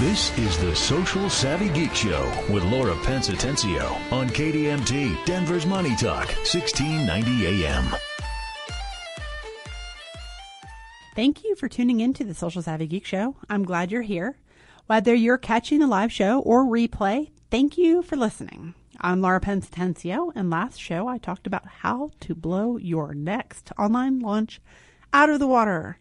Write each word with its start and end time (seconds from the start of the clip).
This 0.00 0.36
is 0.38 0.56
the 0.56 0.74
Social 0.74 1.28
Savvy 1.28 1.68
Geek 1.68 1.94
Show 1.94 2.24
with 2.48 2.64
Laura 2.64 2.96
Pence 3.02 3.28
Atencio 3.28 4.00
on 4.10 4.30
KDMT, 4.30 5.26
Denver's 5.26 5.66
Money 5.66 5.94
Talk, 5.94 6.26
1690 6.26 7.66
AM. 7.66 7.84
Thank 11.14 11.44
you 11.44 11.54
for 11.54 11.68
tuning 11.68 12.00
in 12.00 12.14
to 12.14 12.24
the 12.24 12.32
Social 12.32 12.62
Savvy 12.62 12.86
Geek 12.86 13.04
Show. 13.04 13.36
I'm 13.50 13.62
glad 13.62 13.92
you're 13.92 14.00
here. 14.00 14.38
Whether 14.86 15.14
you're 15.14 15.36
catching 15.36 15.80
the 15.80 15.86
live 15.86 16.10
show 16.10 16.40
or 16.40 16.64
replay, 16.64 17.28
thank 17.50 17.76
you 17.76 18.00
for 18.00 18.16
listening. 18.16 18.72
I'm 19.02 19.20
Laura 19.20 19.38
Pence 19.38 19.68
Atencio, 19.68 20.32
and 20.34 20.48
last 20.48 20.80
show 20.80 21.08
I 21.08 21.18
talked 21.18 21.46
about 21.46 21.66
how 21.66 22.12
to 22.20 22.34
blow 22.34 22.78
your 22.78 23.12
next 23.12 23.70
online 23.78 24.20
launch 24.20 24.62
out 25.12 25.28
of 25.28 25.40
the 25.40 25.46
water. 25.46 25.98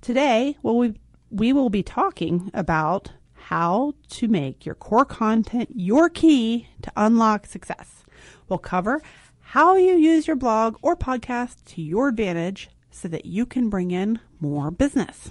Today, 0.00 0.56
well, 0.62 0.78
we, 0.78 0.94
we 1.28 1.52
will 1.52 1.68
be 1.68 1.82
talking 1.82 2.50
about 2.54 3.12
how 3.48 3.92
to 4.08 4.26
make 4.26 4.64
your 4.64 4.74
core 4.74 5.04
content 5.04 5.68
your 5.74 6.08
key 6.08 6.66
to 6.80 6.90
unlock 6.96 7.44
success. 7.44 8.02
We'll 8.48 8.58
cover 8.58 9.02
how 9.40 9.76
you 9.76 9.96
use 9.96 10.26
your 10.26 10.36
blog 10.36 10.78
or 10.80 10.96
podcast 10.96 11.62
to 11.66 11.82
your 11.82 12.08
advantage 12.08 12.70
so 12.90 13.06
that 13.08 13.26
you 13.26 13.44
can 13.44 13.68
bring 13.68 13.90
in 13.90 14.18
more 14.40 14.70
business. 14.70 15.30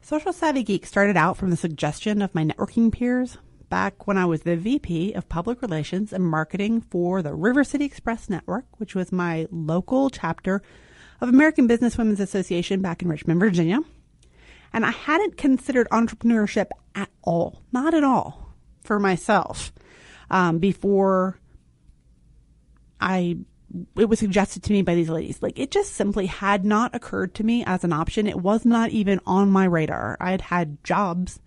Social 0.00 0.32
Savvy 0.32 0.62
Geek 0.62 0.86
started 0.86 1.16
out 1.16 1.36
from 1.36 1.50
the 1.50 1.56
suggestion 1.56 2.22
of 2.22 2.34
my 2.36 2.44
networking 2.44 2.92
peers 2.92 3.38
back 3.68 4.06
when 4.06 4.16
I 4.16 4.26
was 4.26 4.42
the 4.42 4.56
VP 4.56 5.12
of 5.14 5.28
Public 5.28 5.60
Relations 5.60 6.12
and 6.12 6.24
Marketing 6.24 6.80
for 6.80 7.20
the 7.20 7.34
River 7.34 7.64
City 7.64 7.84
Express 7.84 8.30
Network, 8.30 8.64
which 8.78 8.94
was 8.94 9.10
my 9.10 9.48
local 9.50 10.08
chapter 10.08 10.62
of 11.20 11.28
American 11.28 11.66
Businesswomen's 11.66 12.20
Association 12.20 12.80
back 12.80 13.02
in 13.02 13.08
Richmond, 13.08 13.40
Virginia. 13.40 13.80
And 14.72 14.86
I 14.86 14.90
hadn't 14.90 15.36
considered 15.36 15.88
entrepreneurship 15.90 16.66
at 16.94 17.10
all, 17.22 17.62
not 17.72 17.94
at 17.94 18.04
all, 18.04 18.54
for 18.82 18.98
myself 18.98 19.72
um, 20.30 20.58
before 20.58 21.38
I 23.00 23.38
it 23.96 24.08
was 24.08 24.18
suggested 24.18 24.64
to 24.64 24.72
me 24.72 24.82
by 24.82 24.94
these 24.94 25.08
ladies. 25.08 25.42
Like 25.42 25.58
it 25.58 25.70
just 25.70 25.92
simply 25.94 26.26
had 26.26 26.64
not 26.64 26.94
occurred 26.94 27.34
to 27.34 27.44
me 27.44 27.64
as 27.64 27.84
an 27.84 27.92
option. 27.92 28.26
It 28.26 28.40
was 28.40 28.64
not 28.64 28.90
even 28.90 29.20
on 29.26 29.50
my 29.50 29.64
radar. 29.64 30.16
I 30.20 30.32
had 30.32 30.40
had 30.40 30.82
jobs 30.82 31.40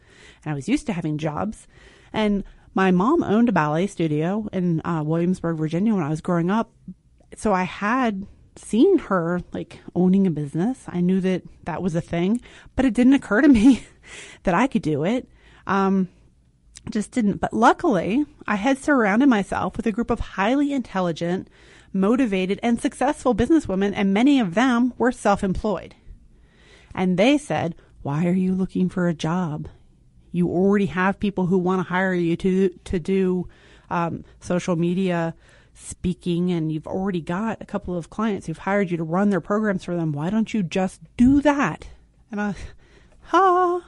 and 0.43 0.51
I 0.51 0.55
was 0.55 0.69
used 0.69 0.85
to 0.87 0.93
having 0.93 1.17
jobs. 1.17 1.67
And 2.13 2.43
my 2.73 2.91
mom 2.91 3.23
owned 3.23 3.49
a 3.49 3.51
ballet 3.51 3.87
studio 3.87 4.47
in 4.53 4.81
uh, 4.85 5.03
Williamsburg, 5.05 5.57
Virginia 5.57 5.93
when 5.93 6.03
I 6.03 6.09
was 6.09 6.21
growing 6.21 6.49
up. 6.49 6.71
So 7.35 7.53
I 7.53 7.63
had 7.63 8.25
seen 8.55 8.97
her 8.99 9.41
like 9.51 9.79
owning 9.95 10.27
a 10.27 10.31
business. 10.31 10.85
I 10.87 11.01
knew 11.01 11.19
that 11.21 11.43
that 11.63 11.81
was 11.81 11.95
a 11.95 12.01
thing, 12.01 12.41
but 12.75 12.85
it 12.85 12.93
didn't 12.93 13.13
occur 13.13 13.41
to 13.41 13.47
me 13.47 13.83
that 14.43 14.53
I 14.53 14.67
could 14.67 14.81
do 14.81 15.03
it. 15.03 15.27
Um, 15.67 16.09
just 16.89 17.11
didn't. 17.11 17.37
But 17.37 17.53
luckily, 17.53 18.25
I 18.47 18.55
had 18.55 18.77
surrounded 18.77 19.29
myself 19.29 19.77
with 19.77 19.87
a 19.87 19.91
group 19.91 20.09
of 20.09 20.19
highly 20.19 20.73
intelligent, 20.73 21.47
motivated, 21.93 22.59
and 22.61 22.81
successful 22.81 23.33
businesswomen, 23.33 23.93
and 23.95 24.13
many 24.13 24.39
of 24.39 24.53
them 24.53 24.93
were 24.97 25.11
self 25.11 25.43
employed. 25.43 25.95
And 26.93 27.17
they 27.17 27.37
said, 27.37 27.75
Why 28.01 28.25
are 28.25 28.33
you 28.33 28.53
looking 28.53 28.89
for 28.89 29.07
a 29.07 29.13
job? 29.13 29.69
You 30.31 30.49
already 30.49 30.87
have 30.87 31.19
people 31.19 31.45
who 31.45 31.57
want 31.57 31.79
to 31.79 31.89
hire 31.89 32.13
you 32.13 32.35
to, 32.37 32.69
to 32.69 32.99
do 32.99 33.47
um, 33.89 34.25
social 34.39 34.75
media 34.75 35.35
speaking 35.73 36.51
and 36.51 36.71
you've 36.71 36.87
already 36.87 37.21
got 37.21 37.61
a 37.61 37.65
couple 37.65 37.97
of 37.97 38.09
clients 38.09 38.47
who've 38.47 38.57
hired 38.57 38.91
you 38.91 38.97
to 38.97 39.03
run 39.03 39.29
their 39.29 39.41
programs 39.41 39.83
for 39.83 39.95
them. 39.95 40.11
Why 40.11 40.29
don't 40.29 40.53
you 40.53 40.63
just 40.63 41.01
do 41.17 41.41
that? 41.41 41.87
And 42.31 42.39
I, 42.39 42.55
ha. 43.23 43.81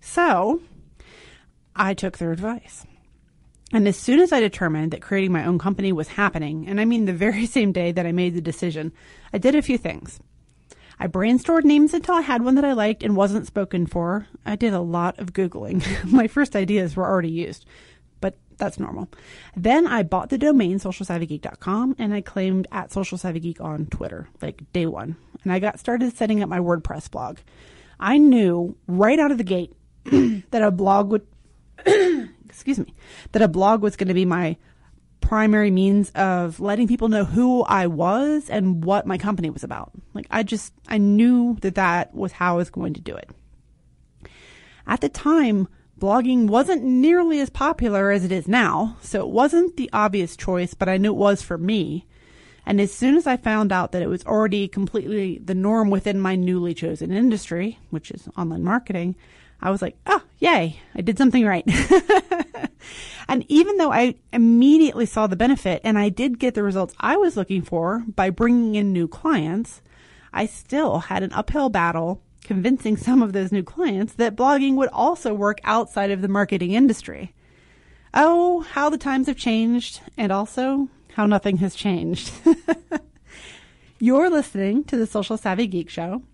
So 0.00 0.60
I 1.74 1.94
took 1.94 2.18
their 2.18 2.32
advice. 2.32 2.86
And 3.72 3.88
as 3.88 3.96
soon 3.96 4.20
as 4.20 4.32
I 4.32 4.40
determined 4.40 4.92
that 4.92 5.00
creating 5.00 5.32
my 5.32 5.46
own 5.46 5.58
company 5.58 5.92
was 5.92 6.08
happening, 6.08 6.68
and 6.68 6.80
I 6.80 6.84
mean 6.84 7.06
the 7.06 7.12
very 7.12 7.46
same 7.46 7.72
day 7.72 7.92
that 7.92 8.06
I 8.06 8.12
made 8.12 8.34
the 8.34 8.40
decision, 8.40 8.92
I 9.32 9.38
did 9.38 9.54
a 9.54 9.62
few 9.62 9.78
things. 9.78 10.20
I 11.00 11.08
brainstormed 11.08 11.64
names 11.64 11.94
until 11.94 12.14
I 12.14 12.20
had 12.20 12.42
one 12.42 12.54
that 12.56 12.64
I 12.64 12.74
liked 12.74 13.02
and 13.02 13.16
wasn't 13.16 13.46
spoken 13.46 13.86
for. 13.86 14.28
I 14.44 14.56
did 14.56 14.74
a 14.74 14.80
lot 14.80 15.18
of 15.18 15.32
Googling. 15.32 15.82
my 16.12 16.28
first 16.28 16.54
ideas 16.54 16.94
were 16.94 17.06
already 17.06 17.30
used 17.30 17.66
that's 18.56 18.78
normal. 18.78 19.08
Then 19.56 19.86
I 19.86 20.02
bought 20.02 20.30
the 20.30 20.38
domain 20.38 20.78
socialsavvygeek.com 20.78 21.96
and 21.98 22.14
I 22.14 22.20
claimed 22.20 22.68
at 22.70 22.90
socialsavvygeek 22.90 23.60
on 23.60 23.86
Twitter, 23.86 24.28
like 24.40 24.62
day 24.72 24.86
one. 24.86 25.16
And 25.42 25.52
I 25.52 25.58
got 25.58 25.80
started 25.80 26.16
setting 26.16 26.42
up 26.42 26.48
my 26.48 26.58
WordPress 26.58 27.10
blog. 27.10 27.38
I 27.98 28.18
knew 28.18 28.76
right 28.86 29.18
out 29.18 29.32
of 29.32 29.38
the 29.38 29.44
gate 29.44 29.72
that 30.04 30.62
a 30.62 30.70
blog 30.70 31.10
would, 31.10 31.26
excuse 32.44 32.78
me, 32.78 32.94
that 33.32 33.42
a 33.42 33.48
blog 33.48 33.82
was 33.82 33.96
going 33.96 34.08
to 34.08 34.14
be 34.14 34.24
my 34.24 34.56
primary 35.20 35.70
means 35.70 36.10
of 36.10 36.60
letting 36.60 36.86
people 36.86 37.08
know 37.08 37.24
who 37.24 37.62
I 37.62 37.86
was 37.86 38.50
and 38.50 38.84
what 38.84 39.06
my 39.06 39.18
company 39.18 39.50
was 39.50 39.64
about. 39.64 39.92
Like 40.14 40.26
I 40.30 40.42
just, 40.42 40.72
I 40.88 40.98
knew 40.98 41.56
that 41.62 41.74
that 41.76 42.14
was 42.14 42.32
how 42.32 42.54
I 42.54 42.56
was 42.58 42.70
going 42.70 42.94
to 42.94 43.00
do 43.00 43.16
it. 43.16 43.30
At 44.86 45.00
the 45.00 45.08
time, 45.08 45.68
blogging 46.02 46.48
wasn't 46.48 46.82
nearly 46.82 47.38
as 47.38 47.48
popular 47.48 48.10
as 48.10 48.24
it 48.24 48.32
is 48.32 48.48
now, 48.48 48.96
so 49.00 49.20
it 49.20 49.28
wasn't 49.28 49.76
the 49.76 49.88
obvious 49.92 50.36
choice, 50.36 50.74
but 50.74 50.88
I 50.88 50.96
knew 50.96 51.12
it 51.12 51.16
was 51.16 51.42
for 51.42 51.56
me. 51.56 52.08
And 52.66 52.80
as 52.80 52.92
soon 52.92 53.14
as 53.16 53.28
I 53.28 53.36
found 53.36 53.70
out 53.70 53.92
that 53.92 54.02
it 54.02 54.08
was 54.08 54.26
already 54.26 54.66
completely 54.66 55.38
the 55.38 55.54
norm 55.54 55.90
within 55.90 56.20
my 56.20 56.34
newly 56.34 56.74
chosen 56.74 57.12
industry, 57.12 57.78
which 57.90 58.10
is 58.10 58.28
online 58.36 58.64
marketing, 58.64 59.14
I 59.60 59.70
was 59.70 59.80
like, 59.80 59.96
oh, 60.06 60.22
yay, 60.40 60.80
I 60.92 61.02
did 61.02 61.18
something 61.18 61.46
right. 61.46 61.64
and 63.28 63.44
even 63.46 63.76
though 63.76 63.92
I 63.92 64.16
immediately 64.32 65.06
saw 65.06 65.28
the 65.28 65.36
benefit 65.36 65.82
and 65.84 65.96
I 65.96 66.08
did 66.08 66.40
get 66.40 66.54
the 66.54 66.64
results 66.64 66.96
I 66.98 67.16
was 67.16 67.36
looking 67.36 67.62
for 67.62 68.02
by 68.08 68.30
bringing 68.30 68.74
in 68.74 68.92
new 68.92 69.06
clients, 69.06 69.82
I 70.32 70.46
still 70.46 70.98
had 70.98 71.22
an 71.22 71.32
uphill 71.32 71.68
battle 71.68 72.20
convincing 72.52 72.98
some 72.98 73.22
of 73.22 73.32
those 73.32 73.50
new 73.50 73.62
clients 73.62 74.12
that 74.12 74.36
blogging 74.36 74.74
would 74.74 74.90
also 74.92 75.32
work 75.32 75.58
outside 75.64 76.10
of 76.10 76.20
the 76.20 76.28
marketing 76.28 76.72
industry. 76.72 77.32
Oh, 78.12 78.60
how 78.60 78.90
the 78.90 78.98
times 78.98 79.26
have 79.28 79.38
changed, 79.38 80.02
and 80.18 80.30
also 80.30 80.90
how 81.14 81.24
nothing 81.24 81.56
has 81.56 81.74
changed. 81.74 82.30
You're 83.98 84.28
listening 84.28 84.84
to 84.84 84.98
the 84.98 85.06
Social 85.06 85.38
Savvy 85.38 85.66
Geek 85.66 85.88
Show. 85.88 86.24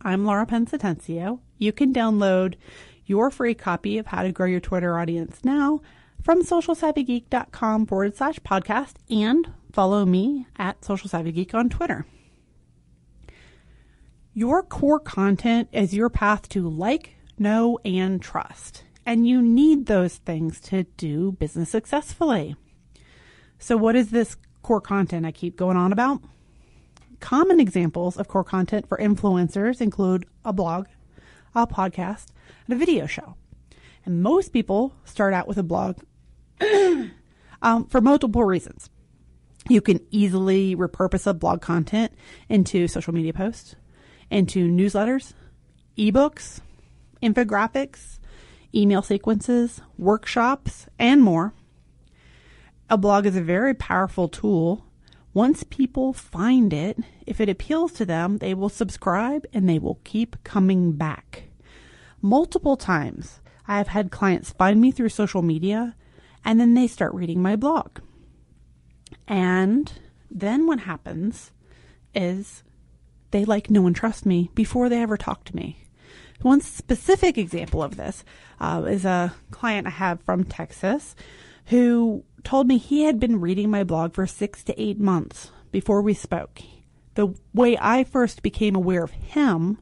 I'm 0.00 0.24
Laura 0.24 0.46
Pence 0.46 0.70
Atencio. 0.72 1.40
You 1.58 1.70
can 1.70 1.92
download 1.92 2.54
your 3.04 3.30
free 3.30 3.52
copy 3.52 3.98
of 3.98 4.06
How 4.06 4.22
to 4.22 4.32
Grow 4.32 4.46
Your 4.46 4.60
Twitter 4.60 4.98
Audience 4.98 5.40
now 5.44 5.82
from 6.22 6.44
socialsavvygeek.com 6.44 7.84
forward 7.84 8.16
slash 8.16 8.38
podcast 8.40 8.94
and 9.10 9.52
follow 9.70 10.06
me 10.06 10.46
at 10.56 10.82
Social 10.82 11.10
Savvy 11.10 11.32
Geek 11.32 11.52
on 11.52 11.68
Twitter. 11.68 12.06
Your 14.38 14.62
core 14.62 15.00
content 15.00 15.70
is 15.72 15.94
your 15.94 16.10
path 16.10 16.46
to 16.50 16.68
like, 16.68 17.16
know, 17.38 17.78
and 17.86 18.20
trust. 18.20 18.84
And 19.06 19.26
you 19.26 19.40
need 19.40 19.86
those 19.86 20.16
things 20.16 20.60
to 20.64 20.82
do 20.98 21.32
business 21.32 21.70
successfully. 21.70 22.54
So, 23.58 23.78
what 23.78 23.96
is 23.96 24.10
this 24.10 24.36
core 24.60 24.82
content 24.82 25.24
I 25.24 25.32
keep 25.32 25.56
going 25.56 25.78
on 25.78 25.90
about? 25.90 26.20
Common 27.18 27.60
examples 27.60 28.18
of 28.18 28.28
core 28.28 28.44
content 28.44 28.86
for 28.86 28.98
influencers 28.98 29.80
include 29.80 30.26
a 30.44 30.52
blog, 30.52 30.88
a 31.54 31.66
podcast, 31.66 32.26
and 32.66 32.76
a 32.76 32.78
video 32.78 33.06
show. 33.06 33.36
And 34.04 34.22
most 34.22 34.52
people 34.52 34.92
start 35.06 35.32
out 35.32 35.48
with 35.48 35.56
a 35.56 35.62
blog 35.62 35.96
um, 37.62 37.86
for 37.86 38.02
multiple 38.02 38.44
reasons. 38.44 38.90
You 39.70 39.80
can 39.80 40.00
easily 40.10 40.76
repurpose 40.76 41.26
a 41.26 41.32
blog 41.32 41.62
content 41.62 42.12
into 42.50 42.86
social 42.86 43.14
media 43.14 43.32
posts 43.32 43.76
into 44.30 44.68
newsletters, 44.68 45.32
ebooks, 45.96 46.60
infographics, 47.22 48.18
email 48.74 49.02
sequences, 49.02 49.80
workshops, 49.98 50.86
and 50.98 51.22
more. 51.22 51.54
A 52.88 52.96
blog 52.96 53.26
is 53.26 53.36
a 53.36 53.42
very 53.42 53.74
powerful 53.74 54.28
tool. 54.28 54.84
Once 55.34 55.64
people 55.64 56.12
find 56.12 56.72
it, 56.72 56.98
if 57.26 57.40
it 57.40 57.48
appeals 57.48 57.92
to 57.92 58.04
them, 58.04 58.38
they 58.38 58.54
will 58.54 58.68
subscribe 58.68 59.44
and 59.52 59.68
they 59.68 59.78
will 59.78 59.98
keep 60.04 60.42
coming 60.44 60.92
back. 60.92 61.44
Multiple 62.22 62.76
times, 62.76 63.40
I 63.68 63.78
have 63.78 63.88
had 63.88 64.10
clients 64.10 64.52
find 64.52 64.80
me 64.80 64.90
through 64.90 65.10
social 65.10 65.42
media 65.42 65.94
and 66.44 66.60
then 66.60 66.74
they 66.74 66.86
start 66.86 67.12
reading 67.12 67.42
my 67.42 67.56
blog. 67.56 67.98
And 69.26 69.92
then 70.30 70.66
what 70.66 70.80
happens 70.80 71.50
is 72.14 72.62
they 73.36 73.44
like, 73.44 73.70
know, 73.70 73.86
and 73.86 73.94
trust 73.94 74.24
me 74.24 74.50
before 74.54 74.88
they 74.88 75.02
ever 75.02 75.16
talk 75.16 75.44
to 75.44 75.56
me. 75.56 75.84
One 76.40 76.60
specific 76.60 77.36
example 77.36 77.82
of 77.82 77.96
this 77.96 78.24
uh, 78.60 78.84
is 78.88 79.04
a 79.04 79.34
client 79.50 79.86
I 79.86 79.90
have 79.90 80.22
from 80.22 80.44
Texas 80.44 81.14
who 81.66 82.24
told 82.44 82.66
me 82.66 82.78
he 82.78 83.02
had 83.02 83.20
been 83.20 83.40
reading 83.40 83.70
my 83.70 83.84
blog 83.84 84.14
for 84.14 84.26
six 84.26 84.62
to 84.64 84.80
eight 84.80 84.98
months 84.98 85.50
before 85.70 86.00
we 86.00 86.14
spoke. 86.14 86.60
The 87.14 87.34
way 87.52 87.76
I 87.80 88.04
first 88.04 88.42
became 88.42 88.74
aware 88.74 89.02
of 89.02 89.10
him 89.10 89.78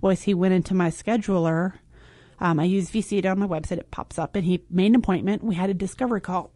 was 0.00 0.22
he 0.22 0.34
went 0.34 0.54
into 0.54 0.74
my 0.74 0.88
scheduler 0.88 1.74
Um, 2.40 2.58
I 2.58 2.64
use 2.64 2.90
VC 2.90 3.24
on 3.30 3.38
my 3.38 3.46
website. 3.46 3.78
It 3.78 3.92
pops 3.92 4.18
up, 4.18 4.34
and 4.34 4.44
he 4.44 4.64
made 4.68 4.86
an 4.86 4.96
appointment. 4.96 5.44
We 5.44 5.54
had 5.54 5.70
a 5.70 5.74
discovery 5.74 6.20
call. 6.20 6.50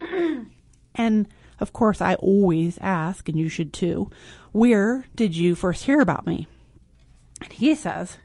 and 0.94 1.26
of 1.60 1.72
course, 1.72 2.00
I 2.00 2.14
always 2.14 2.78
ask, 2.80 3.28
and 3.28 3.38
you 3.38 3.48
should 3.48 3.72
too, 3.72 4.10
where 4.52 5.06
did 5.14 5.36
you 5.36 5.54
first 5.54 5.84
hear 5.84 6.00
about 6.00 6.26
me? 6.26 6.46
And 7.40 7.52
he 7.52 7.74
says, 7.74 8.16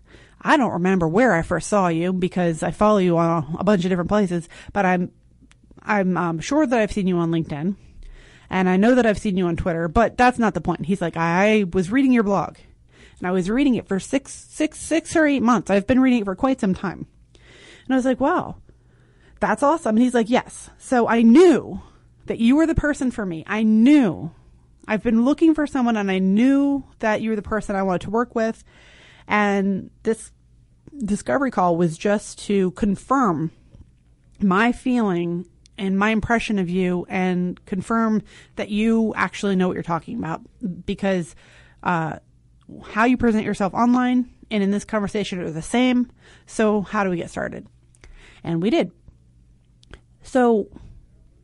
I 0.41 0.57
don't 0.57 0.73
remember 0.73 1.07
where 1.07 1.33
I 1.33 1.41
first 1.41 1.67
saw 1.67 1.87
you 1.87 2.13
because 2.13 2.63
I 2.63 2.71
follow 2.71 2.99
you 2.99 3.17
on 3.17 3.57
a 3.59 3.63
bunch 3.63 3.83
of 3.83 3.89
different 3.89 4.09
places, 4.09 4.47
but 4.73 4.85
I'm 4.85 5.11
I'm 5.81 6.17
um, 6.17 6.39
sure 6.39 6.67
that 6.67 6.79
I've 6.79 6.91
seen 6.91 7.07
you 7.07 7.17
on 7.17 7.31
LinkedIn, 7.31 7.75
and 8.49 8.69
I 8.69 8.77
know 8.77 8.95
that 8.95 9.05
I've 9.05 9.17
seen 9.17 9.37
you 9.37 9.47
on 9.47 9.55
Twitter. 9.55 9.87
But 9.87 10.17
that's 10.17 10.37
not 10.37 10.53
the 10.53 10.61
point. 10.61 10.85
He's 10.85 11.01
like, 11.01 11.17
I 11.17 11.65
was 11.71 11.91
reading 11.91 12.11
your 12.11 12.23
blog, 12.23 12.57
and 13.19 13.27
I 13.27 13.31
was 13.31 13.49
reading 13.49 13.75
it 13.75 13.87
for 13.87 13.99
six 13.99 14.33
six 14.33 14.79
six 14.79 15.15
or 15.15 15.25
eight 15.25 15.41
months. 15.41 15.69
I've 15.69 15.87
been 15.87 16.01
reading 16.01 16.21
it 16.21 16.25
for 16.25 16.35
quite 16.35 16.59
some 16.59 16.73
time, 16.73 17.07
and 17.85 17.93
I 17.93 17.95
was 17.95 18.05
like, 18.05 18.19
wow, 18.19 18.57
that's 19.39 19.63
awesome. 19.63 19.95
And 19.95 20.03
he's 20.03 20.13
like, 20.13 20.29
yes. 20.29 20.69
So 20.77 21.07
I 21.07 21.23
knew 21.23 21.81
that 22.27 22.39
you 22.39 22.55
were 22.55 22.67
the 22.67 22.75
person 22.75 23.11
for 23.11 23.25
me. 23.25 23.43
I 23.47 23.63
knew. 23.63 24.31
I've 24.87 25.03
been 25.03 25.25
looking 25.25 25.53
for 25.53 25.67
someone, 25.67 25.97
and 25.97 26.09
I 26.09 26.19
knew 26.19 26.85
that 26.99 27.21
you 27.21 27.31
were 27.31 27.35
the 27.35 27.41
person 27.41 27.75
I 27.75 27.83
wanted 27.83 28.01
to 28.01 28.09
work 28.09 28.35
with 28.35 28.63
and 29.27 29.89
this 30.03 30.31
discovery 30.97 31.51
call 31.51 31.75
was 31.75 31.97
just 31.97 32.39
to 32.45 32.71
confirm 32.71 33.51
my 34.41 34.71
feeling 34.71 35.45
and 35.77 35.99
my 35.99 36.09
impression 36.09 36.57
of 36.57 36.69
you 36.69 37.05
and 37.09 37.63
confirm 37.65 38.23
that 38.55 38.69
you 38.69 39.13
actually 39.15 39.55
know 39.55 39.67
what 39.67 39.73
you're 39.73 39.83
talking 39.83 40.17
about 40.17 40.41
because 40.85 41.35
uh, 41.83 42.17
how 42.83 43.03
you 43.03 43.17
present 43.17 43.43
yourself 43.43 43.73
online 43.73 44.29
and 44.49 44.63
in 44.63 44.71
this 44.71 44.85
conversation 44.85 45.39
are 45.39 45.51
the 45.51 45.61
same. 45.61 46.09
So, 46.45 46.81
how 46.81 47.03
do 47.03 47.09
we 47.09 47.17
get 47.17 47.29
started? 47.29 47.67
And 48.43 48.61
we 48.61 48.69
did. 48.69 48.91
So, 50.23 50.67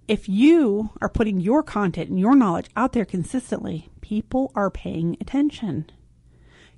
if 0.08 0.28
you 0.28 0.92
are 1.02 1.10
putting 1.10 1.40
your 1.40 1.64
content 1.64 2.10
and 2.10 2.20
your 2.20 2.36
knowledge 2.36 2.70
out 2.76 2.94
there 2.94 3.06
consistently, 3.06 3.90
people 4.02 4.52
are 4.56 4.70
paying 4.70 5.18
attention 5.22 5.90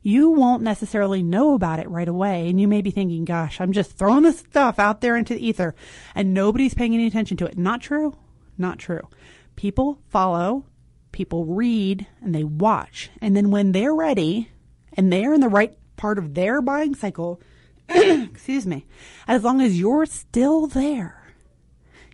you 0.05 0.29
won't 0.29 0.61
necessarily 0.61 1.23
know 1.23 1.55
about 1.55 1.79
it 1.79 1.89
right 1.89 2.07
away. 2.07 2.47
And 2.47 2.61
you 2.61 2.67
may 2.67 2.83
be 2.83 2.91
thinking, 2.91 3.25
gosh, 3.25 3.59
I'm 3.59 3.71
just 3.71 3.97
throwing 3.97 4.21
this 4.21 4.37
stuff 4.37 4.77
out 4.77 5.01
there 5.01 5.17
into 5.17 5.33
the 5.33 5.43
ether 5.43 5.73
and 6.13 6.31
nobody's 6.31 6.75
paying 6.75 6.93
any 6.93 7.07
attention 7.07 7.37
to 7.37 7.47
it. 7.47 7.57
Not 7.57 7.81
true. 7.81 8.15
Not 8.55 8.77
true. 8.77 9.09
People 9.55 9.99
follow, 10.07 10.65
people 11.11 11.45
read, 11.45 12.05
and 12.21 12.35
they 12.35 12.43
watch. 12.43 13.09
And 13.19 13.35
then 13.35 13.49
when 13.49 13.71
they're 13.71 13.95
ready 13.95 14.51
and 14.93 15.11
they're 15.11 15.33
in 15.33 15.41
the 15.41 15.49
right 15.49 15.75
part 15.95 16.19
of 16.19 16.35
their 16.35 16.61
buying 16.61 16.93
cycle, 16.93 17.41
excuse 17.89 18.67
me, 18.67 18.85
as 19.27 19.43
long 19.43 19.59
as 19.59 19.79
you're 19.79 20.05
still 20.05 20.67
there, 20.67 21.24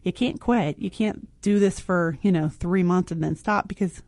you 0.03 0.11
can't 0.11 0.39
quit. 0.39 0.79
You 0.79 0.89
can't 0.89 1.27
do 1.41 1.59
this 1.59 1.79
for, 1.79 2.17
you 2.21 2.31
know, 2.31 2.49
three 2.49 2.83
months 2.83 3.11
and 3.11 3.23
then 3.23 3.35
stop 3.35 3.67
because 3.67 4.01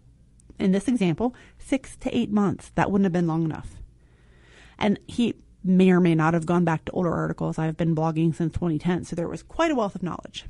in 0.60 0.72
this 0.72 0.88
example, 0.88 1.36
six 1.58 1.96
to 1.98 2.16
eight 2.16 2.32
months. 2.32 2.72
That 2.76 2.92
wouldn't 2.92 3.06
have 3.06 3.14
been 3.14 3.28
long 3.28 3.44
enough. 3.44 3.76
And 4.78 5.00
he 5.08 5.36
may 5.64 5.92
or 5.92 6.00
may 6.00 6.16
not 6.16 6.34
have 6.34 6.46
gone 6.46 6.66
back 6.66 6.86
to 6.86 6.92
older 6.92 7.14
articles. 7.14 7.58
I've 7.58 7.78
been 7.78 7.96
blogging 7.96 8.36
since 8.36 8.54
2010, 8.54 9.06
so 9.06 9.16
there 9.16 9.28
was 9.28 9.44
quite 9.44 9.72
a 9.72 9.76
wealth 9.76 9.96
of 9.96 10.04
knowledge. 10.04 10.46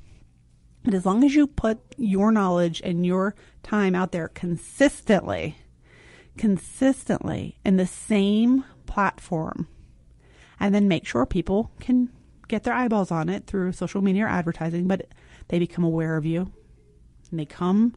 But 0.84 0.94
as 0.94 1.06
long 1.06 1.24
as 1.24 1.36
you 1.36 1.48
put 1.48 1.80
your 1.98 2.32
knowledge 2.32 2.82
and 2.84 3.06
your 3.06 3.36
time 3.62 3.96
out 3.96 4.12
there 4.12 4.28
consistently, 4.28 5.58
consistently 6.38 7.58
in 7.64 7.78
the 7.78 7.88
same 7.88 8.66
platform, 8.86 9.68
and 10.60 10.74
then 10.74 10.88
make 10.88 11.06
sure 11.06 11.26
people 11.26 11.72
can 11.80 12.10
get 12.48 12.64
their 12.64 12.74
eyeballs 12.74 13.12
on 13.12 13.30
it 13.30 13.46
through 13.48 13.72
social 13.72 14.02
media 14.02 14.26
or 14.26 14.30
advertising, 14.30 14.88
but 14.88 15.08
they 15.48 15.60
become 15.60 15.84
aware 15.84 16.18
of 16.18 16.26
you 16.26 16.52
and 17.32 17.40
they 17.40 17.46
come 17.46 17.96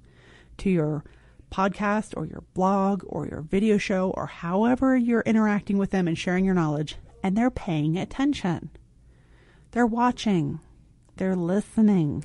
to 0.58 0.70
your 0.70 1.04
podcast 1.50 2.14
or 2.16 2.26
your 2.26 2.42
blog 2.54 3.02
or 3.06 3.26
your 3.26 3.42
video 3.42 3.78
show 3.78 4.10
or 4.16 4.26
however 4.26 4.96
you're 4.96 5.22
interacting 5.22 5.78
with 5.78 5.90
them 5.90 6.08
and 6.08 6.18
sharing 6.18 6.44
your 6.44 6.54
knowledge, 6.54 6.96
and 7.22 7.36
they're 7.36 7.50
paying 7.50 7.96
attention. 7.96 8.70
They're 9.70 9.86
watching, 9.86 10.60
they're 11.16 11.36
listening, 11.36 12.24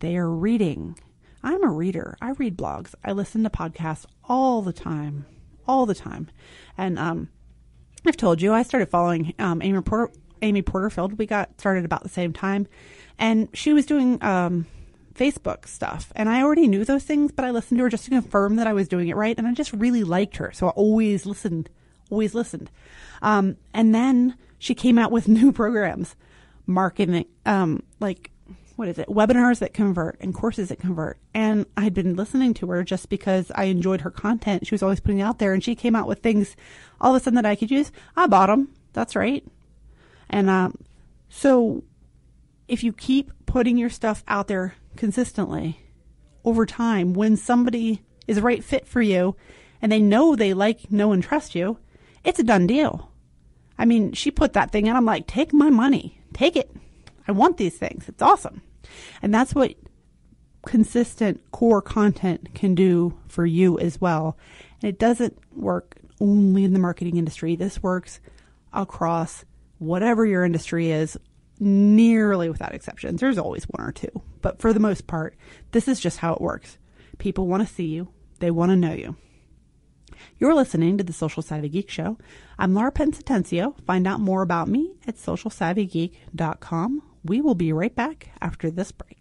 they 0.00 0.16
are 0.16 0.30
reading. 0.30 0.98
I'm 1.42 1.62
a 1.62 1.70
reader. 1.70 2.16
I 2.20 2.30
read 2.30 2.56
blogs. 2.56 2.94
I 3.04 3.12
listen 3.12 3.44
to 3.44 3.50
podcasts 3.50 4.04
all 4.24 4.62
the 4.62 4.72
time, 4.72 5.26
all 5.66 5.86
the 5.86 5.94
time. 5.94 6.28
And 6.76 6.98
um, 6.98 7.28
I've 8.06 8.16
told 8.16 8.42
you 8.42 8.52
I 8.52 8.62
started 8.62 8.90
following 8.90 9.34
um, 9.38 9.62
Amy 9.62 9.80
Porter, 9.80 10.12
Amy 10.42 10.62
Porterfield. 10.62 11.18
We 11.18 11.26
got 11.26 11.58
started 11.58 11.84
about 11.84 12.02
the 12.02 12.08
same 12.08 12.32
time, 12.32 12.66
and 13.18 13.48
she 13.52 13.72
was 13.72 13.86
doing 13.86 14.22
um, 14.22 14.66
Facebook 15.14 15.66
stuff. 15.66 16.12
And 16.14 16.28
I 16.28 16.42
already 16.42 16.68
knew 16.68 16.84
those 16.84 17.04
things, 17.04 17.32
but 17.32 17.44
I 17.44 17.50
listened 17.50 17.78
to 17.78 17.84
her 17.84 17.90
just 17.90 18.04
to 18.04 18.10
confirm 18.10 18.56
that 18.56 18.66
I 18.66 18.72
was 18.72 18.88
doing 18.88 19.08
it 19.08 19.16
right. 19.16 19.36
And 19.36 19.46
I 19.46 19.52
just 19.52 19.72
really 19.72 20.04
liked 20.04 20.36
her. 20.36 20.52
So 20.52 20.68
I 20.68 20.70
always 20.70 21.26
listened, 21.26 21.68
always 22.10 22.34
listened. 22.34 22.70
Um, 23.20 23.56
and 23.74 23.94
then 23.94 24.36
she 24.58 24.74
came 24.74 24.98
out 24.98 25.10
with 25.10 25.28
new 25.28 25.52
programs, 25.52 26.14
marketing, 26.66 27.26
um, 27.44 27.82
like, 28.00 28.30
what 28.76 28.86
is 28.86 28.96
it? 28.96 29.08
Webinars 29.08 29.58
that 29.58 29.74
convert 29.74 30.16
and 30.20 30.32
courses 30.32 30.68
that 30.68 30.78
convert. 30.78 31.18
And 31.34 31.66
I'd 31.76 31.94
been 31.94 32.14
listening 32.14 32.54
to 32.54 32.70
her 32.70 32.84
just 32.84 33.08
because 33.08 33.50
I 33.56 33.64
enjoyed 33.64 34.02
her 34.02 34.10
content. 34.10 34.68
She 34.68 34.74
was 34.74 34.84
always 34.84 35.00
putting 35.00 35.20
out 35.20 35.40
there 35.40 35.52
and 35.52 35.64
she 35.64 35.74
came 35.74 35.96
out 35.96 36.06
with 36.06 36.20
things 36.20 36.54
all 37.00 37.12
of 37.12 37.20
a 37.20 37.24
sudden 37.24 37.34
that 37.34 37.44
I 37.44 37.56
could 37.56 37.72
use. 37.72 37.90
I 38.16 38.28
bought 38.28 38.46
them. 38.46 38.68
That's 38.92 39.16
right. 39.16 39.44
And, 40.30 40.48
um, 40.48 40.76
so 41.28 41.82
if 42.68 42.84
you 42.84 42.92
keep 42.92 43.32
putting 43.46 43.76
your 43.78 43.90
stuff 43.90 44.22
out 44.28 44.46
there 44.46 44.74
consistently 44.96 45.80
over 46.44 46.66
time 46.66 47.14
when 47.14 47.36
somebody 47.36 48.02
is 48.26 48.36
the 48.36 48.42
right 48.42 48.62
fit 48.62 48.86
for 48.86 49.02
you 49.02 49.34
and 49.80 49.90
they 49.90 50.00
know 50.00 50.36
they 50.36 50.54
like, 50.54 50.90
know, 50.90 51.12
and 51.12 51.22
trust 51.22 51.54
you, 51.54 51.78
it's 52.24 52.38
a 52.38 52.44
done 52.44 52.66
deal. 52.66 53.10
I 53.78 53.84
mean, 53.84 54.12
she 54.12 54.30
put 54.30 54.52
that 54.52 54.70
thing 54.70 54.88
and 54.88 54.96
I'm 54.96 55.04
like, 55.04 55.26
take 55.26 55.52
my 55.52 55.70
money, 55.70 56.20
take 56.34 56.56
it. 56.56 56.70
I 57.26 57.32
want 57.32 57.56
these 57.56 57.76
things. 57.76 58.08
It's 58.08 58.22
awesome. 58.22 58.62
And 59.22 59.32
that's 59.32 59.54
what 59.54 59.74
consistent 60.66 61.40
core 61.52 61.80
content 61.80 62.54
can 62.54 62.74
do 62.74 63.16
for 63.28 63.46
you 63.46 63.78
as 63.78 64.00
well. 64.00 64.36
And 64.82 64.88
it 64.88 64.98
doesn't 64.98 65.38
work 65.54 65.96
only 66.20 66.64
in 66.64 66.72
the 66.72 66.78
marketing 66.78 67.16
industry. 67.16 67.56
This 67.56 67.82
works 67.82 68.20
across 68.72 69.44
whatever 69.78 70.26
your 70.26 70.44
industry 70.44 70.90
is, 70.90 71.16
nearly 71.60 72.48
without 72.48 72.74
exceptions. 72.74 73.20
There's 73.20 73.38
always 73.38 73.64
one 73.64 73.86
or 73.86 73.92
two, 73.92 74.22
but 74.42 74.60
for 74.60 74.72
the 74.72 74.80
most 74.80 75.06
part, 75.06 75.36
this 75.72 75.88
is 75.88 76.00
just 76.00 76.18
how 76.18 76.34
it 76.34 76.40
works. 76.40 76.78
People 77.18 77.46
want 77.46 77.66
to 77.66 77.72
see 77.72 77.86
you, 77.86 78.08
they 78.38 78.50
want 78.50 78.70
to 78.70 78.76
know 78.76 78.94
you. 78.94 79.16
You're 80.38 80.54
listening 80.54 80.98
to 80.98 81.04
the 81.04 81.12
Social 81.12 81.42
Savvy 81.42 81.68
Geek 81.68 81.90
Show. 81.90 82.18
I'm 82.58 82.74
Laura 82.74 82.92
Pence 82.92 83.20
Atencio. 83.20 83.74
Find 83.84 84.06
out 84.06 84.20
more 84.20 84.42
about 84.42 84.68
me 84.68 84.94
at 85.06 85.16
socialsavvygeek.com. 85.16 87.02
We 87.24 87.40
will 87.40 87.54
be 87.54 87.72
right 87.72 87.94
back 87.94 88.30
after 88.40 88.70
this 88.70 88.92
break. 88.92 89.17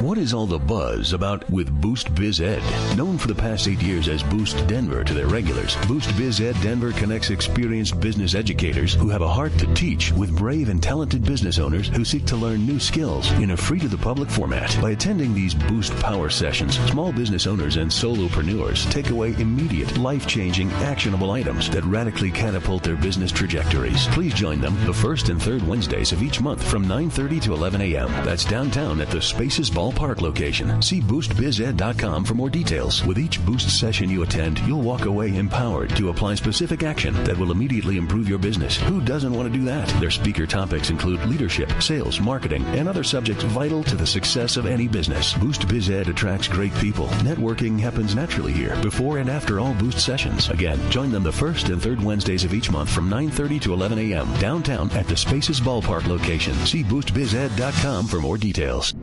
What 0.00 0.16
is 0.16 0.32
all 0.32 0.46
the 0.46 0.58
buzz 0.58 1.12
about 1.12 1.48
with 1.50 1.78
Boost 1.78 2.14
Biz 2.14 2.40
Ed? 2.40 2.62
Known 2.96 3.18
for 3.18 3.28
the 3.28 3.34
past 3.34 3.68
eight 3.68 3.82
years 3.82 4.08
as 4.08 4.22
Boost 4.22 4.66
Denver 4.66 5.04
to 5.04 5.12
their 5.12 5.26
regulars, 5.26 5.76
Boost 5.86 6.16
Biz 6.16 6.40
Ed 6.40 6.56
Denver 6.62 6.92
connects 6.92 7.28
experienced 7.28 8.00
business 8.00 8.34
educators 8.34 8.94
who 8.94 9.10
have 9.10 9.20
a 9.20 9.28
heart 9.28 9.52
to 9.58 9.66
teach 9.74 10.10
with 10.12 10.34
brave 10.34 10.70
and 10.70 10.82
talented 10.82 11.22
business 11.22 11.58
owners 11.58 11.88
who 11.88 12.02
seek 12.02 12.24
to 12.24 12.36
learn 12.36 12.64
new 12.64 12.80
skills 12.80 13.30
in 13.32 13.50
a 13.50 13.56
free 13.58 13.78
to 13.78 13.88
the 13.88 13.98
public 13.98 14.30
format. 14.30 14.74
By 14.80 14.92
attending 14.92 15.34
these 15.34 15.52
Boost 15.52 15.94
Power 15.96 16.30
sessions, 16.30 16.78
small 16.88 17.12
business 17.12 17.46
owners 17.46 17.76
and 17.76 17.90
solopreneurs 17.90 18.90
take 18.90 19.10
away 19.10 19.34
immediate, 19.34 19.98
life 19.98 20.26
changing, 20.26 20.70
actionable 20.80 21.32
items 21.32 21.68
that 21.70 21.84
radically 21.84 22.30
catapult 22.30 22.82
their 22.82 22.96
business 22.96 23.30
trajectories. 23.30 24.06
Please 24.08 24.32
join 24.32 24.62
them 24.62 24.82
the 24.86 24.94
first 24.94 25.28
and 25.28 25.42
third 25.42 25.62
Wednesdays 25.68 26.12
of 26.12 26.22
each 26.22 26.40
month 26.40 26.66
from 26.66 26.86
9:30 26.86 27.42
to 27.42 27.52
11 27.52 27.82
a.m. 27.82 28.08
That's 28.24 28.46
downtown 28.46 29.02
at 29.02 29.10
the 29.10 29.20
Spaces 29.20 29.68
Ballpark 29.90 30.20
location. 30.20 30.80
See 30.80 31.00
boostbized.com 31.00 32.24
for 32.24 32.34
more 32.34 32.50
details. 32.50 33.04
With 33.04 33.18
each 33.18 33.44
Boost 33.44 33.78
session 33.78 34.08
you 34.08 34.22
attend, 34.22 34.58
you'll 34.60 34.82
walk 34.82 35.04
away 35.04 35.36
empowered 35.36 35.96
to 35.96 36.10
apply 36.10 36.36
specific 36.36 36.82
action 36.82 37.12
that 37.24 37.36
will 37.36 37.50
immediately 37.50 37.96
improve 37.96 38.28
your 38.28 38.38
business. 38.38 38.76
Who 38.76 39.00
doesn't 39.00 39.32
want 39.32 39.52
to 39.52 39.58
do 39.58 39.64
that? 39.64 39.88
Their 40.00 40.10
speaker 40.10 40.46
topics 40.46 40.90
include 40.90 41.24
leadership, 41.26 41.70
sales, 41.82 42.20
marketing, 42.20 42.64
and 42.66 42.88
other 42.88 43.02
subjects 43.02 43.42
vital 43.44 43.82
to 43.84 43.96
the 43.96 44.06
success 44.06 44.56
of 44.56 44.66
any 44.66 44.86
business. 44.86 45.34
Boost 45.34 45.66
Biz 45.68 45.90
Ed 45.90 46.08
attracts 46.08 46.46
great 46.46 46.74
people. 46.74 47.08
Networking 47.24 47.78
happens 47.78 48.14
naturally 48.14 48.52
here, 48.52 48.76
before 48.82 49.18
and 49.18 49.28
after 49.28 49.58
all 49.58 49.74
Boost 49.74 49.98
sessions. 49.98 50.48
Again, 50.50 50.78
join 50.90 51.10
them 51.10 51.22
the 51.22 51.32
first 51.32 51.68
and 51.68 51.82
third 51.82 52.02
Wednesdays 52.02 52.44
of 52.44 52.54
each 52.54 52.70
month 52.70 52.90
from 52.90 53.10
9:30 53.10 53.60
to 53.62 53.72
11 53.72 53.98
a.m. 53.98 54.32
downtown 54.38 54.90
at 54.92 55.08
the 55.08 55.16
Spaces 55.16 55.60
Ballpark 55.60 56.06
location. 56.06 56.54
See 56.66 56.84
boostbized.com 56.84 58.06
for 58.06 58.20
more 58.20 58.38
details. 58.38 58.94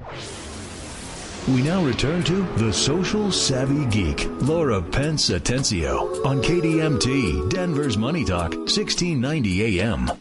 We 1.47 1.61
now 1.61 1.81
return 1.81 2.23
to 2.23 2.41
The 2.57 2.73
Social 2.73 3.31
Savvy 3.31 3.85
Geek, 3.85 4.27
Laura 4.41 4.81
Pence 4.81 5.29
Atencio, 5.29 6.25
on 6.25 6.41
KDMT, 6.41 7.49
Denver's 7.49 7.97
Money 7.97 8.25
Talk, 8.25 8.51
1690 8.51 9.79
AM. 9.79 10.11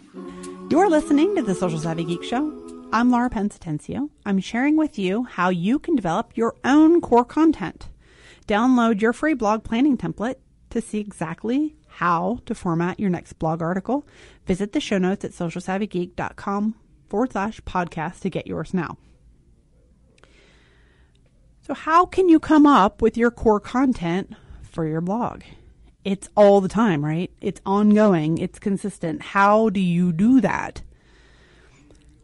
You're 0.70 0.88
listening 0.88 1.34
to 1.34 1.42
the 1.42 1.56
Social 1.56 1.80
Savvy 1.80 2.04
Geek 2.04 2.22
Show. 2.22 2.52
I'm 2.92 3.10
Laura 3.10 3.28
Pence 3.28 3.58
Atencio. 3.58 4.08
I'm 4.24 4.38
sharing 4.38 4.76
with 4.76 5.00
you 5.00 5.24
how 5.24 5.48
you 5.48 5.80
can 5.80 5.96
develop 5.96 6.36
your 6.36 6.54
own 6.64 7.00
core 7.00 7.24
content. 7.24 7.88
Download 8.46 9.00
your 9.00 9.12
free 9.12 9.34
blog 9.34 9.64
planning 9.64 9.98
template 9.98 10.36
to 10.70 10.80
see 10.80 11.00
exactly 11.00 11.74
how 11.88 12.38
to 12.46 12.54
format 12.54 13.00
your 13.00 13.10
next 13.10 13.32
blog 13.32 13.62
article. 13.62 14.06
Visit 14.46 14.72
the 14.72 14.80
show 14.80 14.98
notes 14.98 15.24
at 15.24 15.32
socialsavvygeek.com 15.32 16.76
forward 17.08 17.32
slash 17.32 17.60
podcast 17.62 18.20
to 18.20 18.30
get 18.30 18.46
yours 18.46 18.72
now. 18.72 18.96
So, 21.66 21.74
how 21.74 22.06
can 22.06 22.28
you 22.28 22.38
come 22.38 22.64
up 22.64 23.02
with 23.02 23.16
your 23.16 23.32
core 23.32 23.58
content 23.58 24.32
for 24.62 24.86
your 24.86 25.00
blog? 25.00 25.42
It's 26.04 26.28
all 26.36 26.60
the 26.60 26.68
time, 26.68 27.04
right? 27.04 27.28
It's 27.40 27.60
ongoing, 27.66 28.38
it's 28.38 28.60
consistent. 28.60 29.20
How 29.20 29.70
do 29.70 29.80
you 29.80 30.12
do 30.12 30.40
that? 30.42 30.82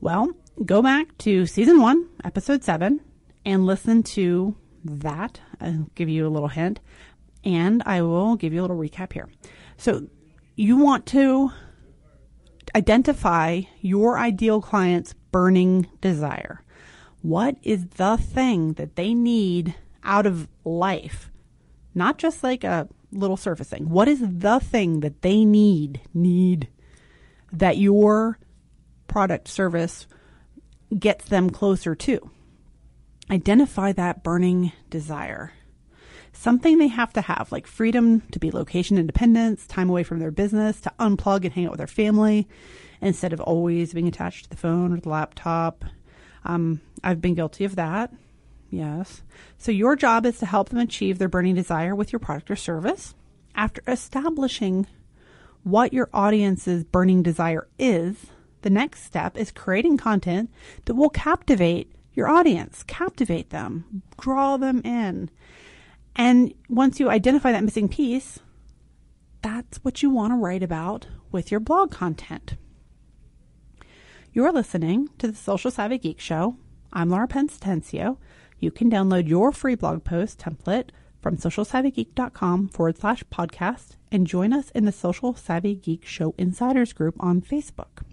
Well, 0.01 0.31
go 0.65 0.81
back 0.81 1.19
to 1.19 1.47
season 1.47 1.81
one, 1.81 2.09
episode 2.23 2.63
seven, 2.63 3.01
and 3.45 3.67
listen 3.67 4.05
to 4.15 4.55
that. 4.85 5.41
I'll 5.61 5.89
give 5.97 6.09
you 6.09 6.25
a 6.25 6.31
little 6.31 6.47
hint, 6.47 6.79
and 7.43 7.83
I 7.85 8.03
will 8.03 8.37
give 8.37 8.53
you 8.53 8.61
a 8.61 8.63
little 8.63 8.79
recap 8.79 9.13
here. 9.13 9.29
So, 9.77 10.07
you 10.55 10.77
want 10.77 11.05
to 11.07 11.51
identify 12.77 13.63
your 13.81 14.21
ideal 14.21 14.63
client's 14.63 15.15
burning 15.33 15.89
desire. 16.01 16.63
What 17.23 17.57
is 17.63 17.87
the 17.87 18.17
thing 18.17 18.73
that 18.75 18.97
they 18.97 19.15
need 19.15 19.77
out 20.03 20.27
of 20.27 20.49
life? 20.65 21.31
Not 21.95 22.19
just 22.19 22.43
like 22.43 22.65
a 22.65 22.89
little 23.13 23.37
surfacing. 23.37 23.89
What 23.89 24.09
is 24.09 24.21
the 24.21 24.59
thing 24.59 25.01
that 25.01 25.23
they 25.23 25.45
need, 25.45 26.01
need 26.13 26.69
that 27.53 27.79
your 27.79 28.39
product 29.07 29.47
service 29.47 30.07
gets 30.99 31.27
them 31.27 31.51
closer 31.51 31.95
to? 31.95 32.31
Identify 33.31 33.93
that 33.93 34.25
burning 34.25 34.73
desire. 34.91 35.53
Something 36.33 36.79
they 36.79 36.89
have 36.89 37.13
to 37.13 37.21
have, 37.21 37.53
like 37.53 37.69
freedom 37.69 38.23
to 38.33 38.41
be 38.41 38.51
location 38.51 38.99
independence, 38.99 39.67
time 39.67 39.89
away 39.89 40.03
from 40.03 40.19
their 40.19 40.31
business, 40.33 40.81
to 40.81 40.93
unplug 40.99 41.45
and 41.45 41.53
hang 41.53 41.67
out 41.67 41.71
with 41.71 41.79
their 41.79 41.87
family 41.87 42.49
instead 43.01 43.33
of 43.33 43.41
always 43.41 43.95
being 43.95 44.09
attached 44.09 44.45
to 44.45 44.51
the 44.51 44.57
phone 44.57 44.93
or 44.93 44.99
the 44.99 45.09
laptop. 45.09 45.85
Um, 46.45 46.81
I've 47.03 47.21
been 47.21 47.35
guilty 47.35 47.65
of 47.65 47.77
that. 47.77 48.13
Yes. 48.71 49.23
So 49.59 49.71
your 49.71 49.97
job 49.97 50.25
is 50.25 50.39
to 50.39 50.47
help 50.47 50.71
them 50.71 50.79
achieve 50.79 51.19
their 51.19 51.29
burning 51.29 51.55
desire 51.55 51.95
with 51.95 52.13
your 52.13 52.21
product 52.21 52.51
or 52.51 52.57
service. 52.57 53.15
After 53.55 53.83
establishing 53.87 54.87
what 55.63 55.93
your 55.93 56.09
audience's 56.13 56.85
burning 56.85 57.23
desire 57.23 57.69
is, 57.79 58.27
the 58.63 58.71
next 58.71 59.05
step 59.05 59.37
is 59.37 59.51
creating 59.51 59.99
content 59.99 60.51
that 60.87 60.95
will 60.95 61.11
captivate 61.11 61.93
your 62.15 62.29
audience, 62.29 62.83
captivate 62.85 63.51
them, 63.51 64.03
draw 64.21 64.57
them 64.57 64.81
in. 64.85 65.31
And 66.17 66.55
once 66.69 67.01
you 67.01 67.11
identify 67.11 67.53
that 67.53 67.65
missing 67.65 67.89
piece, 67.89 68.39
that's 69.43 69.79
what 69.79 70.03
you 70.03 70.11
want 70.11 70.33
to 70.33 70.37
write 70.37 70.63
about 70.63 71.07
with 71.31 71.51
your 71.51 71.61
blog 71.61 71.91
content. 71.91 72.55
You're 74.35 74.51
listening 74.51 75.11
to 75.19 75.29
the 75.29 75.37
Social 75.37 75.71
Savvy 75.71 75.99
Geek 75.99 76.19
Show. 76.19 76.57
I'm 76.91 77.11
Laura 77.11 77.29
Pence 77.29 77.59
Atencio. 77.59 78.17
You 78.59 78.71
can 78.71 78.91
download 78.91 79.29
your 79.29 79.53
free 79.53 79.75
blog 79.75 80.05
post 80.05 80.39
template 80.39 80.89
from 81.21 81.37
socialsavvygeek.com 81.37 82.69
forward 82.69 82.97
slash 82.97 83.23
podcast 83.25 83.97
and 84.11 84.27
join 84.27 84.55
us 84.55 84.71
in 84.71 84.87
the 84.87 84.91
Social 84.91 85.35
Savvy 85.35 85.75
Geek 85.75 86.07
Show 86.07 86.35
Insiders 86.39 86.95
group 86.95 87.15
on 87.21 87.43
Facebook. 87.43 88.07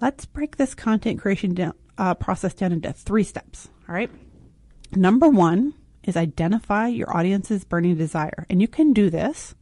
Let's 0.00 0.24
break 0.24 0.56
this 0.56 0.74
content 0.74 1.20
creation 1.20 1.52
down, 1.52 1.74
uh, 1.98 2.14
process 2.14 2.54
down 2.54 2.72
into 2.72 2.90
three 2.90 3.24
steps. 3.24 3.68
All 3.86 3.94
right. 3.94 4.10
Number 4.92 5.28
one 5.28 5.74
is 6.04 6.16
identify 6.16 6.86
your 6.86 7.14
audience's 7.14 7.64
burning 7.64 7.96
desire. 7.96 8.46
And 8.48 8.62
you 8.62 8.68
can 8.68 8.94
do 8.94 9.10
this 9.10 9.54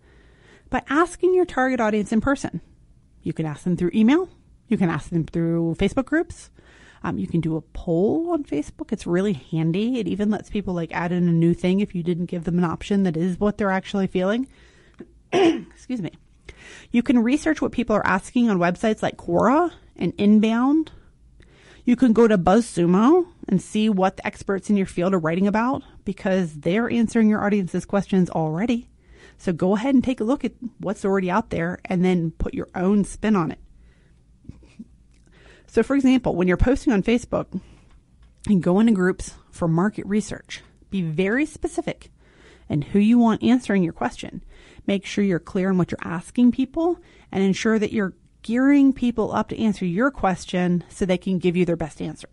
by 0.68 0.84
asking 0.88 1.34
your 1.34 1.44
target 1.44 1.80
audience 1.80 2.12
in 2.12 2.20
person. 2.20 2.60
You 3.20 3.32
can 3.32 3.46
ask 3.46 3.64
them 3.64 3.76
through 3.76 3.90
email. 3.94 4.28
You 4.70 4.78
can 4.78 4.88
ask 4.88 5.10
them 5.10 5.26
through 5.26 5.74
Facebook 5.78 6.06
groups. 6.06 6.48
Um, 7.02 7.18
you 7.18 7.26
can 7.26 7.40
do 7.40 7.56
a 7.56 7.60
poll 7.60 8.30
on 8.30 8.44
Facebook. 8.44 8.92
It's 8.92 9.06
really 9.06 9.32
handy. 9.32 9.98
It 9.98 10.06
even 10.06 10.30
lets 10.30 10.48
people 10.48 10.74
like 10.74 10.92
add 10.92 11.12
in 11.12 11.28
a 11.28 11.32
new 11.32 11.54
thing 11.54 11.80
if 11.80 11.94
you 11.94 12.02
didn't 12.02 12.26
give 12.26 12.44
them 12.44 12.56
an 12.56 12.64
option 12.64 13.02
that 13.02 13.16
is 13.16 13.40
what 13.40 13.58
they're 13.58 13.70
actually 13.70 14.06
feeling. 14.06 14.46
Excuse 15.32 16.00
me. 16.00 16.12
You 16.92 17.02
can 17.02 17.18
research 17.18 17.60
what 17.60 17.72
people 17.72 17.96
are 17.96 18.06
asking 18.06 18.48
on 18.48 18.58
websites 18.58 19.02
like 19.02 19.16
Quora 19.16 19.72
and 19.96 20.12
Inbound. 20.18 20.92
You 21.84 21.96
can 21.96 22.12
go 22.12 22.28
to 22.28 22.38
BuzzSumo 22.38 23.26
and 23.48 23.60
see 23.60 23.88
what 23.88 24.18
the 24.18 24.26
experts 24.26 24.70
in 24.70 24.76
your 24.76 24.86
field 24.86 25.14
are 25.14 25.18
writing 25.18 25.48
about 25.48 25.82
because 26.04 26.60
they're 26.60 26.88
answering 26.88 27.28
your 27.28 27.44
audience's 27.44 27.86
questions 27.86 28.30
already. 28.30 28.88
So 29.36 29.52
go 29.52 29.74
ahead 29.74 29.94
and 29.94 30.04
take 30.04 30.20
a 30.20 30.24
look 30.24 30.44
at 30.44 30.52
what's 30.78 31.04
already 31.04 31.30
out 31.30 31.50
there 31.50 31.80
and 31.86 32.04
then 32.04 32.32
put 32.32 32.54
your 32.54 32.68
own 32.74 33.04
spin 33.04 33.34
on 33.34 33.50
it. 33.50 33.58
So, 35.70 35.84
for 35.84 35.94
example, 35.94 36.34
when 36.34 36.48
you're 36.48 36.56
posting 36.56 36.92
on 36.92 37.04
Facebook 37.04 37.60
and 38.48 38.60
go 38.60 38.80
into 38.80 38.92
groups 38.92 39.34
for 39.52 39.68
market 39.68 40.04
research, 40.04 40.62
be 40.90 41.00
very 41.00 41.46
specific 41.46 42.10
and 42.68 42.82
who 42.82 42.98
you 42.98 43.18
want 43.18 43.44
answering 43.44 43.84
your 43.84 43.92
question. 43.92 44.42
Make 44.88 45.06
sure 45.06 45.22
you're 45.22 45.38
clear 45.38 45.70
on 45.70 45.78
what 45.78 45.92
you're 45.92 46.00
asking 46.02 46.50
people 46.50 46.98
and 47.30 47.44
ensure 47.44 47.78
that 47.78 47.92
you're 47.92 48.14
gearing 48.42 48.92
people 48.92 49.32
up 49.32 49.48
to 49.50 49.62
answer 49.62 49.84
your 49.84 50.10
question 50.10 50.82
so 50.88 51.06
they 51.06 51.16
can 51.16 51.38
give 51.38 51.56
you 51.56 51.64
their 51.64 51.76
best 51.76 52.02
answer. 52.02 52.30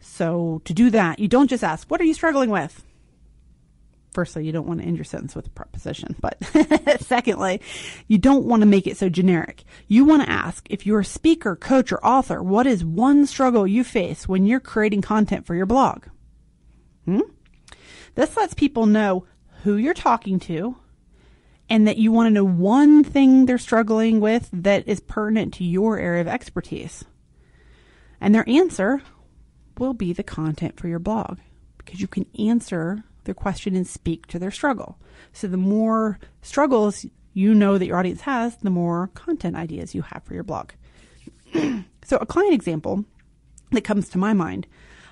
So, 0.00 0.62
to 0.64 0.72
do 0.72 0.88
that, 0.88 1.18
you 1.18 1.28
don't 1.28 1.50
just 1.50 1.62
ask, 1.62 1.88
What 1.88 2.00
are 2.00 2.04
you 2.04 2.14
struggling 2.14 2.48
with? 2.48 2.82
Firstly, 4.12 4.44
you 4.44 4.52
don't 4.52 4.66
want 4.66 4.80
to 4.80 4.86
end 4.86 4.96
your 4.96 5.04
sentence 5.04 5.34
with 5.34 5.46
a 5.46 5.50
preposition, 5.50 6.14
but 6.20 6.36
secondly, 7.00 7.60
you 8.08 8.18
don't 8.18 8.44
want 8.44 8.62
to 8.62 8.66
make 8.66 8.86
it 8.86 8.96
so 8.96 9.08
generic. 9.08 9.64
You 9.88 10.04
want 10.04 10.22
to 10.22 10.30
ask 10.30 10.66
if 10.70 10.86
you're 10.86 11.00
a 11.00 11.04
speaker, 11.04 11.56
coach, 11.56 11.92
or 11.92 12.04
author, 12.04 12.42
what 12.42 12.66
is 12.66 12.84
one 12.84 13.26
struggle 13.26 13.66
you 13.66 13.84
face 13.84 14.28
when 14.28 14.46
you're 14.46 14.60
creating 14.60 15.02
content 15.02 15.46
for 15.46 15.54
your 15.54 15.66
blog? 15.66 16.04
Hmm? 17.04 17.20
This 18.14 18.36
lets 18.36 18.54
people 18.54 18.86
know 18.86 19.26
who 19.62 19.76
you're 19.76 19.94
talking 19.94 20.38
to 20.40 20.76
and 21.68 21.86
that 21.88 21.96
you 21.96 22.12
want 22.12 22.26
to 22.26 22.30
know 22.30 22.44
one 22.44 23.02
thing 23.02 23.46
they're 23.46 23.58
struggling 23.58 24.20
with 24.20 24.50
that 24.52 24.86
is 24.86 25.00
pertinent 25.00 25.54
to 25.54 25.64
your 25.64 25.98
area 25.98 26.20
of 26.20 26.28
expertise. 26.28 27.04
And 28.20 28.34
their 28.34 28.48
answer 28.48 29.02
will 29.78 29.94
be 29.94 30.12
the 30.12 30.22
content 30.22 30.78
for 30.78 30.88
your 30.88 30.98
blog 30.98 31.38
because 31.78 32.00
you 32.00 32.06
can 32.06 32.26
answer 32.38 33.04
their 33.24 33.34
question 33.34 33.76
and 33.76 33.86
speak 33.86 34.26
to 34.28 34.38
their 34.38 34.50
struggle. 34.50 34.98
So 35.32 35.46
the 35.46 35.56
more 35.56 36.18
struggles 36.42 37.06
you 37.34 37.54
know 37.54 37.78
that 37.78 37.86
your 37.86 37.96
audience 37.96 38.22
has, 38.22 38.56
the 38.56 38.70
more 38.70 39.08
content 39.14 39.56
ideas 39.56 39.94
you 39.94 40.02
have 40.02 40.22
for 40.24 40.34
your 40.34 40.42
blog. 40.44 40.72
so 42.04 42.16
a 42.20 42.26
client 42.26 42.54
example 42.54 43.04
that 43.70 43.84
comes 43.84 44.08
to 44.10 44.18
my 44.18 44.32
mind, 44.32 44.66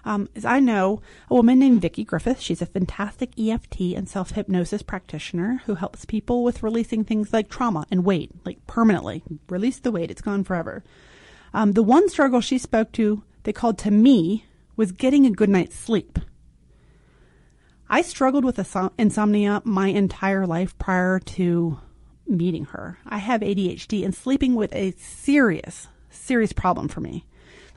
Um, 0.05 0.29
as 0.35 0.45
I 0.47 0.61
know 0.61 1.03
a 1.31 1.35
woman 1.35 1.59
named 1.59 1.83
Vicki 1.83 2.05
Griffith. 2.05 2.41
She's 2.41 2.63
a 2.63 2.67
fantastic 2.67 3.39
EFT 3.39 3.95
and 3.95 4.09
self 4.09 4.31
hypnosis 4.31 4.83
practitioner 4.83 5.63
who 5.67 5.75
helps 5.75 6.05
people 6.05 6.43
with 6.43 6.63
releasing 6.63 7.05
things 7.05 7.33
like 7.33 7.49
trauma 7.51 7.87
and 7.91 8.05
weight, 8.05 8.31
like 8.47 8.67
permanently. 8.67 9.23
Release 9.49 9.79
the 9.79 9.93
weight, 9.93 10.11
it's 10.11 10.23
gone 10.23 10.45
forever. 10.45 10.83
Um, 11.53 11.73
the 11.73 11.83
one 11.83 12.09
struggle 12.09 12.41
she 12.41 12.59
spoke 12.59 12.93
to, 12.93 13.23
they 13.43 13.53
called 13.53 13.77
to 13.79 13.91
me, 13.91 14.47
was 14.77 14.93
getting 14.93 15.27
a 15.27 15.31
good 15.31 15.51
night's 15.51 15.77
sleep. 15.77 16.19
I 17.93 18.03
struggled 18.03 18.45
with 18.45 18.59
insomnia 18.99 19.63
my 19.65 19.89
entire 19.89 20.47
life 20.47 20.79
prior 20.79 21.19
to 21.19 21.77
meeting 22.25 22.67
her. 22.67 22.99
I 23.05 23.19
have 23.19 23.41
ADHD 23.41 24.05
and 24.05 24.15
sleeping 24.15 24.55
with 24.55 24.73
a 24.73 24.93
serious, 24.93 25.89
serious 26.09 26.53
problem 26.53 26.87
for 26.87 27.01
me. 27.01 27.27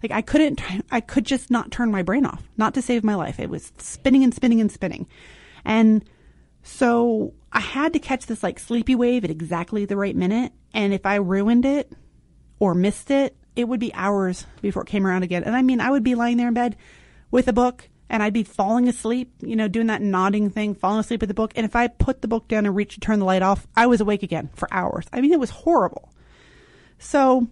Like 0.03 0.12
I 0.12 0.22
couldn't, 0.22 0.62
I 0.91 1.01
could 1.01 1.25
just 1.25 1.50
not 1.50 1.72
turn 1.72 1.89
my 1.89 2.03
brain 2.03 2.27
off, 2.27 2.48
not 2.58 2.75
to 2.75 2.82
save 2.84 3.03
my 3.03 3.15
life. 3.15 3.39
It 3.39 3.50
was 3.50 3.72
spinning 3.79 4.24
and 4.24 4.36
spinning 4.36 4.62
and 4.62 4.72
spinning. 4.72 5.08
And 5.65 6.05
so 6.62 7.34
I 7.51 7.62
had 7.62 7.93
to 7.93 8.00
catch 8.00 8.27
this 8.27 8.43
like 8.43 8.60
sleepy 8.60 8.93
wave 8.93 9.24
at 9.24 9.32
exactly 9.32 9.86
the 9.86 9.98
right 9.98 10.15
minute. 10.15 10.53
And 10.75 10.93
if 10.93 11.08
I 11.08 11.15
ruined 11.15 11.65
it 11.65 11.91
or 12.60 12.75
missed 12.75 13.10
it, 13.10 13.36
it 13.55 13.67
would 13.67 13.79
be 13.79 13.93
hours 13.96 14.46
before 14.62 14.84
it 14.84 14.89
came 14.89 15.08
around 15.08 15.24
again. 15.24 15.43
And 15.43 15.55
I 15.55 15.63
mean, 15.63 15.79
I 15.79 15.89
would 15.89 16.03
be 16.03 16.13
lying 16.13 16.38
there 16.38 16.50
in 16.50 16.53
bed 16.53 16.75
with 17.32 17.48
a 17.48 17.53
book 17.53 17.89
and 18.13 18.22
I'd 18.22 18.32
be 18.32 18.43
falling 18.43 18.88
asleep, 18.88 19.34
you 19.41 19.55
know, 19.55 19.67
doing 19.67 19.88
that 19.88 20.03
nodding 20.03 20.51
thing, 20.51 20.75
falling 20.75 21.00
asleep 21.00 21.22
with 21.22 21.29
the 21.29 21.34
book. 21.34 21.51
And 21.55 21.65
if 21.65 21.75
I 21.75 21.88
put 21.88 22.22
the 22.22 22.27
book 22.27 22.48
down 22.48 22.67
and 22.67 22.75
reached 22.75 22.93
to 22.93 23.00
turn 23.00 23.17
the 23.17 23.25
light 23.25 23.41
off, 23.41 23.65
I 23.75 23.88
was 23.88 24.01
awake 24.01 24.22
again 24.22 24.51
for 24.53 24.67
hours. 24.72 25.08
I 25.12 25.20
mean, 25.20 25.34
it 25.34 25.39
was 25.39 25.50
horrible. 25.50 26.13
So 27.00 27.48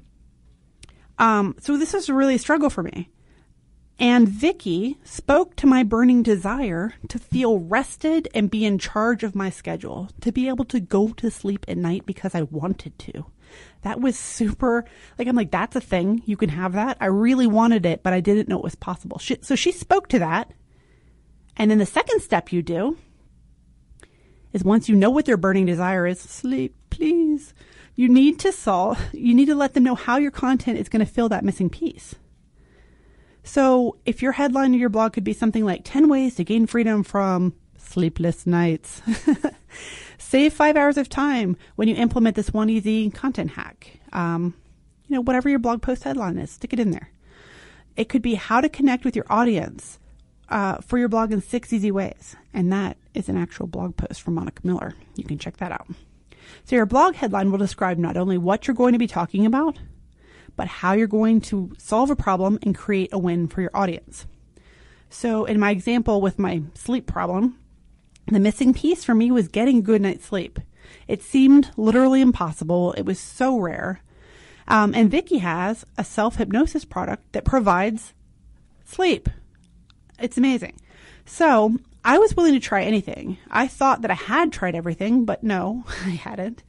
um, 1.17 1.55
so 1.59 1.77
this 1.77 1.93
was 1.93 2.09
really 2.09 2.35
a 2.35 2.39
struggle 2.39 2.69
for 2.69 2.83
me. 2.83 3.09
And 3.97 4.27
Vicky 4.29 4.97
spoke 5.03 5.55
to 5.57 5.67
my 5.67 5.81
burning 5.81 6.21
desire 6.21 6.93
to 7.09 7.19
feel 7.19 7.57
rested 7.57 8.27
and 8.33 8.49
be 8.49 8.63
in 8.63 8.77
charge 8.77 9.23
of 9.23 9.35
my 9.35 9.49
schedule, 9.49 10.09
to 10.21 10.31
be 10.31 10.47
able 10.47 10.65
to 10.65 10.79
go 10.79 11.09
to 11.13 11.31
sleep 11.31 11.65
at 11.67 11.77
night 11.77 12.05
because 12.05 12.35
I 12.35 12.43
wanted 12.43 12.97
to. 12.99 13.25
That 13.81 14.01
was 14.01 14.17
super, 14.17 14.85
like, 15.17 15.27
I'm 15.27 15.35
like, 15.35 15.51
that's 15.51 15.75
a 15.75 15.81
thing. 15.81 16.21
You 16.25 16.37
can 16.37 16.49
have 16.49 16.73
that. 16.73 16.97
I 16.99 17.07
really 17.07 17.47
wanted 17.47 17.85
it, 17.85 18.03
but 18.03 18.13
I 18.13 18.19
didn't 18.19 18.47
know 18.47 18.57
it 18.57 18.63
was 18.63 18.75
possible. 18.75 19.17
She, 19.19 19.37
so 19.41 19.55
she 19.55 19.71
spoke 19.71 20.07
to 20.09 20.19
that. 20.19 20.51
And 21.57 21.69
then 21.69 21.79
the 21.79 21.85
second 21.85 22.21
step 22.21 22.51
you 22.51 22.61
do 22.61 22.97
is 24.53 24.63
once 24.63 24.87
you 24.89 24.95
know 24.95 25.09
what 25.09 25.25
their 25.25 25.37
burning 25.37 25.65
desire 25.65 26.05
is, 26.07 26.19
sleep, 26.19 26.75
please 26.89 27.53
you 27.95 28.09
need 28.09 28.39
to 28.39 28.51
solve, 28.51 28.99
you 29.13 29.33
need 29.33 29.45
to 29.45 29.55
let 29.55 29.73
them 29.73 29.83
know 29.83 29.95
how 29.95 30.17
your 30.17 30.31
content 30.31 30.79
is 30.79 30.89
going 30.89 31.05
to 31.05 31.11
fill 31.11 31.29
that 31.29 31.43
missing 31.43 31.69
piece. 31.69 32.15
So 33.43 33.97
if 34.05 34.21
your 34.21 34.33
headline 34.33 34.73
of 34.73 34.79
your 34.79 34.89
blog 34.89 35.13
could 35.13 35.23
be 35.23 35.33
something 35.33 35.65
like 35.65 35.81
10 35.83 36.09
ways 36.09 36.35
to 36.35 36.43
gain 36.43 36.67
freedom 36.67 37.03
from 37.03 37.53
sleepless 37.77 38.47
nights, 38.47 39.01
save 40.31 40.53
five 40.53 40.77
hours 40.77 40.97
of 40.97 41.09
time 41.09 41.57
when 41.75 41.89
you 41.89 41.95
implement 41.95 42.37
this 42.37 42.53
one 42.53 42.69
easy 42.69 43.09
content 43.09 43.51
hack. 43.51 43.99
Um, 44.13 44.53
you 45.09 45.15
know, 45.15 45.21
whatever 45.21 45.49
your 45.49 45.59
blog 45.59 45.81
post 45.81 46.05
headline 46.05 46.37
is, 46.37 46.51
stick 46.51 46.71
it 46.71 46.79
in 46.79 46.91
there. 46.91 47.11
It 47.97 48.07
could 48.07 48.21
be 48.21 48.35
how 48.35 48.61
to 48.61 48.69
connect 48.69 49.03
with 49.03 49.13
your 49.13 49.25
audience 49.29 49.99
uh, 50.47 50.77
for 50.77 50.97
your 50.97 51.09
blog 51.09 51.33
in 51.33 51.41
six 51.41 51.73
easy 51.73 51.91
ways. 51.91 52.37
And 52.53 52.71
that 52.71 52.95
is 53.13 53.27
an 53.27 53.35
actual 53.35 53.67
blog 53.67 53.97
post 53.97 54.21
from 54.21 54.35
Monica 54.35 54.65
Miller. 54.65 54.93
You 55.17 55.25
can 55.25 55.37
check 55.37 55.57
that 55.57 55.73
out. 55.73 55.87
So 56.63 56.77
your 56.77 56.85
blog 56.85 57.15
headline 57.15 57.51
will 57.51 57.57
describe 57.57 57.97
not 57.97 58.15
only 58.15 58.37
what 58.37 58.67
you're 58.67 58.75
going 58.75 58.93
to 58.93 58.99
be 58.99 59.07
talking 59.07 59.45
about, 59.45 59.79
but 60.55 60.67
how 60.67 60.93
you're 60.93 61.07
going 61.07 61.41
to 61.41 61.73
solve 61.77 62.09
a 62.09 62.15
problem 62.15 62.57
and 62.63 62.73
create 62.73 63.09
a 63.11 63.19
win 63.19 63.49
for 63.49 63.59
your 63.59 63.71
audience. 63.73 64.27
So 65.09 65.43
in 65.43 65.59
my 65.59 65.71
example 65.71 66.21
with 66.21 66.39
my 66.39 66.61
sleep 66.73 67.05
problem, 67.05 67.57
the 68.27 68.39
missing 68.39 68.73
piece 68.73 69.03
for 69.03 69.13
me 69.13 69.31
was 69.31 69.47
getting 69.47 69.77
a 69.77 69.81
good 69.81 70.01
night's 70.01 70.25
sleep. 70.25 70.59
It 71.07 71.21
seemed 71.21 71.71
literally 71.77 72.21
impossible. 72.21 72.93
It 72.93 73.03
was 73.03 73.19
so 73.19 73.57
rare. 73.57 74.01
Um, 74.67 74.93
and 74.93 75.11
Vicky 75.11 75.39
has 75.39 75.85
a 75.97 76.03
self 76.03 76.37
hypnosis 76.37 76.85
product 76.85 77.31
that 77.33 77.45
provides 77.45 78.13
sleep. 78.85 79.29
It's 80.19 80.37
amazing. 80.37 80.79
So 81.25 81.77
I 82.03 82.17
was 82.17 82.35
willing 82.35 82.53
to 82.53 82.59
try 82.59 82.83
anything. 82.83 83.37
I 83.49 83.67
thought 83.67 84.01
that 84.01 84.11
I 84.11 84.15
had 84.15 84.51
tried 84.51 84.75
everything, 84.75 85.25
but 85.25 85.43
no, 85.43 85.83
I 86.05 86.09
hadn't. 86.11 86.63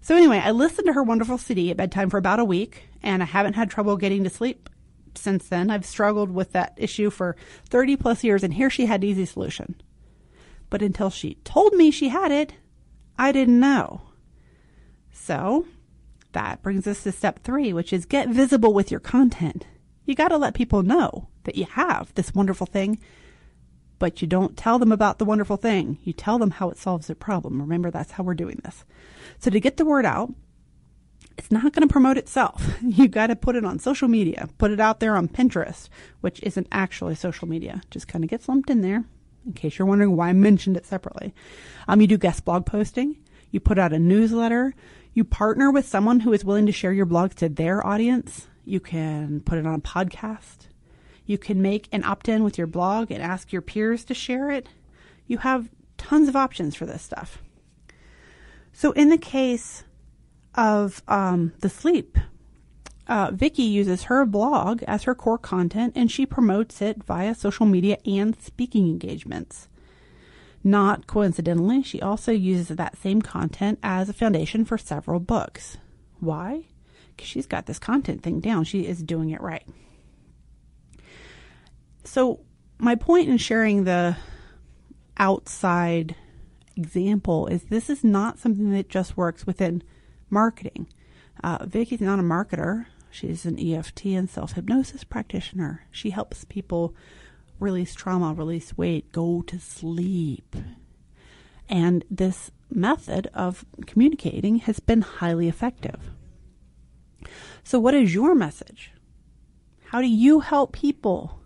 So 0.00 0.16
anyway, 0.16 0.40
I 0.42 0.52
listened 0.52 0.86
to 0.86 0.94
her 0.94 1.02
wonderful 1.02 1.38
CD 1.38 1.70
at 1.70 1.76
bedtime 1.76 2.08
for 2.08 2.16
about 2.16 2.40
a 2.40 2.44
week, 2.44 2.84
and 3.02 3.22
I 3.22 3.26
haven't 3.26 3.54
had 3.54 3.70
trouble 3.70 3.96
getting 3.96 4.24
to 4.24 4.30
sleep 4.30 4.70
since 5.14 5.48
then. 5.48 5.70
I've 5.70 5.84
struggled 5.84 6.30
with 6.30 6.52
that 6.52 6.72
issue 6.76 7.10
for 7.10 7.36
30 7.68 7.96
plus 7.96 8.24
years, 8.24 8.42
and 8.42 8.54
here 8.54 8.70
she 8.70 8.86
had 8.86 9.02
an 9.02 9.08
easy 9.10 9.26
solution. 9.26 9.74
But 10.70 10.82
until 10.82 11.10
she 11.10 11.34
told 11.44 11.74
me 11.74 11.90
she 11.90 12.08
had 12.08 12.32
it, 12.32 12.54
I 13.18 13.32
didn't 13.32 13.60
know. 13.60 14.02
So 15.12 15.66
that 16.32 16.62
brings 16.62 16.86
us 16.86 17.02
to 17.02 17.12
step 17.12 17.42
three, 17.42 17.72
which 17.72 17.92
is 17.92 18.06
get 18.06 18.28
visible 18.28 18.72
with 18.72 18.90
your 18.90 19.00
content. 19.00 19.66
You 20.06 20.14
got 20.14 20.28
to 20.28 20.38
let 20.38 20.54
people 20.54 20.82
know 20.82 21.28
that 21.44 21.56
you 21.56 21.66
have 21.66 22.14
this 22.14 22.34
wonderful 22.34 22.66
thing 22.66 22.98
but 24.00 24.22
you 24.22 24.26
don't 24.26 24.56
tell 24.56 24.80
them 24.80 24.90
about 24.90 25.18
the 25.18 25.24
wonderful 25.24 25.58
thing. 25.58 25.98
You 26.02 26.12
tell 26.12 26.38
them 26.38 26.50
how 26.50 26.70
it 26.70 26.78
solves 26.78 27.06
their 27.06 27.14
problem. 27.14 27.60
Remember, 27.60 27.90
that's 27.90 28.12
how 28.12 28.24
we're 28.24 28.34
doing 28.34 28.58
this. 28.64 28.84
So 29.38 29.50
to 29.50 29.60
get 29.60 29.76
the 29.76 29.84
word 29.84 30.06
out, 30.06 30.32
it's 31.38 31.50
not 31.50 31.72
going 31.72 31.86
to 31.86 31.92
promote 31.92 32.18
itself. 32.18 32.78
You 32.82 33.08
got 33.08 33.28
to 33.28 33.36
put 33.36 33.56
it 33.56 33.64
on 33.64 33.78
social 33.78 34.08
media, 34.08 34.48
put 34.56 34.70
it 34.70 34.80
out 34.80 35.00
there 35.00 35.16
on 35.16 35.28
Pinterest, 35.28 35.90
which 36.22 36.42
isn't 36.42 36.66
actually 36.72 37.14
social 37.14 37.46
media. 37.46 37.82
Just 37.90 38.08
kind 38.08 38.24
of 38.24 38.30
gets 38.30 38.48
lumped 38.48 38.70
in 38.70 38.80
there 38.80 39.04
in 39.46 39.52
case 39.52 39.78
you're 39.78 39.86
wondering 39.86 40.16
why 40.16 40.28
I 40.28 40.32
mentioned 40.32 40.76
it 40.76 40.86
separately. 40.86 41.34
Um, 41.88 42.00
you 42.00 42.06
do 42.06 42.18
guest 42.18 42.44
blog 42.44 42.66
posting. 42.66 43.16
You 43.50 43.60
put 43.60 43.78
out 43.78 43.92
a 43.92 43.98
newsletter. 43.98 44.74
You 45.12 45.24
partner 45.24 45.70
with 45.70 45.86
someone 45.86 46.20
who 46.20 46.32
is 46.32 46.44
willing 46.44 46.66
to 46.66 46.72
share 46.72 46.92
your 46.92 47.06
blog 47.06 47.34
to 47.36 47.48
their 47.48 47.84
audience. 47.86 48.46
You 48.64 48.80
can 48.80 49.40
put 49.40 49.58
it 49.58 49.66
on 49.66 49.74
a 49.74 49.80
podcast. 49.80 50.68
You 51.26 51.38
can 51.38 51.62
make 51.62 51.88
an 51.92 52.04
opt 52.04 52.28
in 52.28 52.44
with 52.44 52.58
your 52.58 52.66
blog 52.66 53.10
and 53.10 53.22
ask 53.22 53.52
your 53.52 53.62
peers 53.62 54.04
to 54.06 54.14
share 54.14 54.50
it. 54.50 54.68
You 55.26 55.38
have 55.38 55.68
tons 55.96 56.28
of 56.28 56.36
options 56.36 56.74
for 56.74 56.86
this 56.86 57.02
stuff. 57.02 57.42
So, 58.72 58.92
in 58.92 59.10
the 59.10 59.18
case 59.18 59.84
of 60.54 61.02
um, 61.08 61.52
the 61.60 61.68
sleep, 61.68 62.18
uh, 63.10 63.32
Vicki 63.32 63.64
uses 63.64 64.04
her 64.04 64.24
blog 64.24 64.84
as 64.84 65.02
her 65.02 65.16
core 65.16 65.36
content 65.36 65.92
and 65.96 66.10
she 66.10 66.24
promotes 66.24 66.80
it 66.80 67.02
via 67.02 67.34
social 67.34 67.66
media 67.66 67.98
and 68.06 68.40
speaking 68.40 68.86
engagements. 68.86 69.68
Not 70.62 71.08
coincidentally, 71.08 71.82
she 71.82 72.00
also 72.00 72.30
uses 72.30 72.68
that 72.68 72.96
same 72.96 73.20
content 73.20 73.80
as 73.82 74.08
a 74.08 74.12
foundation 74.12 74.64
for 74.64 74.78
several 74.78 75.18
books. 75.18 75.76
Why? 76.20 76.66
Because 77.16 77.28
she's 77.28 77.46
got 77.46 77.66
this 77.66 77.80
content 77.80 78.22
thing 78.22 78.38
down. 78.38 78.62
She 78.62 78.86
is 78.86 79.02
doing 79.02 79.30
it 79.30 79.40
right. 79.40 79.66
So, 82.04 82.40
my 82.78 82.94
point 82.94 83.28
in 83.28 83.38
sharing 83.38 83.84
the 83.84 84.16
outside 85.16 86.14
example 86.76 87.48
is 87.48 87.64
this 87.64 87.90
is 87.90 88.04
not 88.04 88.38
something 88.38 88.70
that 88.70 88.88
just 88.88 89.16
works 89.16 89.46
within 89.46 89.82
marketing. 90.28 90.86
Uh, 91.42 91.64
Vicki's 91.66 92.00
not 92.00 92.20
a 92.20 92.22
marketer. 92.22 92.86
She's 93.10 93.44
an 93.44 93.58
EFT 93.58 94.06
and 94.06 94.30
self 94.30 94.52
hypnosis 94.52 95.04
practitioner. 95.04 95.86
She 95.90 96.10
helps 96.10 96.44
people 96.44 96.94
release 97.58 97.94
trauma, 97.94 98.32
release 98.32 98.76
weight, 98.76 99.12
go 99.12 99.42
to 99.42 99.58
sleep. 99.58 100.56
And 101.68 102.04
this 102.10 102.50
method 102.70 103.28
of 103.34 103.64
communicating 103.86 104.56
has 104.60 104.80
been 104.80 105.02
highly 105.02 105.48
effective. 105.48 106.10
So, 107.64 107.78
what 107.78 107.94
is 107.94 108.14
your 108.14 108.34
message? 108.34 108.92
How 109.86 110.00
do 110.00 110.08
you 110.08 110.40
help 110.40 110.72
people 110.72 111.40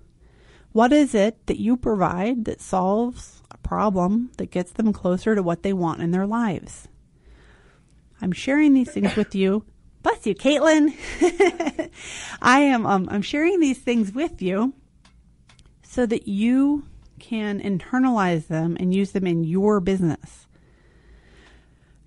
what 0.74 0.92
is 0.92 1.14
it 1.14 1.46
that 1.46 1.61
you 1.61 1.77
provide 1.77 2.46
that 2.46 2.61
solves 2.61 3.42
a 3.48 3.57
problem 3.59 4.33
that 4.38 4.50
gets 4.50 4.72
them 4.72 4.92
closer 4.92 5.37
to 5.37 5.42
what 5.42 5.62
they 5.62 5.72
want 5.72 6.03
in 6.03 6.11
their 6.11 6.27
lives? 6.27 6.88
I'm 8.20 8.33
sharing 8.33 8.74
these 8.74 8.90
things 8.90 9.14
with 9.14 9.37
you. 9.37 9.64
Bless 10.04 10.26
you, 10.26 10.34
Caitlin. 10.34 10.94
I 12.42 12.60
am. 12.60 12.84
Um, 12.84 13.08
I'm 13.10 13.22
sharing 13.22 13.58
these 13.58 13.78
things 13.78 14.12
with 14.12 14.42
you 14.42 14.74
so 15.82 16.04
that 16.04 16.28
you 16.28 16.84
can 17.18 17.58
internalize 17.58 18.48
them 18.48 18.76
and 18.78 18.94
use 18.94 19.12
them 19.12 19.26
in 19.26 19.44
your 19.44 19.80
business. 19.80 20.46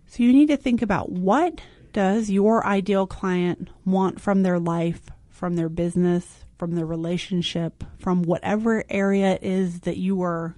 So 0.06 0.22
you 0.22 0.32
need 0.32 0.50
to 0.50 0.58
think 0.58 0.84
about 0.84 1.12
what 1.12 1.62
does 1.92 2.30
your 2.30 2.64
ideal 2.68 3.08
client 3.08 3.70
want 3.84 4.22
from 4.22 4.44
their 4.44 4.60
life, 4.60 5.10
from 5.28 5.56
their 5.56 5.68
business, 5.68 6.46
from 6.60 6.76
their 6.76 6.86
relationship, 6.86 7.84
from 7.98 8.22
whatever 8.22 8.84
area 8.90 9.34
it 9.34 9.44
is 9.44 9.80
that 9.82 9.98
you 9.98 10.22
are 10.22 10.56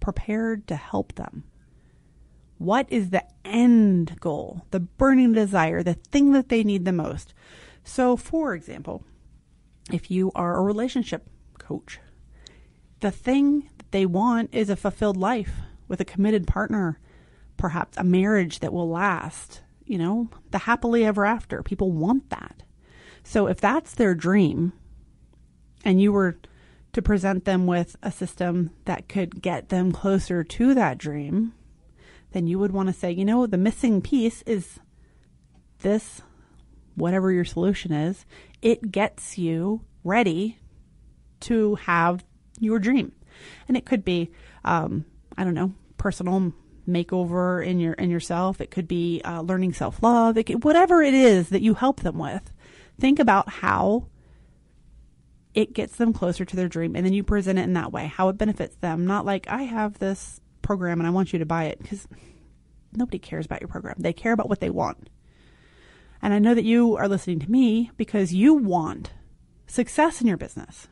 prepared 0.00 0.66
to 0.68 0.76
help 0.76 1.14
them. 1.16 1.44
What 2.60 2.92
is 2.92 3.08
the 3.08 3.24
end 3.42 4.20
goal, 4.20 4.66
the 4.70 4.80
burning 4.80 5.32
desire, 5.32 5.82
the 5.82 5.94
thing 5.94 6.32
that 6.32 6.50
they 6.50 6.62
need 6.62 6.84
the 6.84 6.92
most? 6.92 7.32
So, 7.84 8.18
for 8.18 8.52
example, 8.52 9.02
if 9.90 10.10
you 10.10 10.30
are 10.34 10.58
a 10.58 10.62
relationship 10.62 11.26
coach, 11.58 12.00
the 13.00 13.10
thing 13.10 13.70
that 13.78 13.90
they 13.92 14.04
want 14.04 14.50
is 14.52 14.68
a 14.68 14.76
fulfilled 14.76 15.16
life 15.16 15.60
with 15.88 16.02
a 16.02 16.04
committed 16.04 16.46
partner, 16.46 17.00
perhaps 17.56 17.96
a 17.96 18.04
marriage 18.04 18.58
that 18.58 18.74
will 18.74 18.90
last, 18.90 19.62
you 19.86 19.96
know, 19.96 20.28
the 20.50 20.58
happily 20.58 21.02
ever 21.02 21.24
after. 21.24 21.62
People 21.62 21.92
want 21.92 22.28
that. 22.28 22.62
So 23.22 23.46
if 23.46 23.58
that's 23.58 23.94
their 23.94 24.14
dream 24.14 24.74
and 25.82 25.98
you 25.98 26.12
were 26.12 26.36
to 26.92 27.00
present 27.00 27.46
them 27.46 27.66
with 27.66 27.96
a 28.02 28.12
system 28.12 28.72
that 28.84 29.08
could 29.08 29.40
get 29.40 29.70
them 29.70 29.92
closer 29.92 30.44
to 30.44 30.74
that 30.74 30.98
dream, 30.98 31.54
then 32.32 32.46
you 32.46 32.58
would 32.58 32.72
want 32.72 32.88
to 32.88 32.92
say, 32.92 33.10
you 33.10 33.24
know, 33.24 33.46
the 33.46 33.58
missing 33.58 34.00
piece 34.00 34.42
is 34.42 34.78
this, 35.80 36.22
whatever 36.94 37.32
your 37.32 37.44
solution 37.44 37.92
is, 37.92 38.24
it 38.62 38.92
gets 38.92 39.38
you 39.38 39.82
ready 40.04 40.58
to 41.40 41.74
have 41.76 42.24
your 42.58 42.78
dream. 42.78 43.12
And 43.68 43.76
it 43.76 43.86
could 43.86 44.04
be, 44.04 44.30
um, 44.64 45.04
I 45.36 45.44
don't 45.44 45.54
know, 45.54 45.72
personal 45.96 46.52
makeover 46.88 47.64
in 47.64 47.78
your 47.78 47.94
in 47.94 48.10
yourself. 48.10 48.60
It 48.60 48.70
could 48.70 48.88
be 48.88 49.20
uh, 49.24 49.40
learning 49.40 49.72
self 49.72 50.02
love. 50.02 50.36
Whatever 50.62 51.02
it 51.02 51.14
is 51.14 51.48
that 51.50 51.62
you 51.62 51.74
help 51.74 52.00
them 52.00 52.18
with, 52.18 52.52
think 52.98 53.18
about 53.18 53.48
how 53.48 54.06
it 55.54 55.72
gets 55.72 55.96
them 55.96 56.12
closer 56.12 56.44
to 56.44 56.56
their 56.56 56.68
dream, 56.68 56.94
and 56.94 57.04
then 57.04 57.12
you 57.12 57.24
present 57.24 57.58
it 57.58 57.62
in 57.62 57.72
that 57.74 57.92
way, 57.92 58.06
how 58.06 58.28
it 58.28 58.38
benefits 58.38 58.76
them. 58.76 59.06
Not 59.06 59.24
like 59.24 59.48
I 59.48 59.62
have 59.62 59.98
this 59.98 60.40
program 60.62 61.00
and 61.00 61.06
I 61.06 61.10
want 61.10 61.32
you 61.32 61.38
to 61.38 61.46
buy 61.46 61.64
it 61.64 61.78
because 61.80 62.06
nobody 62.92 63.18
cares 63.18 63.46
about 63.46 63.60
your 63.60 63.68
program. 63.68 63.96
They 63.98 64.12
care 64.12 64.32
about 64.32 64.48
what 64.48 64.60
they 64.60 64.70
want. 64.70 65.08
And 66.22 66.34
I 66.34 66.38
know 66.38 66.54
that 66.54 66.64
you 66.64 66.96
are 66.96 67.08
listening 67.08 67.38
to 67.40 67.50
me 67.50 67.90
because 67.96 68.34
you 68.34 68.54
want 68.54 69.12
success 69.66 70.20
in 70.20 70.26
your 70.26 70.36
business. 70.36 70.88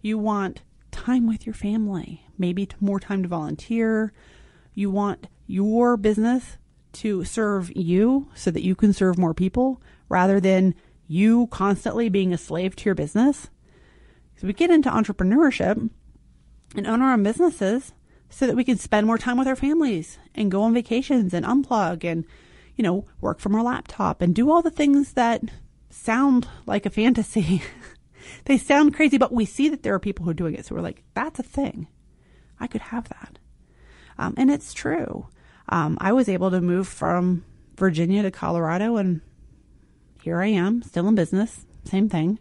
You 0.00 0.18
want 0.18 0.62
time 0.90 1.26
with 1.26 1.46
your 1.46 1.54
family, 1.54 2.24
maybe 2.38 2.68
more 2.80 3.00
time 3.00 3.22
to 3.22 3.28
volunteer. 3.28 4.12
You 4.74 4.90
want 4.90 5.26
your 5.46 5.96
business 5.96 6.56
to 6.94 7.24
serve 7.24 7.70
you 7.76 8.28
so 8.34 8.50
that 8.50 8.62
you 8.62 8.74
can 8.74 8.92
serve 8.92 9.18
more 9.18 9.34
people 9.34 9.82
rather 10.08 10.40
than 10.40 10.74
you 11.06 11.46
constantly 11.48 12.08
being 12.08 12.32
a 12.32 12.38
slave 12.38 12.74
to 12.76 12.84
your 12.86 12.94
business. 12.94 13.50
So 14.36 14.46
we 14.46 14.52
get 14.52 14.70
into 14.70 14.90
entrepreneurship 14.90 15.90
and 16.74 16.86
own 16.86 17.02
our 17.02 17.12
own 17.12 17.22
businesses 17.22 17.92
so 18.30 18.46
that 18.46 18.56
we 18.56 18.64
can 18.64 18.78
spend 18.78 19.06
more 19.06 19.18
time 19.18 19.38
with 19.38 19.48
our 19.48 19.56
families 19.56 20.18
and 20.34 20.50
go 20.50 20.62
on 20.62 20.74
vacations 20.74 21.32
and 21.32 21.46
unplug 21.46 22.04
and, 22.04 22.24
you 22.76 22.82
know, 22.82 23.04
work 23.20 23.38
from 23.38 23.54
our 23.54 23.62
laptop 23.62 24.20
and 24.20 24.34
do 24.34 24.50
all 24.50 24.62
the 24.62 24.70
things 24.70 25.12
that 25.12 25.42
sound 25.90 26.46
like 26.66 26.84
a 26.84 26.90
fantasy 26.90 27.62
they 28.44 28.58
sound 28.58 28.94
crazy, 28.94 29.18
but 29.18 29.32
we 29.32 29.44
see 29.44 29.68
that 29.68 29.82
there 29.82 29.94
are 29.94 29.98
people 29.98 30.24
who 30.24 30.30
are 30.30 30.34
doing 30.34 30.54
it. 30.54 30.66
So 30.66 30.74
we're 30.74 30.80
like, 30.80 31.02
that's 31.14 31.38
a 31.38 31.44
thing. 31.44 31.88
I 32.58 32.66
could 32.66 32.80
have 32.80 33.08
that. 33.08 33.38
Um, 34.18 34.34
and 34.36 34.50
it's 34.50 34.72
true. 34.72 35.26
Um, 35.68 35.98
I 36.00 36.12
was 36.12 36.28
able 36.28 36.50
to 36.50 36.60
move 36.60 36.88
from 36.88 37.44
Virginia 37.76 38.22
to 38.22 38.30
Colorado, 38.30 38.96
and 38.96 39.20
here 40.22 40.40
I 40.40 40.46
am, 40.46 40.82
still 40.82 41.08
in 41.08 41.14
business, 41.14 41.66
same 41.84 42.08
thing. 42.08 42.38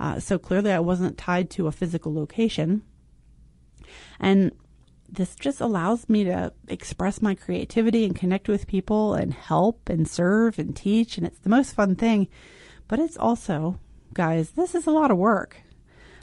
Uh, 0.00 0.18
so 0.18 0.38
clearly, 0.38 0.72
I 0.72 0.80
wasn't 0.80 1.18
tied 1.18 1.50
to 1.50 1.66
a 1.66 1.72
physical 1.72 2.12
location. 2.12 2.82
And 4.18 4.52
this 5.12 5.36
just 5.36 5.60
allows 5.60 6.08
me 6.08 6.24
to 6.24 6.52
express 6.68 7.20
my 7.20 7.34
creativity 7.34 8.06
and 8.06 8.16
connect 8.16 8.48
with 8.48 8.66
people 8.66 9.12
and 9.14 9.34
help 9.34 9.90
and 9.90 10.08
serve 10.08 10.58
and 10.58 10.74
teach. 10.74 11.18
And 11.18 11.26
it's 11.26 11.38
the 11.38 11.50
most 11.50 11.74
fun 11.74 11.96
thing. 11.96 12.28
But 12.88 12.98
it's 12.98 13.18
also 13.18 13.78
guys, 14.14 14.52
this 14.52 14.74
is 14.74 14.86
a 14.86 14.90
lot 14.90 15.10
of 15.10 15.18
work. 15.18 15.56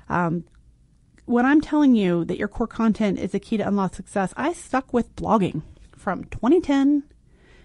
Um, 0.08 0.45
when 1.25 1.45
I'm 1.45 1.62
telling 1.62 1.95
you 1.95 2.25
that 2.25 2.39
your 2.39 2.47
core 2.47 2.67
content 2.67 3.19
is 3.19 3.36
a 3.36 3.39
key 3.39 3.58
to 3.58 3.67
unlock 3.67 3.93
success, 3.93 4.34
I 4.36 4.54
stuck 4.54 4.91
with 4.91 5.15
blogging 5.15 5.62
from 5.95 6.23
2010 6.25 7.04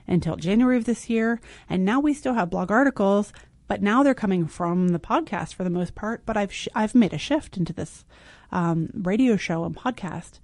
until 0.07 0.37
January 0.37 0.77
of 0.77 0.85
this 0.85 1.09
year. 1.09 1.41
And 1.71 1.85
now 1.85 2.01
we 2.01 2.13
still 2.13 2.35
have 2.35 2.51
blog 2.51 2.71
articles, 2.71 3.33
but 3.67 3.81
now 3.81 4.03
they're 4.03 4.13
coming 4.13 4.47
from 4.47 4.89
the 4.89 4.99
podcast 4.99 5.55
for 5.55 5.65
the 5.65 5.71
most 5.71 5.95
part. 5.95 6.27
But 6.27 6.37
I've, 6.37 6.53
sh- 6.53 6.69
I've 6.75 6.95
made 6.95 7.15
a 7.15 7.19
shift 7.19 7.57
into 7.57 7.73
this 7.73 8.05
um, 8.53 8.91
radio 8.93 9.37
show 9.37 9.65
and 9.65 9.75
podcast. 9.75 10.41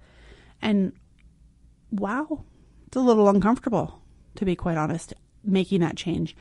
And 0.61 0.93
wow, 1.91 2.43
it's 2.87 2.97
a 2.97 3.01
little 3.01 3.29
uncomfortable, 3.29 4.01
to 4.35 4.45
be 4.45 4.55
quite 4.55 4.77
honest, 4.77 5.13
making 5.43 5.81
that 5.81 5.97
change. 5.97 6.35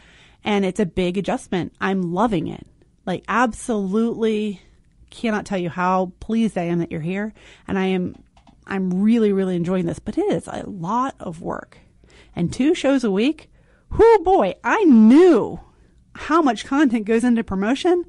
And 0.45 0.65
it's 0.65 0.81
a 0.81 0.87
big 0.87 1.19
adjustment. 1.19 1.75
I'm 1.81 2.13
loving 2.13 2.49
it. 2.49 2.67
Like, 3.07 3.25
absolutely 3.29 4.61
cannot 5.11 5.45
tell 5.45 5.59
you 5.59 5.69
how 5.69 6.13
pleased 6.21 6.57
I 6.57 6.65
am 6.65 6.79
that 6.79 6.91
you're 6.91 7.01
here. 7.01 7.35
And 7.67 7.79
I 7.79 7.87
am, 7.87 8.15
I'm 8.67 9.03
really, 9.03 9.33
really 9.33 9.57
enjoying 9.57 9.87
this, 9.87 9.99
but 9.99 10.17
it 10.17 10.33
is 10.33 10.47
a 10.47 10.65
lot 10.67 11.15
of 11.19 11.43
work. 11.43 11.79
And 12.35 12.53
two 12.53 12.75
shows 12.75 13.05
a 13.05 13.11
week, 13.11 13.51
whoo 13.91 14.19
boy, 14.19 14.55
I 14.63 14.85
knew 14.85 15.61
how 16.15 16.43
much 16.43 16.65
content 16.65 17.07
goes 17.07 17.25
into 17.25 17.43
promotion. 17.43 18.05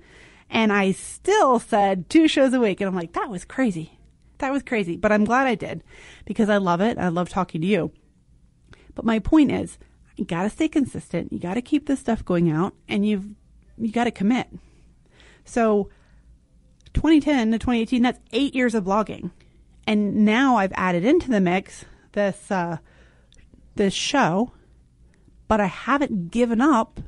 And 0.50 0.71
I 0.71 0.91
still 0.91 1.60
said 1.60 2.10
two 2.10 2.28
shows 2.28 2.54
a 2.54 2.60
week. 2.60 2.82
And 2.82 2.88
I'm 2.88 2.95
like, 2.95 3.13
that 3.13 3.30
was 3.30 3.45
crazy. 3.45 3.97
That 4.41 4.51
was 4.51 4.63
crazy. 4.63 4.97
But 4.97 5.12
I'm 5.12 5.23
glad 5.23 5.47
I 5.47 5.56
did 5.56 5.84
because 6.25 6.49
I 6.49 6.58
love 6.58 6.82
it. 6.82 6.97
I 6.97 7.08
love 7.10 7.30
talking 7.30 7.62
to 7.62 7.67
you. 7.67 7.91
But 8.95 9.06
my 9.06 9.19
point 9.19 9.51
is, 9.51 9.77
you 10.17 10.25
got 10.25 10.43
to 10.43 10.49
stay 10.49 10.67
consistent. 10.67 11.32
You 11.32 11.39
got 11.39 11.54
to 11.54 11.62
keep 11.62 11.86
this 11.86 11.99
stuff 11.99 12.25
going 12.25 12.51
out 12.51 12.73
and 12.89 13.06
you've, 13.06 13.27
you 13.77 13.91
got 13.91 14.06
to 14.06 14.12
commit. 14.12 14.47
So 15.45 15.89
2010 16.93 17.51
to 17.51 17.60
2018, 17.60 18.01
that's 18.01 18.19
eight 18.34 18.56
years 18.56 18.73
of 18.73 18.84
blogging. 18.84 19.32
And 19.86 20.25
now 20.25 20.58
I've 20.58 20.73
added 20.75 21.06
into 21.06 21.30
the 21.30 21.39
mix 21.39 21.86
this, 22.13 22.51
uh, 22.51 22.77
this 23.75 23.93
show, 23.93 24.54
but 25.47 25.62
I 25.62 25.67
haven't 25.67 26.32
given 26.32 26.62
up 26.62 26.99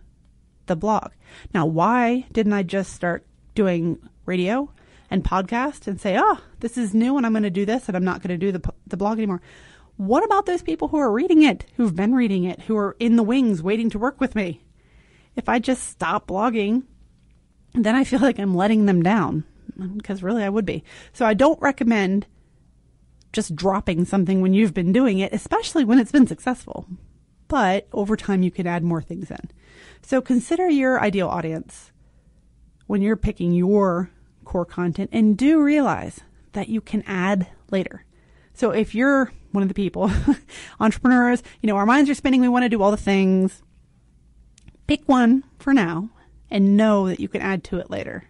the 0.67 0.75
blog. 0.75 1.11
Now, 1.53 1.65
why 1.65 2.27
didn't 2.31 2.53
I 2.53 2.61
just 2.61 2.93
start 2.93 3.25
doing 3.55 3.97
radio 4.25 4.69
and 5.13 5.23
podcast 5.23 5.87
and 5.87 6.01
say, 6.01 6.17
oh, 6.19 6.39
this 6.59 6.77
is 6.77 6.93
new 6.93 7.15
and 7.15 7.25
I'm 7.25 7.31
going 7.33 7.43
to 7.43 7.49
do 7.49 7.65
this 7.65 7.87
and 7.87 7.95
I'm 7.95 8.03
not 8.03 8.21
going 8.21 8.37
to 8.37 8.45
do 8.45 8.51
the, 8.51 8.73
the 8.87 8.97
blog 8.97 9.19
anymore? 9.19 9.41
What 9.95 10.25
about 10.25 10.47
those 10.47 10.63
people 10.63 10.87
who 10.87 10.97
are 10.97 11.11
reading 11.11 11.43
it, 11.43 11.65
who've 11.75 11.95
been 11.95 12.15
reading 12.15 12.45
it, 12.45 12.61
who 12.61 12.75
are 12.75 12.95
in 12.99 13.15
the 13.15 13.23
wings 13.23 13.61
waiting 13.61 13.89
to 13.91 13.99
work 13.99 14.19
with 14.19 14.35
me? 14.35 14.63
If 15.35 15.47
I 15.47 15.59
just 15.59 15.87
stop 15.87 16.27
blogging 16.27 16.83
then 17.73 17.95
I 17.95 18.03
feel 18.03 18.19
like 18.19 18.39
I'm 18.39 18.55
letting 18.55 18.85
them 18.85 19.01
down 19.01 19.43
um, 19.79 19.97
because 19.97 20.23
really 20.23 20.43
I 20.43 20.49
would 20.49 20.65
be. 20.65 20.83
So 21.11 21.25
I 21.25 21.33
don't 21.33 21.61
recommend 21.61 22.27
just 23.31 23.55
dropping 23.55 24.05
something 24.05 24.41
when 24.41 24.53
you've 24.53 24.75
been 24.75 24.93
doing 24.93 25.19
it, 25.19 25.33
especially 25.33 25.83
when 25.83 25.97
it's 25.97 26.11
been 26.11 26.27
successful. 26.27 26.85
But 27.47 27.87
over 27.91 28.15
time, 28.15 28.43
you 28.43 28.51
can 28.51 28.67
add 28.67 28.83
more 28.83 29.01
things 29.01 29.31
in. 29.31 29.49
So 30.01 30.21
consider 30.21 30.69
your 30.69 31.01
ideal 31.01 31.27
audience 31.27 31.91
when 32.87 33.01
you're 33.01 33.15
picking 33.15 33.53
your 33.53 34.11
core 34.43 34.65
content 34.65 35.09
and 35.13 35.37
do 35.37 35.61
realize 35.61 36.21
that 36.53 36.69
you 36.69 36.81
can 36.81 37.03
add 37.07 37.47
later. 37.71 38.05
So 38.53 38.71
if 38.71 38.93
you're 38.93 39.31
one 39.51 39.63
of 39.63 39.69
the 39.69 39.75
people, 39.75 40.11
entrepreneurs, 40.79 41.43
you 41.61 41.67
know, 41.67 41.75
our 41.75 41.85
minds 41.85 42.09
are 42.09 42.15
spinning, 42.15 42.41
we 42.41 42.49
want 42.49 42.63
to 42.63 42.69
do 42.69 42.81
all 42.81 42.91
the 42.91 42.97
things. 42.97 43.61
Pick 44.87 45.07
one 45.07 45.43
for 45.59 45.73
now 45.73 46.09
and 46.51 46.77
know 46.77 47.07
that 47.07 47.19
you 47.19 47.27
can 47.27 47.41
add 47.41 47.63
to 47.65 47.77
it 47.77 47.89
later 47.89 48.25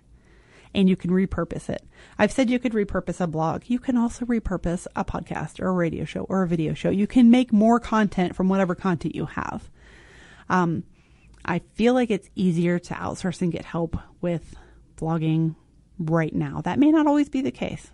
and 0.73 0.89
you 0.89 0.95
can 0.95 1.11
repurpose 1.11 1.69
it. 1.69 1.83
I've 2.17 2.31
said 2.31 2.49
you 2.49 2.59
could 2.59 2.73
repurpose 2.73 3.21
a 3.21 3.27
blog. 3.27 3.63
You 3.67 3.79
can 3.79 3.97
also 3.97 4.25
repurpose 4.25 4.87
a 4.95 5.05
podcast 5.05 5.59
or 5.59 5.67
a 5.67 5.73
radio 5.73 6.05
show 6.05 6.21
or 6.21 6.43
a 6.43 6.47
video 6.47 6.73
show. 6.73 6.89
You 6.89 7.07
can 7.07 7.29
make 7.29 7.53
more 7.53 7.79
content 7.79 8.35
from 8.35 8.49
whatever 8.49 8.75
content 8.75 9.15
you 9.15 9.25
have. 9.25 9.69
Um, 10.49 10.83
I 11.45 11.59
feel 11.73 11.93
like 11.93 12.09
it's 12.09 12.29
easier 12.35 12.79
to 12.79 12.93
outsource 12.93 13.41
and 13.41 13.51
get 13.51 13.65
help 13.65 13.97
with 14.21 14.55
blogging 14.97 15.55
right 15.99 16.33
now. 16.33 16.61
That 16.61 16.79
may 16.79 16.91
not 16.91 17.07
always 17.07 17.29
be 17.29 17.41
the 17.41 17.51
case. 17.51 17.91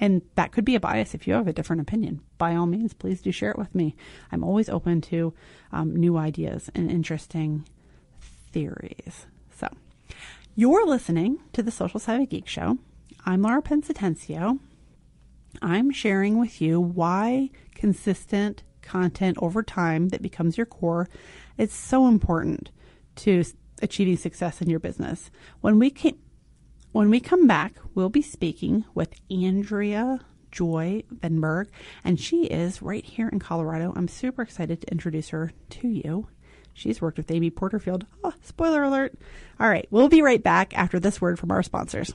And 0.00 0.22
that 0.36 0.52
could 0.52 0.64
be 0.64 0.76
a 0.76 0.80
bias 0.80 1.14
if 1.14 1.26
you 1.26 1.34
have 1.34 1.48
a 1.48 1.52
different 1.52 1.82
opinion. 1.82 2.20
By 2.38 2.54
all 2.54 2.66
means, 2.66 2.94
please 2.94 3.20
do 3.20 3.32
share 3.32 3.50
it 3.50 3.58
with 3.58 3.74
me. 3.74 3.96
I'm 4.30 4.44
always 4.44 4.68
open 4.68 5.00
to 5.02 5.34
um, 5.72 5.94
new 5.96 6.16
ideas 6.16 6.70
and 6.74 6.90
interesting 6.90 7.66
theories. 8.52 9.26
So, 9.50 9.68
you're 10.54 10.86
listening 10.86 11.40
to 11.52 11.62
the 11.62 11.72
Social 11.72 11.98
Savvy 11.98 12.26
Geek 12.26 12.46
Show. 12.46 12.78
I'm 13.26 13.42
Laura 13.42 13.60
Pence 13.60 13.88
Atencio. 13.88 14.60
I'm 15.60 15.90
sharing 15.90 16.38
with 16.38 16.60
you 16.60 16.80
why 16.80 17.50
consistent 17.74 18.62
content 18.82 19.36
over 19.40 19.62
time 19.62 20.08
that 20.08 20.22
becomes 20.22 20.56
your 20.56 20.66
core 20.66 21.08
is 21.56 21.72
so 21.72 22.06
important 22.06 22.70
to 23.16 23.44
achieving 23.82 24.16
success 24.16 24.62
in 24.62 24.70
your 24.70 24.80
business. 24.80 25.30
When 25.60 25.78
we 25.78 25.90
can, 25.90 26.16
when 26.92 27.10
we 27.10 27.20
come 27.20 27.46
back, 27.46 27.74
we'll 27.94 28.08
be 28.08 28.22
speaking 28.22 28.84
with 28.94 29.14
Andrea 29.30 30.20
Joy 30.50 31.02
Wenburg, 31.20 31.68
and 32.04 32.18
she 32.18 32.44
is 32.44 32.80
right 32.80 33.04
here 33.04 33.28
in 33.28 33.38
Colorado. 33.38 33.92
I'm 33.94 34.08
super 34.08 34.42
excited 34.42 34.80
to 34.80 34.90
introduce 34.90 35.28
her 35.28 35.52
to 35.70 35.88
you. 35.88 36.28
She's 36.72 37.00
worked 37.00 37.18
with 37.18 37.30
Amy 37.30 37.50
Porterfield. 37.50 38.06
Oh, 38.22 38.32
spoiler 38.42 38.84
alert. 38.84 39.14
All 39.60 39.68
right, 39.68 39.86
we'll 39.90 40.08
be 40.08 40.22
right 40.22 40.42
back 40.42 40.76
after 40.78 41.00
this 41.00 41.20
word 41.20 41.38
from 41.38 41.50
our 41.50 41.62
sponsors. 41.62 42.14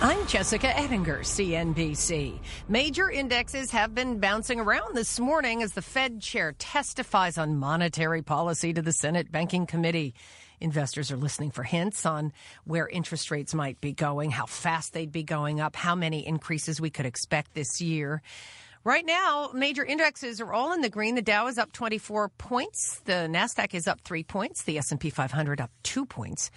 I'm 0.00 0.26
Jessica 0.28 0.78
Ettinger, 0.78 1.20
CNBC. 1.20 2.38
Major 2.68 3.10
indexes 3.10 3.72
have 3.72 3.96
been 3.96 4.20
bouncing 4.20 4.60
around 4.60 4.94
this 4.94 5.18
morning 5.18 5.60
as 5.60 5.72
the 5.72 5.82
Fed 5.82 6.20
chair 6.20 6.54
testifies 6.56 7.36
on 7.36 7.56
monetary 7.56 8.22
policy 8.22 8.72
to 8.72 8.80
the 8.80 8.92
Senate 8.92 9.32
Banking 9.32 9.66
Committee. 9.66 10.14
Investors 10.60 11.10
are 11.10 11.16
listening 11.16 11.50
for 11.50 11.62
hints 11.62 12.04
on 12.06 12.32
where 12.64 12.88
interest 12.88 13.30
rates 13.30 13.54
might 13.54 13.80
be 13.80 13.92
going, 13.92 14.30
how 14.30 14.46
fast 14.46 14.92
they'd 14.92 15.12
be 15.12 15.22
going 15.22 15.60
up, 15.60 15.76
how 15.76 15.94
many 15.94 16.26
increases 16.26 16.80
we 16.80 16.90
could 16.90 17.06
expect 17.06 17.54
this 17.54 17.80
year. 17.80 18.22
Right 18.84 19.04
now, 19.04 19.50
major 19.52 19.84
indexes 19.84 20.40
are 20.40 20.52
all 20.52 20.72
in 20.72 20.80
the 20.80 20.88
green. 20.88 21.14
The 21.14 21.22
Dow 21.22 21.48
is 21.48 21.58
up 21.58 21.72
24 21.72 22.30
points. 22.30 23.00
The 23.04 23.28
Nasdaq 23.28 23.74
is 23.74 23.86
up 23.86 24.00
3 24.02 24.22
points. 24.24 24.62
The 24.62 24.78
S&P 24.78 25.10
500 25.10 25.60
up 25.60 25.70
2 25.82 26.06
points. 26.06 26.50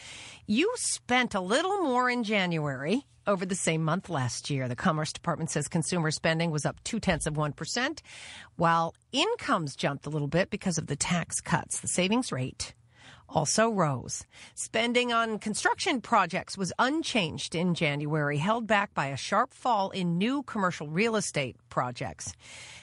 You 0.45 0.71
spent 0.75 1.35
a 1.35 1.41
little 1.41 1.81
more 1.81 2.09
in 2.09 2.23
January 2.23 3.05
over 3.27 3.45
the 3.45 3.55
same 3.55 3.83
month 3.83 4.09
last 4.09 4.49
year. 4.49 4.67
The 4.67 4.75
Commerce 4.75 5.11
Department 5.11 5.49
says 5.49 5.67
consumer 5.67 6.11
spending 6.11 6.51
was 6.51 6.65
up 6.65 6.81
two 6.83 6.99
tenths 6.99 7.27
of 7.27 7.33
1%, 7.33 7.99
while 8.55 8.95
incomes 9.11 9.75
jumped 9.75 10.05
a 10.05 10.09
little 10.09 10.27
bit 10.27 10.49
because 10.49 10.77
of 10.77 10.87
the 10.87 10.95
tax 10.95 11.41
cuts. 11.41 11.79
The 11.79 11.87
savings 11.87 12.31
rate 12.31 12.73
also 13.33 13.69
rose. 13.69 14.25
Spending 14.55 15.11
on 15.11 15.39
construction 15.39 16.01
projects 16.01 16.57
was 16.57 16.73
unchanged 16.77 17.55
in 17.55 17.73
January, 17.73 18.37
held 18.37 18.67
back 18.67 18.93
by 18.93 19.07
a 19.07 19.17
sharp 19.17 19.53
fall 19.53 19.89
in 19.91 20.17
new 20.17 20.43
commercial 20.43 20.87
real 20.87 21.15
estate 21.15 21.55
projects. 21.69 22.33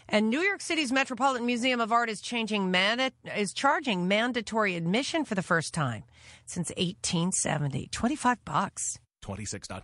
And 0.09 0.31
New 0.31 0.41
York 0.41 0.61
City's 0.61 0.91
Metropolitan 0.91 1.47
Museum 1.47 1.81
of 1.81 1.93
Art 1.93 2.09
is 2.09 2.21
changing 2.21 2.71
manda- 2.71 3.13
is 3.37 3.53
charging 3.53 4.09
mandatory 4.09 4.75
admission 4.75 5.25
for 5.25 5.35
the 5.35 5.43
first 5.43 5.75
time 5.75 6.05
since 6.47 6.71
1870. 6.77 7.89
25 7.93 8.45
bucks. 8.45 8.99
26.com. 9.23 9.83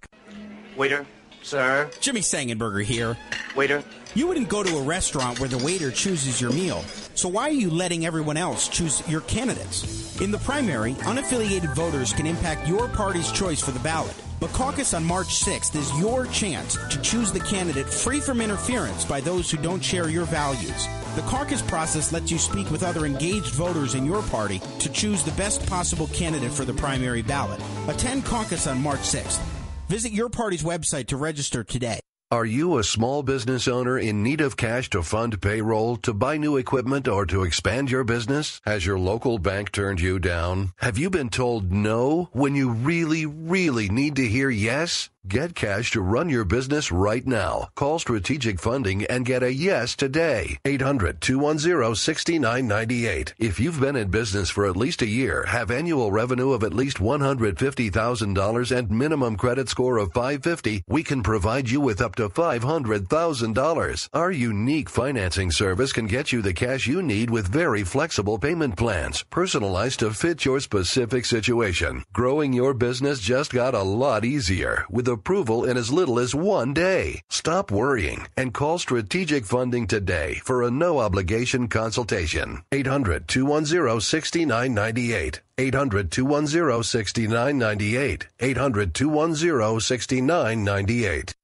Waiter, 0.77 1.07
sir. 1.42 1.90
Jimmy 2.00 2.20
Sangenberger 2.20 2.83
here. 2.83 3.16
Waiter. 3.55 3.85
You 4.14 4.27
wouldn't 4.27 4.48
go 4.48 4.62
to 4.62 4.77
a 4.79 4.83
restaurant 4.83 5.40
where 5.40 5.48
the 5.48 5.59
waiter 5.59 5.90
chooses 5.90 6.40
your 6.40 6.53
meal. 6.53 6.83
So 7.14 7.29
why 7.29 7.48
are 7.48 7.53
you 7.53 7.70
letting 7.70 8.07
everyone 8.07 8.37
else 8.37 8.68
choose 8.68 9.07
your 9.09 9.20
candidates? 9.22 10.20
In 10.20 10.31
the 10.31 10.38
primary, 10.38 10.94
unaffiliated 10.94 11.74
voters 11.74 12.12
can 12.12 12.27
impact 12.27 12.68
your 12.68 12.88
party's 12.88 13.31
choice 13.31 13.61
for 13.61 13.70
the 13.70 13.79
ballot. 13.81 14.14
But 14.40 14.53
caucus 14.53 14.94
on 14.94 15.05
March 15.05 15.29
6th 15.44 15.77
is 15.77 15.98
your 15.98 16.27
chance 16.27 16.77
to 16.90 17.00
choose 17.00 17.31
the 17.31 17.40
candidate 17.40 17.88
free 17.88 18.20
from 18.20 18.40
interference 18.40 19.05
by 19.05 19.20
those 19.20 19.50
who 19.50 19.59
don't 19.59 19.83
share 19.83 20.09
your 20.09 20.24
values. 20.24 20.88
The 21.14 21.22
caucus 21.22 21.62
process 21.62 22.12
lets 22.12 22.33
you 22.33 22.38
speak 22.38 22.70
with 22.70 22.83
other 22.83 23.07
engaged 23.07 23.55
voters 23.55 23.94
in 23.94 24.05
your 24.05 24.22
party 24.24 24.61
to 24.81 24.90
choose 24.90 25.22
the 25.22 25.33
best 25.33 25.64
possible 25.66 26.09
candidate 26.09 26.53
for 26.53 26.64
the 26.64 26.74
primary 26.74 27.22
ballot. 27.22 27.61
Attend 27.87 28.24
caucus 28.24 28.66
on 28.66 28.83
March 28.83 29.00
6th. 29.00 29.40
Visit 29.88 30.12
your 30.12 30.29
party's 30.29 30.64
website 30.64 31.07
to 31.09 31.16
register 31.16 31.62
today. 31.62 32.00
Are 32.31 32.47
you 32.47 32.79
a 32.79 32.85
small 32.85 33.23
business 33.23 33.69
owner 33.69 33.99
in 33.99 34.23
need 34.23 34.41
of 34.41 34.57
cash 34.57 34.91
to 34.91 35.03
fund 35.03 35.41
payroll, 35.41 35.97
to 35.99 36.13
buy 36.13 36.37
new 36.37 36.57
equipment, 36.57 37.07
or 37.07 37.27
to 37.27 37.45
expand 37.45 37.91
your 37.91 38.03
business? 38.03 38.61
Has 38.65 38.85
your 38.85 38.99
local 38.99 39.39
bank 39.39 39.71
turned 39.71 40.01
you 40.01 40.19
down? 40.19 40.73
Have 40.79 40.99
you 40.99 41.11
been 41.11 41.29
told 41.29 41.71
no 41.71 42.31
when 42.33 42.57
you 42.57 42.73
really, 42.73 43.27
really 43.27 43.89
need 43.89 44.17
to 44.17 44.27
hear 44.27 44.51
yes? 44.51 45.11
Get 45.27 45.55
cash 45.55 45.93
to 45.93 46.03
run 46.03 46.29
your 46.29 46.45
business 46.45 46.93
right 46.93 47.27
now. 47.27 47.71
Call 47.77 47.99
Strategic 47.99 48.61
Funding 48.61 49.07
and 49.07 49.25
get 49.25 49.43
a 49.43 49.51
yes 49.51 49.97
today. 49.97 50.59
800-210-6998. 50.67 53.33
If 53.39 53.59
you've 53.59 53.81
been 53.81 53.97
in 53.97 54.11
business 54.11 54.51
for 54.51 54.67
at 54.67 54.77
least 54.77 55.01
a 55.01 55.07
year, 55.07 55.45
have 55.45 55.71
annual 55.71 56.13
revenue 56.13 56.53
of 56.53 56.63
at 56.63 56.75
least 56.75 56.99
$150,000 56.99 58.77
and 58.77 58.91
minimum 58.91 59.37
credit 59.37 59.71
score 59.71 59.97
of 59.97 60.13
550, 60.13 60.85
we 60.89 61.03
can 61.03 61.23
provide 61.23 61.71
you 61.71 61.81
with 61.81 62.03
up 62.03 62.17
to 62.17 62.29
$500,000. 62.29 64.09
Our 64.13 64.31
unique 64.31 64.91
financing 64.91 65.51
service 65.51 65.95
can 65.95 66.07
get 66.07 66.33
you 66.33 66.43
the 66.43 66.53
cash 66.53 66.87
you 66.87 67.03
need 67.03 67.31
with 67.31 67.49
very 67.49 67.83
flexible 67.83 68.39
payment 68.39 68.77
plans, 68.77 69.25
personalized 69.31 70.01
to 70.01 70.11
fit 70.11 70.45
your 70.45 70.61
specific 70.61 71.25
situation. 71.25 72.05
Growing 72.13 72.53
your 72.53 72.75
business 72.75 73.21
just 73.21 73.55
got 73.55 73.73
a 73.73 73.83
lot 73.83 74.27
easier 74.27 74.85
with 74.91 75.13
approval 75.14 75.64
in 75.64 75.79
as 75.79 75.90
little 75.90 76.18
as 76.18 76.35
one 76.35 76.74
day. 76.74 77.22
Stop 77.31 77.70
worrying 77.70 78.27
and 78.37 78.53
call 78.53 78.79
Strategic 78.79 79.46
Funding 79.46 79.87
today 79.87 80.35
for 80.44 80.62
a 80.62 80.70
no 80.70 80.98
obligation 80.98 81.68
consultation. 81.68 82.62
800 82.70 83.27
210 83.27 84.00
6998. 84.00 85.40
800 85.57 86.11
210 86.11 86.83
6998. 86.83 88.29
800 88.40 88.94
210 88.94 89.81
6998. 89.81 91.35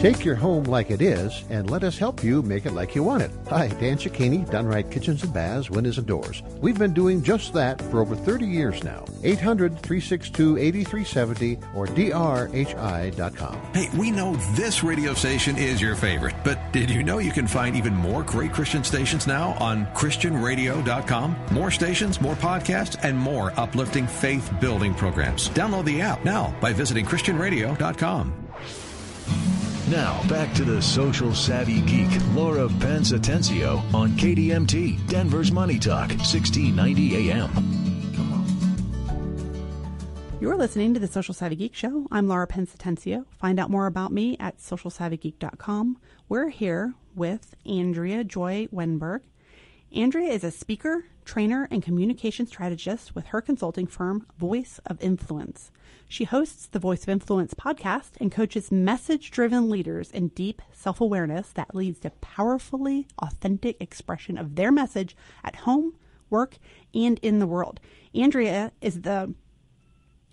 Take 0.00 0.24
your 0.24 0.34
home 0.34 0.64
like 0.64 0.90
it 0.90 1.02
is 1.02 1.44
and 1.50 1.68
let 1.68 1.84
us 1.84 1.98
help 1.98 2.24
you 2.24 2.40
make 2.40 2.64
it 2.64 2.72
like 2.72 2.94
you 2.94 3.02
want 3.02 3.22
it. 3.22 3.30
Hi, 3.50 3.68
Dan 3.68 3.98
Cicchini, 3.98 4.50
Done 4.50 4.66
Right 4.66 4.90
Kitchens 4.90 5.22
and 5.22 5.30
Baths, 5.34 5.68
Windows 5.68 5.98
and 5.98 6.06
Doors. 6.06 6.42
We've 6.62 6.78
been 6.78 6.94
doing 6.94 7.22
just 7.22 7.52
that 7.52 7.82
for 7.82 8.00
over 8.00 8.16
30 8.16 8.46
years 8.46 8.82
now. 8.82 9.04
800 9.24 9.78
362 9.78 10.56
8370 10.56 11.58
or 11.74 11.86
drhi.com. 11.86 13.60
Hey, 13.74 13.90
we 13.94 14.10
know 14.10 14.36
this 14.56 14.82
radio 14.82 15.12
station 15.12 15.58
is 15.58 15.82
your 15.82 15.94
favorite, 15.94 16.34
but 16.44 16.58
did 16.72 16.88
you 16.88 17.02
know 17.02 17.18
you 17.18 17.30
can 17.30 17.46
find 17.46 17.76
even 17.76 17.94
more 17.94 18.22
great 18.22 18.54
Christian 18.54 18.82
stations 18.82 19.26
now 19.26 19.50
on 19.60 19.84
ChristianRadio.com? 19.88 21.36
More 21.52 21.70
stations, 21.70 22.22
more 22.22 22.36
podcasts, 22.36 22.96
and 23.02 23.18
more 23.18 23.52
uplifting 23.60 24.06
faith 24.06 24.50
building 24.62 24.94
programs. 24.94 25.50
Download 25.50 25.84
the 25.84 26.00
app 26.00 26.24
now 26.24 26.56
by 26.58 26.72
visiting 26.72 27.04
ChristianRadio.com. 27.04 28.49
Now, 29.90 30.22
back 30.28 30.54
to 30.54 30.64
the 30.64 30.80
social 30.80 31.34
savvy 31.34 31.80
geek, 31.80 32.08
Laura 32.32 32.68
Pence 32.68 33.10
Atencio 33.10 33.82
on 33.92 34.10
KDMT, 34.10 35.04
Denver's 35.08 35.50
Money 35.50 35.80
Talk, 35.80 36.10
1690 36.10 37.28
AM. 37.28 37.50
Come 38.14 38.32
on. 38.32 40.38
You're 40.40 40.56
listening 40.56 40.94
to 40.94 41.00
the 41.00 41.08
Social 41.08 41.34
Savvy 41.34 41.56
Geek 41.56 41.74
Show. 41.74 42.06
I'm 42.12 42.28
Laura 42.28 42.46
Pence 42.46 42.76
Atencio. 42.76 43.26
Find 43.32 43.58
out 43.58 43.68
more 43.68 43.88
about 43.88 44.12
me 44.12 44.36
at 44.38 44.58
socialsavvygeek.com. 44.58 45.98
We're 46.28 46.50
here 46.50 46.94
with 47.16 47.56
Andrea 47.66 48.22
Joy 48.22 48.68
Wenburg. 48.72 49.22
Andrea 49.92 50.32
is 50.32 50.44
a 50.44 50.52
speaker, 50.52 51.06
trainer, 51.24 51.66
and 51.68 51.82
communication 51.82 52.46
strategist 52.46 53.16
with 53.16 53.26
her 53.26 53.40
consulting 53.40 53.88
firm, 53.88 54.24
Voice 54.38 54.78
of 54.86 55.02
Influence. 55.02 55.72
She 56.10 56.24
hosts 56.24 56.66
the 56.66 56.80
Voice 56.80 57.04
of 57.04 57.08
Influence 57.08 57.54
podcast 57.54 58.14
and 58.20 58.32
coaches 58.32 58.72
message 58.72 59.30
driven 59.30 59.70
leaders 59.70 60.10
in 60.10 60.26
deep 60.30 60.60
self 60.72 61.00
awareness 61.00 61.52
that 61.52 61.72
leads 61.72 62.00
to 62.00 62.10
powerfully 62.10 63.06
authentic 63.22 63.80
expression 63.80 64.36
of 64.36 64.56
their 64.56 64.72
message 64.72 65.16
at 65.44 65.54
home, 65.54 65.94
work, 66.28 66.56
and 66.92 67.20
in 67.22 67.38
the 67.38 67.46
world. 67.46 67.78
Andrea 68.12 68.72
is 68.80 69.02
the 69.02 69.34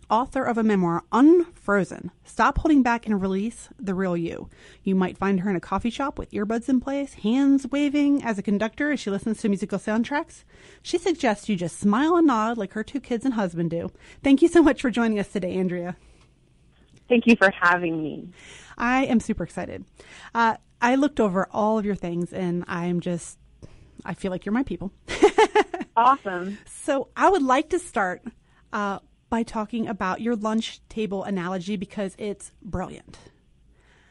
author 0.10 0.44
of 0.44 0.58
a 0.58 0.64
memoir, 0.64 1.04
Unfrozen. 1.12 2.12
Stop 2.24 2.60
holding 2.60 2.84
back 2.84 3.06
and 3.06 3.22
release 3.22 3.70
the 3.80 3.94
real 3.94 4.16
you. 4.16 4.50
You 4.84 4.96
might 4.96 5.18
find 5.18 5.42
her 5.42 5.50
in 5.50 5.56
a 5.56 5.62
coffee 5.62 5.90
shop 5.90 6.18
with 6.18 6.32
earbuds 6.32 6.70
in 6.70 6.80
place, 6.80 7.16
hands 7.16 7.68
waving 7.72 8.24
as 8.24 8.38
a 8.38 8.44
conductor 8.44 8.92
as 8.92 9.00
she 9.00 9.10
listens 9.10 9.40
to 9.42 9.50
musical 9.50 9.80
soundtracks. 9.80 10.44
She 10.82 10.98
suggests 10.98 11.50
you 11.50 11.56
just 11.56 11.80
smile 11.80 12.16
and 12.16 12.28
nod 12.28 12.58
like 12.58 12.74
her 12.74 12.84
two 12.84 13.00
kids 13.00 13.26
and 13.26 13.34
husband 13.34 13.72
do. 13.72 13.92
Thank 14.24 14.42
you 14.42 14.48
so 14.48 14.62
much 14.62 14.82
for 14.82 14.90
joining 14.90 15.20
us 15.20 15.28
today, 15.28 15.56
Andrea. 15.56 15.96
Thank 17.10 17.26
you 17.26 17.36
for 17.36 17.52
having 17.52 18.02
me. 18.02 18.30
I 18.78 19.06
am 19.06 19.20
super 19.20 19.44
excited. 19.44 19.86
Uh, 20.34 20.58
I 20.82 20.96
looked 20.96 21.20
over 21.20 21.48
all 21.52 21.80
of 21.80 21.86
your 21.86 21.96
things 21.96 22.34
and 22.34 22.64
I'm 22.68 23.00
just, 23.00 23.40
I 24.06 24.14
feel 24.14 24.32
like 24.32 24.46
you're 24.46 24.54
my 24.54 24.64
people. 24.64 24.92
awesome. 25.96 26.58
So 26.66 27.10
I 27.16 27.30
would 27.30 27.44
like 27.44 27.70
to 27.70 27.80
start 27.80 28.22
uh, 28.74 29.00
by 29.30 29.44
talking 29.44 29.88
about 29.88 30.22
your 30.22 30.36
lunch 30.36 30.80
table 30.90 31.24
analogy 31.24 31.76
because 31.76 32.16
it's 32.18 32.52
brilliant. 32.62 33.18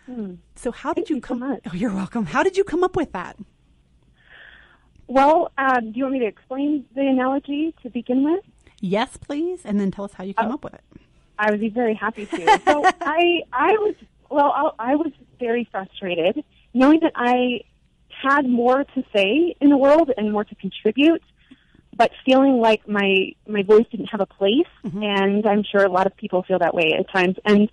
Hmm. 0.06 0.34
So 0.54 0.70
how 0.70 0.90
did 0.92 1.02
Thank 1.06 1.10
you 1.10 1.16
you 1.16 1.22
so 1.22 1.28
come? 1.28 1.38
much. 1.40 1.60
oh, 1.70 1.74
you're 1.74 1.92
welcome. 1.94 2.26
How 2.26 2.42
did 2.42 2.56
you 2.56 2.64
come 2.64 2.84
up 2.84 2.96
with 2.96 3.12
that? 3.12 3.36
Well, 5.08 5.52
um, 5.56 5.92
do 5.92 5.98
you 5.98 6.04
want 6.04 6.14
me 6.14 6.20
to 6.20 6.26
explain 6.26 6.84
the 6.94 7.02
analogy 7.02 7.74
to 7.82 7.90
begin 7.90 8.24
with? 8.24 8.44
Yes, 8.80 9.16
please, 9.16 9.60
and 9.64 9.80
then 9.80 9.90
tell 9.90 10.04
us 10.04 10.12
how 10.14 10.24
you 10.24 10.34
came 10.34 10.50
Oh. 10.50 10.54
up 10.54 10.64
with 10.64 10.74
it. 10.74 10.82
I 11.38 11.50
would 11.50 11.60
be 11.60 11.68
very 11.68 11.94
happy 11.94 12.26
to. 12.26 12.60
So 12.64 12.84
I, 13.00 13.42
I 13.52 13.72
was, 13.72 13.94
well, 14.30 14.74
I, 14.78 14.92
I 14.92 14.96
was 14.96 15.12
very 15.38 15.68
frustrated 15.70 16.42
knowing 16.74 17.00
that 17.00 17.12
I 17.14 17.60
had 18.22 18.46
more 18.48 18.84
to 18.84 19.04
say 19.14 19.54
in 19.60 19.70
the 19.70 19.76
world 19.76 20.10
and 20.16 20.32
more 20.32 20.44
to 20.44 20.54
contribute, 20.56 21.22
but 21.96 22.10
feeling 22.24 22.58
like 22.58 22.86
my 22.88 23.32
my 23.46 23.62
voice 23.62 23.86
didn't 23.90 24.06
have 24.06 24.20
a 24.20 24.26
place. 24.26 24.66
And 25.02 25.46
I'm 25.46 25.62
sure 25.62 25.84
a 25.84 25.90
lot 25.90 26.06
of 26.06 26.16
people 26.16 26.42
feel 26.42 26.58
that 26.58 26.74
way 26.74 26.94
at 26.98 27.10
times. 27.10 27.36
And 27.44 27.70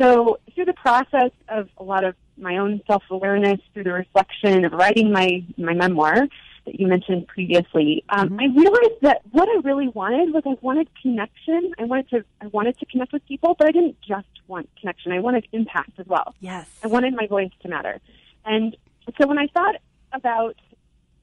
so 0.00 0.38
through 0.54 0.66
the 0.66 0.74
process 0.74 1.30
of 1.48 1.68
a 1.76 1.82
lot 1.82 2.04
of 2.04 2.14
my 2.36 2.58
own 2.58 2.80
self 2.86 3.02
awareness, 3.10 3.60
through 3.74 3.84
the 3.84 3.92
reflection 3.92 4.64
of 4.64 4.72
writing 4.72 5.12
my 5.12 5.44
my 5.56 5.74
memoir, 5.74 6.28
that 6.66 6.78
you 6.78 6.86
mentioned 6.86 7.26
previously, 7.26 8.04
um, 8.08 8.30
mm-hmm. 8.30 8.40
I 8.40 8.44
realized 8.44 9.00
that 9.02 9.22
what 9.32 9.48
I 9.48 9.60
really 9.64 9.88
wanted 9.88 10.32
was 10.32 10.44
I 10.46 10.56
wanted 10.60 10.88
connection. 11.02 11.72
I 11.78 11.84
wanted 11.84 12.08
to 12.10 12.24
I 12.40 12.46
wanted 12.48 12.78
to 12.78 12.86
connect 12.86 13.12
with 13.12 13.26
people, 13.26 13.56
but 13.58 13.68
I 13.68 13.72
didn't 13.72 14.00
just 14.00 14.28
want 14.46 14.68
connection. 14.78 15.12
I 15.12 15.20
wanted 15.20 15.48
impact 15.52 15.98
as 15.98 16.06
well. 16.06 16.34
Yes, 16.40 16.68
I 16.84 16.86
wanted 16.86 17.14
my 17.14 17.26
voice 17.26 17.50
to 17.62 17.68
matter. 17.68 18.00
And 18.44 18.76
so 19.20 19.26
when 19.26 19.38
I 19.38 19.46
thought 19.48 19.76
about, 20.12 20.56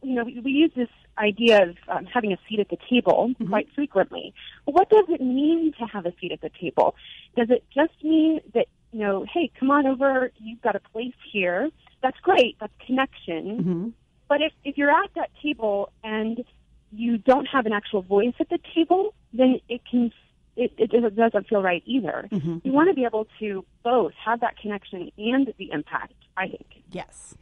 you 0.05 0.15
know, 0.15 0.23
we, 0.23 0.39
we 0.39 0.51
use 0.51 0.71
this 0.75 0.89
idea 1.17 1.63
of 1.63 1.75
um, 1.87 2.05
having 2.05 2.33
a 2.33 2.37
seat 2.47 2.59
at 2.59 2.69
the 2.69 2.77
table 2.89 3.29
mm-hmm. 3.29 3.47
quite 3.47 3.67
frequently. 3.73 4.33
Well, 4.65 4.73
what 4.73 4.89
does 4.89 5.05
it 5.09 5.21
mean 5.21 5.73
to 5.79 5.85
have 5.85 6.05
a 6.05 6.13
seat 6.19 6.31
at 6.31 6.41
the 6.41 6.51
table? 6.61 6.95
Does 7.35 7.49
it 7.49 7.63
just 7.73 7.93
mean 8.03 8.41
that 8.53 8.67
you 8.91 9.01
know, 9.01 9.25
hey, 9.33 9.51
come 9.59 9.71
on 9.71 9.85
over, 9.85 10.31
you've 10.37 10.61
got 10.61 10.75
a 10.75 10.79
place 10.79 11.13
here? 11.31 11.69
That's 12.01 12.17
great. 12.21 12.55
That's 12.59 12.71
connection. 12.85 13.43
Mm-hmm. 13.57 13.89
But 14.29 14.41
if, 14.41 14.53
if 14.63 14.77
you're 14.77 14.89
at 14.89 15.09
that 15.15 15.31
table 15.43 15.91
and 16.03 16.43
you 16.91 17.17
don't 17.17 17.45
have 17.45 17.65
an 17.65 17.73
actual 17.73 18.01
voice 18.01 18.33
at 18.39 18.49
the 18.49 18.59
table, 18.73 19.13
then 19.33 19.59
it 19.67 19.81
can 19.89 20.11
it, 20.55 20.71
it 20.77 21.15
doesn't 21.15 21.49
feel 21.49 21.61
right 21.61 21.83
either. 21.85 22.29
Mm-hmm. 22.31 22.59
You 22.63 22.71
want 22.71 22.89
to 22.89 22.93
be 22.93 23.03
able 23.03 23.27
to 23.39 23.65
both 23.83 24.13
have 24.23 24.39
that 24.39 24.57
connection 24.57 25.11
and 25.17 25.53
the 25.57 25.71
impact. 25.71 26.13
I 26.37 26.47
think. 26.47 26.83
Yes. 26.91 27.35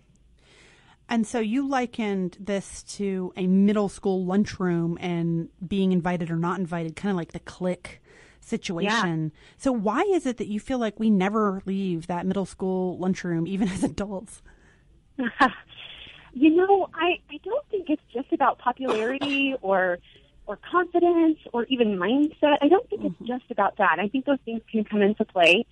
And 1.13 1.27
so 1.27 1.39
you 1.39 1.67
likened 1.67 2.37
this 2.39 2.81
to 2.95 3.33
a 3.37 3.45
middle 3.45 3.87
school 3.87 4.25
lunchroom 4.25 4.97
and 4.99 5.47
being 5.65 5.91
invited 5.91 6.31
or 6.31 6.37
not 6.37 6.57
invited, 6.57 6.95
kind 6.95 7.11
of 7.11 7.17
like 7.17 7.33
the 7.33 7.39
clique 7.39 8.01
situation. 8.41 9.31
Yeah. 9.31 9.39
So 9.57 9.71
why 9.71 10.01
is 10.01 10.25
it 10.25 10.37
that 10.37 10.47
you 10.47 10.59
feel 10.59 10.79
like 10.79 10.99
we 10.99 11.11
never 11.11 11.61
leave 11.67 12.07
that 12.07 12.25
middle 12.25 12.47
school 12.47 12.97
lunchroom, 12.97 13.45
even 13.45 13.67
as 13.69 13.83
adults? 13.83 14.41
you 16.33 16.49
know, 16.49 16.89
I, 16.95 17.19
I 17.29 17.37
don't 17.43 17.67
think 17.69 17.91
it's 17.91 18.01
just 18.11 18.33
about 18.33 18.57
popularity 18.57 19.53
or 19.61 19.99
or 20.47 20.57
confidence 20.71 21.37
or 21.53 21.65
even 21.65 21.95
mindset. 21.95 22.57
I 22.59 22.69
don't 22.69 22.89
think 22.89 23.03
mm-hmm. 23.03 23.23
it's 23.23 23.27
just 23.27 23.51
about 23.51 23.77
that. 23.77 23.97
I 23.99 24.07
think 24.07 24.25
those 24.25 24.39
things 24.45 24.63
can 24.71 24.83
come 24.83 25.03
into 25.03 25.25
play. 25.25 25.67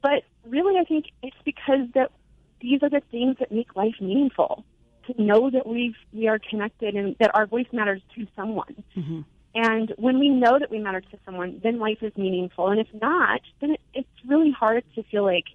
But 0.00 0.22
really 0.44 0.78
I 0.78 0.84
think 0.84 1.06
it's 1.24 1.36
because 1.44 1.88
that 1.94 2.12
these 2.60 2.84
are 2.84 2.88
the 2.88 3.02
things 3.10 3.34
that 3.40 3.50
make 3.50 3.74
life 3.74 3.96
meaningful. 4.00 4.64
To 5.06 5.22
know 5.22 5.50
that 5.50 5.66
we 5.66 5.94
we 6.12 6.28
are 6.28 6.38
connected 6.38 6.94
and 6.94 7.16
that 7.20 7.30
our 7.34 7.46
voice 7.46 7.66
matters 7.72 8.02
to 8.14 8.26
someone. 8.34 8.82
Mm-hmm. 8.96 9.20
And 9.54 9.94
when 9.96 10.18
we 10.18 10.28
know 10.28 10.58
that 10.58 10.70
we 10.70 10.78
matter 10.78 11.00
to 11.00 11.18
someone, 11.24 11.60
then 11.62 11.78
life 11.78 12.02
is 12.02 12.12
meaningful. 12.16 12.68
And 12.68 12.78
if 12.78 12.88
not, 13.00 13.40
then 13.60 13.70
it, 13.70 13.80
it's 13.94 14.08
really 14.26 14.50
hard 14.50 14.84
to 14.94 15.02
feel 15.04 15.24
like, 15.24 15.46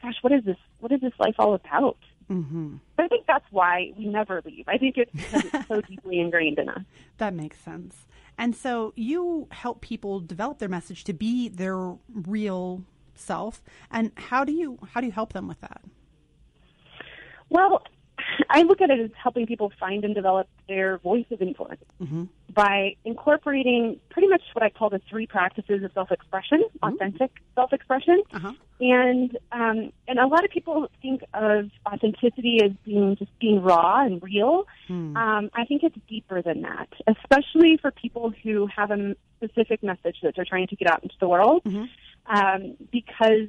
gosh, 0.00 0.14
what 0.22 0.32
is 0.32 0.44
this? 0.44 0.56
What 0.80 0.90
is 0.90 1.00
this 1.00 1.12
life 1.18 1.34
all 1.38 1.54
about? 1.54 1.98
Mm-hmm. 2.30 2.76
But 2.96 3.04
I 3.04 3.08
think 3.08 3.26
that's 3.26 3.44
why 3.50 3.92
we 3.98 4.06
never 4.06 4.40
leave. 4.44 4.64
I 4.68 4.78
think 4.78 4.96
it's 4.96 5.12
because 5.12 5.44
it's 5.44 5.68
so 5.68 5.80
deeply 5.88 6.18
ingrained 6.20 6.58
in 6.58 6.70
us. 6.70 6.82
That 7.18 7.34
makes 7.34 7.58
sense. 7.58 8.06
And 8.38 8.56
so 8.56 8.94
you 8.96 9.48
help 9.50 9.82
people 9.82 10.20
develop 10.20 10.58
their 10.58 10.68
message 10.68 11.04
to 11.04 11.12
be 11.12 11.48
their 11.48 11.94
real 12.12 12.84
self. 13.14 13.62
And 13.90 14.12
how 14.16 14.44
do 14.44 14.52
you 14.52 14.78
how 14.92 15.00
do 15.00 15.06
you 15.06 15.12
help 15.12 15.32
them 15.34 15.46
with 15.46 15.60
that? 15.60 15.82
Well, 17.50 17.82
I 18.50 18.62
look 18.62 18.80
at 18.80 18.90
it 18.90 19.00
as 19.00 19.10
helping 19.20 19.46
people 19.46 19.72
find 19.78 20.04
and 20.04 20.14
develop 20.14 20.48
their 20.68 20.98
voice 20.98 21.26
of 21.30 21.40
influence 21.40 21.82
mm-hmm. 22.00 22.24
by 22.52 22.96
incorporating 23.04 24.00
pretty 24.10 24.28
much 24.28 24.42
what 24.52 24.62
I 24.62 24.70
call 24.70 24.90
the 24.90 25.00
three 25.08 25.26
practices 25.26 25.82
of 25.82 25.92
self-expression, 25.92 26.62
mm-hmm. 26.62 26.94
authentic 26.94 27.30
self-expression, 27.54 28.22
uh-huh. 28.32 28.52
and 28.80 29.36
um, 29.52 29.92
and 30.08 30.18
a 30.18 30.26
lot 30.26 30.44
of 30.44 30.50
people 30.50 30.88
think 31.00 31.22
of 31.34 31.70
authenticity 31.86 32.58
as 32.62 32.72
being 32.84 33.16
just 33.16 33.36
being 33.38 33.62
raw 33.62 34.04
and 34.04 34.22
real. 34.22 34.66
Mm. 34.88 35.16
Um, 35.16 35.50
I 35.54 35.64
think 35.64 35.82
it's 35.82 35.96
deeper 36.08 36.42
than 36.42 36.62
that, 36.62 36.88
especially 37.06 37.78
for 37.80 37.90
people 37.90 38.32
who 38.42 38.68
have 38.74 38.90
a 38.90 39.14
specific 39.36 39.82
message 39.82 40.16
that 40.22 40.34
they're 40.36 40.44
trying 40.44 40.68
to 40.68 40.76
get 40.76 40.90
out 40.90 41.02
into 41.02 41.14
the 41.20 41.28
world, 41.28 41.62
mm-hmm. 41.64 41.84
um, 42.34 42.76
because 42.90 43.48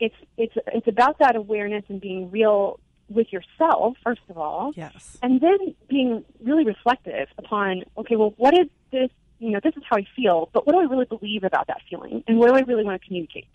it's 0.00 0.16
it's 0.36 0.54
it's 0.72 0.88
about 0.88 1.18
that 1.18 1.36
awareness 1.36 1.84
and 1.88 2.00
being 2.00 2.30
real 2.30 2.80
with 3.10 3.32
yourself, 3.32 3.96
first 4.02 4.22
of 4.30 4.38
all. 4.38 4.72
Yes. 4.76 5.18
And 5.22 5.40
then 5.40 5.74
being 5.88 6.24
really 6.42 6.64
reflective 6.64 7.28
upon, 7.36 7.82
okay, 7.98 8.16
well, 8.16 8.34
what 8.36 8.54
is 8.54 8.68
this? 8.92 9.10
You 9.38 9.50
know, 9.50 9.60
this 9.62 9.74
is 9.76 9.82
how 9.88 9.96
I 9.96 10.06
feel, 10.14 10.50
but 10.52 10.66
what 10.66 10.74
do 10.74 10.80
I 10.80 10.84
really 10.84 11.06
believe 11.06 11.44
about 11.44 11.66
that 11.66 11.78
feeling? 11.88 12.22
And 12.26 12.38
what 12.38 12.48
do 12.48 12.54
I 12.54 12.60
really 12.60 12.84
want 12.84 13.00
to 13.00 13.06
communicate? 13.06 13.48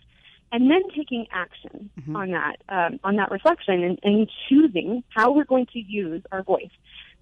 And 0.52 0.70
then 0.70 0.82
taking 0.96 1.26
action 1.32 1.90
mm-hmm. 1.98 2.16
on 2.16 2.30
that, 2.32 2.56
um, 2.68 3.00
on 3.02 3.16
that 3.16 3.30
reflection 3.30 3.82
and, 3.82 3.98
and 4.02 4.30
choosing 4.48 5.02
how 5.08 5.32
we're 5.32 5.44
going 5.44 5.66
to 5.72 5.78
use 5.78 6.22
our 6.32 6.42
voice. 6.42 6.70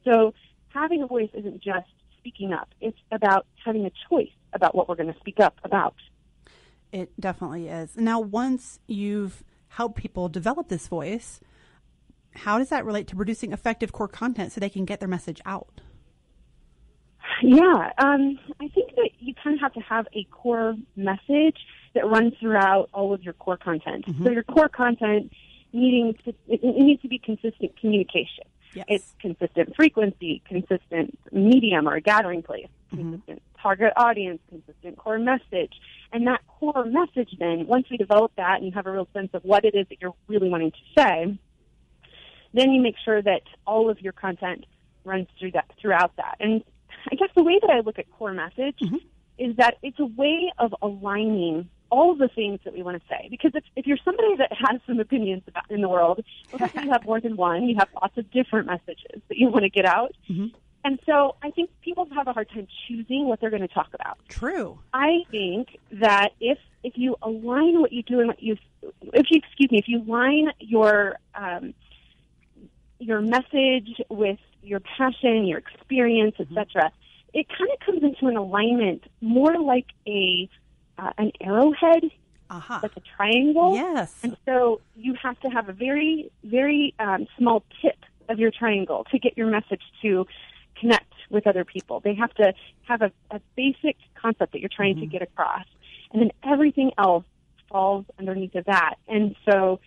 So 0.04 0.34
having 0.68 1.02
a 1.02 1.06
voice 1.06 1.30
isn't 1.34 1.62
just 1.62 1.86
speaking 2.18 2.52
up. 2.52 2.68
It's 2.80 2.98
about 3.12 3.46
having 3.64 3.84
a 3.86 3.92
choice 4.08 4.32
about 4.52 4.74
what 4.74 4.88
we're 4.88 4.96
going 4.96 5.12
to 5.12 5.20
speak 5.20 5.40
up 5.40 5.58
about. 5.62 5.94
It 6.90 7.12
definitely 7.20 7.68
is. 7.68 7.96
Now, 7.96 8.20
once 8.20 8.78
you've 8.86 9.44
helped 9.68 9.96
people 9.96 10.28
develop 10.28 10.68
this 10.68 10.86
voice, 10.86 11.40
how 12.34 12.58
does 12.58 12.68
that 12.68 12.84
relate 12.84 13.06
to 13.08 13.16
producing 13.16 13.52
effective 13.52 13.92
core 13.92 14.08
content 14.08 14.52
so 14.52 14.60
they 14.60 14.68
can 14.68 14.84
get 14.84 15.00
their 15.00 15.08
message 15.08 15.40
out? 15.44 15.80
Yeah, 17.42 17.90
um, 17.98 18.38
I 18.60 18.68
think 18.68 18.94
that 18.96 19.10
you 19.18 19.34
kind 19.42 19.54
of 19.54 19.60
have 19.60 19.72
to 19.74 19.80
have 19.80 20.06
a 20.14 20.24
core 20.30 20.74
message 20.96 21.56
that 21.94 22.06
runs 22.06 22.34
throughout 22.40 22.88
all 22.92 23.12
of 23.12 23.22
your 23.22 23.34
core 23.34 23.56
content. 23.56 24.06
Mm-hmm. 24.06 24.24
So 24.24 24.30
your 24.30 24.42
core 24.42 24.68
content 24.68 25.32
needing 25.72 26.14
to, 26.24 26.34
it, 26.48 26.62
needs 26.62 27.02
to 27.02 27.08
be 27.08 27.18
consistent 27.18 27.78
communication. 27.80 28.44
Yes. 28.74 28.86
It's 28.88 29.14
consistent 29.20 29.74
frequency, 29.76 30.42
consistent 30.46 31.16
medium 31.32 31.88
or 31.88 32.00
gathering 32.00 32.42
place, 32.42 32.66
mm-hmm. 32.92 33.10
consistent 33.10 33.42
target 33.60 33.92
audience, 33.96 34.40
consistent 34.48 34.96
core 34.96 35.18
message. 35.18 35.72
And 36.12 36.26
that 36.26 36.40
core 36.46 36.84
message 36.84 37.30
then, 37.38 37.66
once 37.66 37.86
we 37.90 37.96
develop 37.96 38.32
that 38.36 38.56
and 38.56 38.66
you 38.66 38.72
have 38.72 38.86
a 38.86 38.90
real 38.90 39.08
sense 39.12 39.30
of 39.32 39.44
what 39.44 39.64
it 39.64 39.74
is 39.74 39.86
that 39.88 40.00
you're 40.00 40.14
really 40.28 40.48
wanting 40.48 40.72
to 40.72 41.00
say, 41.00 41.38
then 42.54 42.72
you 42.72 42.80
make 42.80 42.96
sure 43.04 43.20
that 43.20 43.42
all 43.66 43.90
of 43.90 44.00
your 44.00 44.12
content 44.12 44.64
runs 45.04 45.26
through 45.38 45.52
that 45.52 45.70
throughout 45.80 46.16
that. 46.16 46.36
And 46.40 46.64
I 47.10 47.14
guess 47.16 47.28
the 47.36 47.42
way 47.42 47.58
that 47.60 47.70
I 47.70 47.80
look 47.80 47.98
at 47.98 48.10
core 48.12 48.32
message 48.32 48.78
mm-hmm. 48.82 48.96
is 49.38 49.56
that 49.56 49.76
it's 49.82 49.98
a 49.98 50.06
way 50.06 50.52
of 50.58 50.74
aligning 50.80 51.68
all 51.90 52.14
the 52.14 52.28
things 52.28 52.60
that 52.64 52.74
we 52.74 52.82
want 52.82 53.00
to 53.00 53.08
say. 53.08 53.28
Because 53.30 53.52
if, 53.54 53.64
if 53.76 53.86
you're 53.86 53.98
somebody 54.04 54.36
that 54.38 54.50
has 54.52 54.80
some 54.86 54.98
opinions 54.98 55.42
about 55.46 55.70
in 55.70 55.80
the 55.80 55.88
world, 55.88 56.24
well, 56.52 56.70
you 56.74 56.90
have 56.90 57.04
more 57.04 57.20
than 57.20 57.36
one. 57.36 57.64
You 57.64 57.76
have 57.78 57.88
lots 58.00 58.16
of 58.16 58.30
different 58.30 58.66
messages 58.66 59.20
that 59.28 59.36
you 59.36 59.48
want 59.48 59.64
to 59.64 59.70
get 59.70 59.84
out. 59.84 60.12
Mm-hmm. 60.30 60.56
And 60.84 61.00
so 61.06 61.36
I 61.42 61.50
think 61.50 61.70
people 61.80 62.06
have 62.14 62.28
a 62.28 62.32
hard 62.32 62.50
time 62.50 62.66
choosing 62.86 63.26
what 63.26 63.40
they're 63.40 63.50
going 63.50 63.62
to 63.62 63.74
talk 63.74 63.88
about. 63.94 64.18
True. 64.28 64.78
I 64.92 65.20
think 65.30 65.78
that 65.92 66.30
if 66.40 66.58
if 66.82 66.98
you 66.98 67.16
align 67.22 67.80
what 67.80 67.92
you 67.92 68.02
do 68.02 68.18
and 68.18 68.28
what 68.28 68.42
you 68.42 68.58
if 68.82 69.26
you 69.30 69.40
excuse 69.42 69.70
me 69.70 69.78
if 69.78 69.88
you 69.88 70.02
align 70.02 70.50
your 70.60 71.16
um, 71.34 71.72
your 73.04 73.20
message 73.20 74.00
with 74.08 74.38
your 74.62 74.80
passion, 74.80 75.44
your 75.44 75.58
experience, 75.58 76.36
mm-hmm. 76.38 76.56
etc., 76.56 76.90
it 77.32 77.46
kind 77.48 77.70
of 77.72 77.80
comes 77.80 78.02
into 78.02 78.26
an 78.26 78.36
alignment 78.36 79.04
more 79.20 79.58
like 79.58 79.86
a 80.06 80.48
uh, 80.96 81.10
an 81.18 81.32
arrowhead, 81.40 82.04
uh-huh. 82.48 82.80
like 82.82 82.96
a 82.96 83.02
triangle. 83.16 83.74
Yes. 83.74 84.14
And 84.22 84.36
so 84.46 84.80
you 84.96 85.14
have 85.20 85.38
to 85.40 85.48
have 85.48 85.68
a 85.68 85.72
very 85.72 86.30
very 86.44 86.94
um, 86.98 87.26
small 87.36 87.64
tip 87.82 87.98
of 88.28 88.38
your 88.38 88.50
triangle 88.50 89.04
to 89.10 89.18
get 89.18 89.36
your 89.36 89.48
message 89.48 89.82
to 90.02 90.26
connect 90.80 91.12
with 91.28 91.46
other 91.46 91.64
people. 91.64 92.00
They 92.00 92.14
have 92.14 92.32
to 92.34 92.54
have 92.82 93.02
a, 93.02 93.10
a 93.30 93.40
basic 93.56 93.96
concept 94.14 94.52
that 94.52 94.60
you're 94.60 94.70
trying 94.74 94.94
mm-hmm. 94.94 95.02
to 95.02 95.06
get 95.06 95.22
across, 95.22 95.66
and 96.12 96.22
then 96.22 96.30
everything 96.44 96.92
else 96.96 97.24
falls 97.68 98.06
underneath 98.18 98.54
of 98.54 98.64
that. 98.66 98.94
And 99.08 99.34
so, 99.44 99.80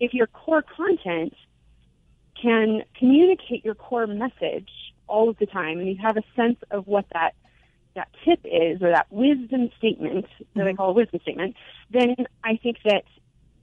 if 0.00 0.14
your 0.14 0.26
core 0.26 0.62
content 0.62 1.34
can 2.40 2.82
communicate 2.98 3.64
your 3.64 3.74
core 3.74 4.06
message 4.06 4.68
all 5.06 5.28
of 5.28 5.38
the 5.38 5.46
time 5.46 5.78
and 5.78 5.88
you 5.88 5.96
have 6.02 6.16
a 6.16 6.22
sense 6.34 6.58
of 6.70 6.86
what 6.86 7.04
that 7.12 7.34
that 7.94 8.08
tip 8.24 8.40
is 8.44 8.82
or 8.82 8.90
that 8.90 9.06
wisdom 9.10 9.70
statement 9.78 10.26
that 10.38 10.60
mm-hmm. 10.60 10.68
I 10.68 10.72
call 10.74 10.90
a 10.90 10.92
wisdom 10.92 11.20
statement, 11.22 11.56
then 11.90 12.16
I 12.42 12.58
think 12.60 12.78
that 12.84 13.04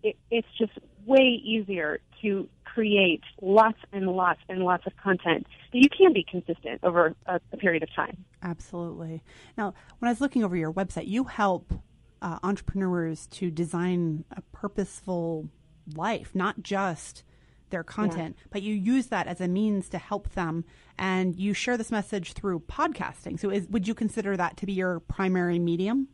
it, 0.03 0.17
it's 0.29 0.47
just 0.57 0.71
way 1.05 1.41
easier 1.43 1.99
to 2.21 2.47
create 2.63 3.23
lots 3.41 3.77
and 3.91 4.07
lots 4.07 4.39
and 4.47 4.63
lots 4.63 4.85
of 4.87 4.95
content 4.95 5.45
that 5.73 5.79
you 5.79 5.89
can 5.89 6.13
be 6.13 6.23
consistent 6.23 6.79
over 6.83 7.13
a, 7.25 7.39
a 7.51 7.57
period 7.57 7.83
of 7.83 7.93
time. 7.93 8.23
Absolutely. 8.41 9.21
Now, 9.57 9.73
when 9.99 10.07
I 10.07 10.11
was 10.11 10.21
looking 10.21 10.43
over 10.43 10.55
your 10.55 10.71
website, 10.71 11.07
you 11.07 11.25
help 11.25 11.73
uh, 12.21 12.39
entrepreneurs 12.43 13.27
to 13.27 13.51
design 13.51 14.23
a 14.31 14.41
purposeful 14.53 15.49
life, 15.93 16.31
not 16.33 16.61
just 16.63 17.23
their 17.71 17.83
content, 17.83 18.35
yeah. 18.37 18.47
but 18.51 18.61
you 18.61 18.73
use 18.73 19.07
that 19.07 19.27
as 19.27 19.41
a 19.41 19.47
means 19.47 19.89
to 19.89 19.97
help 19.97 20.29
them 20.31 20.65
and 20.97 21.35
you 21.35 21.53
share 21.53 21.77
this 21.77 21.91
message 21.91 22.33
through 22.33 22.59
podcasting. 22.61 23.39
So 23.39 23.49
is, 23.49 23.67
would 23.69 23.87
you 23.87 23.95
consider 23.95 24.37
that 24.37 24.57
to 24.57 24.65
be 24.65 24.73
your 24.73 24.99
primary 24.99 25.59
medium? 25.59 26.07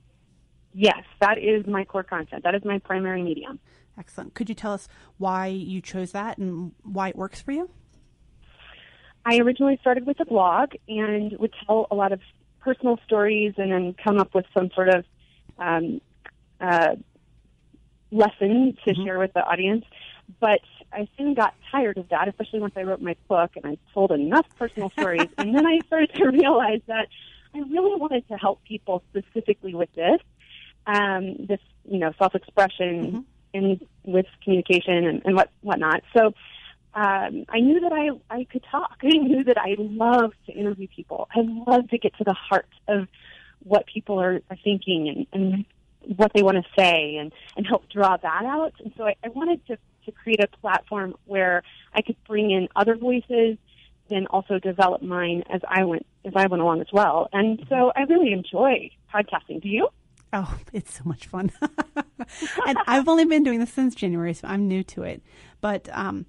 Yes, 0.74 1.04
that 1.20 1.38
is 1.38 1.66
my 1.66 1.84
core 1.84 2.04
content. 2.04 2.44
That 2.44 2.56
is 2.56 2.64
my 2.64 2.80
primary 2.80 3.22
medium. 3.24 3.60
Excellent. 3.98 4.36
Could 4.36 4.48
you 4.48 4.56
tell 4.56 4.74
us 4.74 4.88
why 5.18 5.48
you 5.48 5.82
chose 5.82 6.12
that 6.12 6.38
and 6.38 6.72
why 6.84 7.10
it 7.10 7.16
works 7.16 7.42
for 7.42 7.52
you? 7.52 7.70
I 9.26 9.40
originally 9.40 9.78
started 9.82 10.06
with 10.06 10.20
a 10.20 10.26
blog 10.26 10.74
and 10.88 11.34
would 11.40 11.54
tell 11.66 11.88
a 11.92 11.96
lot 11.96 12.14
of 12.14 12.22
personal 12.60 13.00
stories 13.06 13.54
and 13.58 13.72
then 13.72 13.96
come 14.02 14.20
up 14.20 14.34
with 14.34 14.46
some 14.54 14.70
sort 14.76 14.90
of 14.90 15.06
um, 15.58 16.00
uh, 16.62 16.96
lesson 18.12 18.78
to 18.86 18.92
mm-hmm. 18.92 19.04
share 19.04 19.20
with 19.20 19.34
the 19.34 19.42
audience. 19.42 19.84
But 20.40 20.62
I 20.92 21.08
soon 21.18 21.34
got 21.34 21.54
tired 21.72 21.98
of 21.98 22.10
that, 22.10 22.28
especially 22.28 22.60
once 22.60 22.74
I 22.76 22.84
wrote 22.84 23.02
my 23.02 23.16
book 23.28 23.52
and 23.56 23.66
I 23.66 23.78
told 23.94 24.12
enough 24.12 24.46
personal 24.58 24.90
stories. 24.92 25.28
and 25.38 25.56
then 25.56 25.66
I 25.66 25.80
started 25.88 26.14
to 26.16 26.30
realize 26.32 26.82
that 26.88 27.08
I 27.54 27.60
really 27.60 28.00
wanted 28.00 28.28
to 28.30 28.36
help 28.36 28.64
people 28.64 29.04
specifically 29.10 29.74
with 29.74 29.94
this, 29.96 30.20
um, 30.86 31.46
this 31.48 31.60
you 31.86 32.00
know 32.00 32.14
self 32.18 32.36
expression 32.36 33.06
mm-hmm. 33.06 33.20
and 33.54 33.86
with 34.04 34.26
communication 34.44 35.06
and, 35.06 35.22
and 35.26 35.36
what 35.36 35.50
whatnot. 35.62 36.04
So 36.16 36.34
um, 36.94 37.46
I 37.50 37.60
knew 37.60 37.80
that 37.82 37.94
I 37.94 38.10
I 38.34 38.46
could 38.46 38.64
talk. 38.70 38.98
I 39.04 39.18
knew 39.18 39.44
that 39.44 39.58
I 39.58 39.76
love 39.78 40.34
to 40.46 40.52
interview 40.52 40.88
people. 40.88 41.28
I 41.36 41.40
love 41.42 41.90
to 41.90 41.98
get 41.98 42.18
to 42.18 42.24
the 42.24 42.34
heart 42.34 42.68
of 42.88 43.08
what 43.64 43.86
people 43.86 44.20
are, 44.20 44.42
are 44.50 44.58
thinking 44.64 45.28
and, 45.34 45.44
and 45.44 45.66
what 46.18 46.32
they 46.34 46.42
want 46.42 46.58
to 46.58 46.64
say 46.78 47.18
and, 47.18 47.34
and 47.56 47.66
help 47.68 47.90
draw 47.90 48.16
that 48.18 48.46
out. 48.46 48.74
And 48.80 48.94
so 48.98 49.06
I, 49.06 49.16
I 49.24 49.30
wanted 49.30 49.66
to, 49.68 49.78
to 50.08 50.12
create 50.12 50.44
a 50.44 50.48
platform 50.48 51.14
where 51.26 51.62
I 51.94 52.02
could 52.02 52.18
bring 52.28 52.52
in 52.52 52.68
other 52.76 52.96
voices 52.96 53.58
and 54.10 54.26
also 54.28 54.58
develop 54.58 55.02
mine 55.02 55.44
as 55.50 55.62
I 55.68 55.84
went 55.84 56.06
as 56.26 56.34
I 56.36 56.48
went 56.48 56.62
along 56.62 56.82
as 56.82 56.88
well. 56.92 57.30
And 57.32 57.64
so 57.70 57.92
I 57.96 58.02
really 58.02 58.34
enjoy 58.34 58.90
podcasting. 59.14 59.62
Do 59.62 59.70
you? 59.70 59.90
Oh, 60.34 60.58
it's 60.74 60.94
so 60.94 61.04
much 61.06 61.28
fun. 61.28 61.52
and 62.68 62.78
I've 62.86 63.08
only 63.08 63.26
been 63.26 63.44
doing 63.44 63.60
this 63.60 63.72
since 63.72 63.96
January, 63.96 64.34
so 64.34 64.48
I'm 64.48 64.68
new 64.68 64.84
to 64.84 65.04
it. 65.04 65.22
But 65.62 65.88
um, 65.94 66.26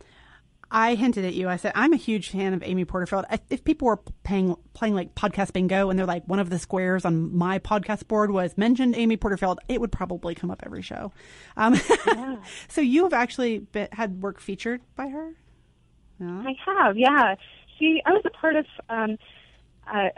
I 0.70 0.94
hinted 0.94 1.24
at 1.24 1.34
you. 1.34 1.48
I 1.48 1.56
said 1.56 1.72
I'm 1.74 1.92
a 1.92 1.96
huge 1.96 2.30
fan 2.30 2.54
of 2.54 2.62
Amy 2.62 2.84
Porterfield. 2.84 3.24
If 3.50 3.64
people 3.64 3.86
were 3.86 4.00
paying, 4.22 4.56
playing 4.74 4.94
like 4.94 5.14
podcast 5.14 5.52
bingo 5.52 5.90
and 5.90 5.98
they're 5.98 6.06
like 6.06 6.26
one 6.26 6.38
of 6.38 6.50
the 6.50 6.58
squares 6.58 7.04
on 7.04 7.36
my 7.36 7.58
podcast 7.58 8.06
board 8.08 8.30
was 8.30 8.56
mentioned 8.58 8.96
Amy 8.96 9.16
Porterfield, 9.16 9.60
it 9.68 9.80
would 9.80 9.92
probably 9.92 10.34
come 10.34 10.50
up 10.50 10.62
every 10.64 10.82
show. 10.82 11.12
Um, 11.56 11.80
yeah. 12.06 12.36
so 12.68 12.80
you 12.80 13.04
have 13.04 13.12
actually 13.12 13.60
been, 13.60 13.88
had 13.92 14.22
work 14.22 14.40
featured 14.40 14.80
by 14.94 15.08
her. 15.08 15.34
Yeah. 16.20 16.44
I 16.46 16.54
have, 16.66 16.96
yeah 16.98 17.34
she 17.78 18.02
I 18.04 18.12
was 18.12 18.22
a 18.24 18.30
part 18.30 18.56
of 18.56 18.66
um 18.88 19.16
uh 19.86 20.08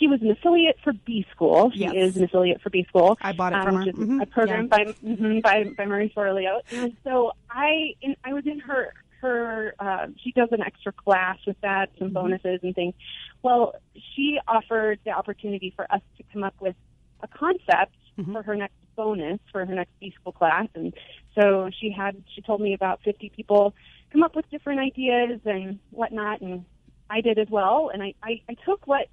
she 0.00 0.08
was 0.08 0.20
an 0.20 0.30
affiliate 0.30 0.76
for 0.82 0.92
B 0.92 1.24
School. 1.30 1.70
She 1.70 1.80
yes. 1.80 1.94
is 1.94 2.16
an 2.16 2.24
affiliate 2.24 2.60
for 2.60 2.70
B 2.70 2.84
School. 2.88 3.16
I 3.20 3.32
bought 3.32 3.52
it 3.52 3.62
from 3.62 3.76
um, 3.76 3.86
her. 3.86 3.92
Mm-hmm. 3.92 4.20
A 4.20 4.26
program 4.26 4.62
yeah. 4.62 4.76
by 4.76 4.84
mm-hmm, 4.84 5.40
by 5.40 5.64
by 5.76 5.86
Marie 5.86 6.12
Forleo. 6.16 6.60
And 6.72 6.96
so 7.04 7.32
I 7.50 7.94
in, 8.02 8.16
I 8.24 8.32
was 8.32 8.46
in 8.46 8.58
her 8.60 8.92
her 9.20 9.74
uh, 9.78 10.06
she 10.22 10.32
does 10.32 10.48
an 10.52 10.62
extra 10.62 10.92
class 10.92 11.38
with 11.46 11.60
that, 11.62 11.90
some 11.98 12.08
mm-hmm. 12.08 12.14
bonuses 12.14 12.60
and 12.62 12.74
things. 12.74 12.94
Well, 13.42 13.74
she 13.94 14.38
offered 14.46 15.00
the 15.04 15.12
opportunity 15.12 15.72
for 15.74 15.90
us 15.92 16.00
to 16.18 16.24
come 16.32 16.44
up 16.44 16.54
with 16.60 16.76
a 17.22 17.28
concept 17.28 17.96
mm-hmm. 18.18 18.32
for 18.32 18.42
her 18.42 18.56
next 18.56 18.74
bonus 18.96 19.38
for 19.52 19.64
her 19.64 19.74
next 19.74 19.92
B 20.00 20.14
School 20.20 20.32
class, 20.32 20.68
and 20.74 20.94
so 21.34 21.70
she 21.78 21.90
had 21.90 22.22
she 22.34 22.40
told 22.40 22.60
me 22.60 22.72
about 22.74 23.00
50 23.04 23.30
people 23.30 23.74
come 24.12 24.22
up 24.22 24.34
with 24.34 24.48
different 24.50 24.80
ideas 24.80 25.40
and 25.44 25.78
whatnot, 25.90 26.40
and 26.40 26.64
I 27.10 27.20
did 27.20 27.38
as 27.38 27.48
well, 27.50 27.90
and 27.92 28.02
I, 28.02 28.14
I, 28.22 28.40
I 28.48 28.54
took 28.64 28.86
what 28.86 29.08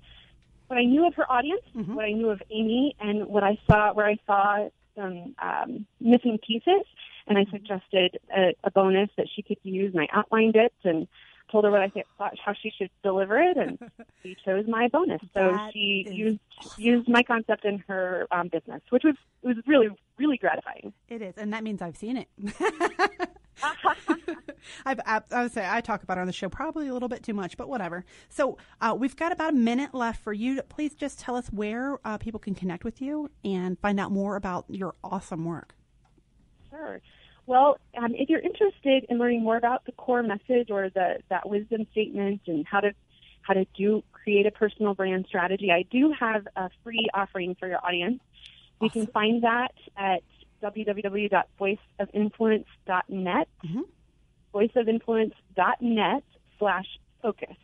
what 0.68 0.78
I 0.80 0.86
knew 0.86 1.06
of 1.06 1.14
her 1.16 1.30
audience, 1.32 1.62
mm-hmm. 1.76 1.94
what 1.94 2.06
I 2.06 2.12
knew 2.12 2.30
of 2.30 2.42
Amy, 2.50 2.96
and 3.00 3.28
what 3.28 3.44
I 3.44 3.60
saw 3.70 3.94
where 3.94 4.08
I 4.08 4.18
saw 4.26 4.70
some 4.96 5.36
um, 5.42 5.86
missing 6.00 6.40
pieces, 6.46 6.84
and 7.28 7.38
I 7.38 7.46
suggested 7.52 8.20
a, 8.36 8.56
a 8.64 8.72
bonus 8.72 9.10
that 9.18 9.28
she 9.34 9.42
could 9.42 9.58
use, 9.64 9.94
and 9.94 10.02
I 10.04 10.08
outlined 10.18 10.56
it 10.56 10.74
and 10.84 11.08
told 11.52 11.66
her 11.66 11.72
what 11.72 11.82
I 11.82 11.92
thought 12.18 12.34
how 12.44 12.54
she 12.54 12.72
should 12.78 12.90
deliver 13.04 13.38
it, 13.38 13.58
and 13.58 13.78
she 14.24 14.36
chose 14.44 14.66
my 14.68 14.88
bonus. 14.88 15.22
So 15.34 15.52
that 15.52 15.72
she 15.74 16.06
used 16.10 16.40
used 16.78 17.08
my 17.08 17.24
concept 17.24 17.66
in 17.66 17.84
her 17.88 18.28
um, 18.32 18.50
business, 18.50 18.82
which 18.90 19.04
was 19.04 19.16
was 19.42 19.56
really 19.68 19.90
really 20.18 20.38
gratifying. 20.38 20.94
It 21.08 21.22
is, 21.22 21.36
and 21.38 21.54
that 21.54 21.64
means 21.64 21.82
I've 21.82 21.98
seen 21.98 22.18
it. 22.18 22.28
I've, 24.86 25.00
I, 25.06 25.22
I 25.32 25.44
would 25.44 25.52
say 25.52 25.68
I 25.70 25.82
talk 25.82 26.04
about 26.04 26.18
it 26.18 26.22
on 26.22 26.28
the 26.28 26.34
show 26.34 26.50
probably 26.50 26.88
a 26.88 26.94
little 26.94 27.10
bit 27.10 27.24
too 27.24 27.34
much, 27.34 27.58
but 27.58 27.70
whatever. 27.70 28.06
So 28.30 28.58
uh, 28.82 28.96
we've 28.98 29.16
got 29.16 29.32
about 29.32 29.54
a 29.54 29.56
minute 29.56 29.94
left 29.94 30.24
for 30.24 30.34
you. 30.34 30.62
Please 30.64 30.96
just 30.96 31.20
tell 31.20 31.36
us 31.36 31.48
where 31.48 32.00
uh, 32.06 32.18
people 32.18 32.40
can 32.40 32.56
connect 32.56 32.84
with 32.84 33.02
you 33.02 33.30
and 33.44 33.80
find 33.80 34.00
out 34.00 34.12
more 34.12 34.36
about 34.36 34.66
your 34.70 34.96
awesome 35.04 35.46
work. 35.46 35.76
Sure. 36.74 37.02
Well, 37.46 37.78
um, 37.98 38.16
if 38.16 38.30
you're 38.30 38.40
interested 38.40 39.06
in 39.10 39.20
learning 39.20 39.44
more 39.44 39.58
about 39.58 39.86
the 39.86 39.92
core 39.92 40.24
message 40.24 40.72
or 40.72 40.90
the 40.90 41.18
that 41.30 41.48
wisdom 41.48 41.86
statement 41.92 42.42
and 42.48 42.66
how 42.66 42.80
to 42.80 42.94
how 43.42 43.54
to 43.54 43.66
do 43.76 44.02
create 44.14 44.46
a 44.46 44.52
personal 44.52 44.94
brand 44.94 45.26
strategy, 45.28 45.70
I 45.72 45.84
do 45.92 46.14
have 46.18 46.48
a 46.56 46.70
free 46.84 47.10
offering 47.14 47.56
for 47.60 47.68
your 47.68 47.86
audience. 47.86 48.22
Awesome. 48.80 48.82
You 48.82 48.90
can 48.90 49.08
find 49.12 49.44
that 49.44 49.74
at 49.98 50.24
www.voiceofinfluence.net. 50.64 53.48
Mm-hmm. 53.66 53.82
Voiceofinfluence.net 54.54 56.24
slash 56.58 56.86
focus. 57.22 57.58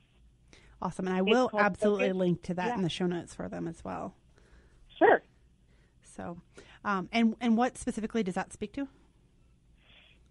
Awesome. 0.81 1.07
And 1.07 1.15
I 1.15 1.21
will 1.21 1.49
absolutely 1.57 2.07
focus. 2.07 2.19
link 2.19 2.41
to 2.43 2.53
that 2.55 2.67
yeah. 2.67 2.75
in 2.75 2.81
the 2.81 2.89
show 2.89 3.05
notes 3.05 3.33
for 3.33 3.47
them 3.47 3.65
as 3.67 3.81
well. 3.83 4.15
Sure. 4.97 5.21
So, 6.03 6.41
um, 6.83 7.07
and, 7.13 7.35
and 7.39 7.55
what 7.55 7.77
specifically 7.77 8.23
does 8.23 8.35
that 8.35 8.51
speak 8.51 8.73
to? 8.73 8.89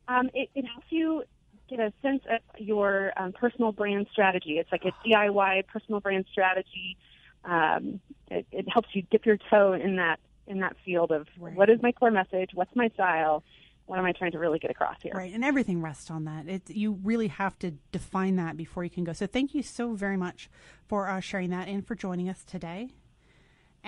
Um, 0.09 0.31
it, 0.35 0.49
it 0.55 0.65
helps 0.65 0.87
you 0.91 1.23
get 1.69 1.81
a 1.81 1.93
sense 2.03 2.23
of 2.31 2.41
your 2.59 3.13
um, 3.17 3.33
personal 3.33 3.73
brand 3.73 4.07
strategy. 4.11 4.59
It's 4.59 4.73
like 4.73 4.85
a 4.85 4.93
DIY 5.07 5.67
personal 5.67 6.01
brand 6.01 6.25
strategy. 6.33 6.97
Um, 7.45 8.01
it, 8.31 8.47
it 8.51 8.69
helps 8.69 8.89
you 8.95 9.03
dip 9.11 9.27
your 9.27 9.39
toe 9.51 9.75
in 9.75 9.97
that 9.97 10.19
in 10.47 10.61
that 10.61 10.77
field 10.83 11.13
of 11.13 11.27
right. 11.39 11.55
what 11.55 11.69
is 11.69 11.81
my 11.83 11.93
core 11.93 12.11
message, 12.11 12.51
what's 12.55 12.75
my 12.75 12.89
style, 12.95 13.45
what 13.89 13.99
am 13.99 14.05
I 14.05 14.13
trying 14.13 14.33
to 14.33 14.39
really 14.39 14.59
get 14.59 14.71
across 14.71 14.97
here? 15.03 15.13
Right, 15.15 15.33
and 15.33 15.45
everything 15.45 15.83
rests 15.83 16.11
on 16.11 16.25
that. 16.25 16.49
It, 16.49 16.71
you 16.71 16.99
really 17.03 17.29
have 17.29 17.59
to 17.61 17.73
define 17.93 18.37
that 18.37 18.57
before 18.57 18.85
you 18.85 18.91
can 18.91 19.05
go. 19.05 19.13
So 19.13 19.27
thank 19.27 19.55
you 19.55 19.63
so 19.63 19.93
very 19.93 20.17
much 20.17 20.51
for 20.87 21.09
uh, 21.09 21.21
sharing 21.21 21.51
that 21.51 21.69
and 21.69 21.87
for 21.87 21.95
joining 21.95 22.29
us 22.29 22.45
today. 22.45 22.91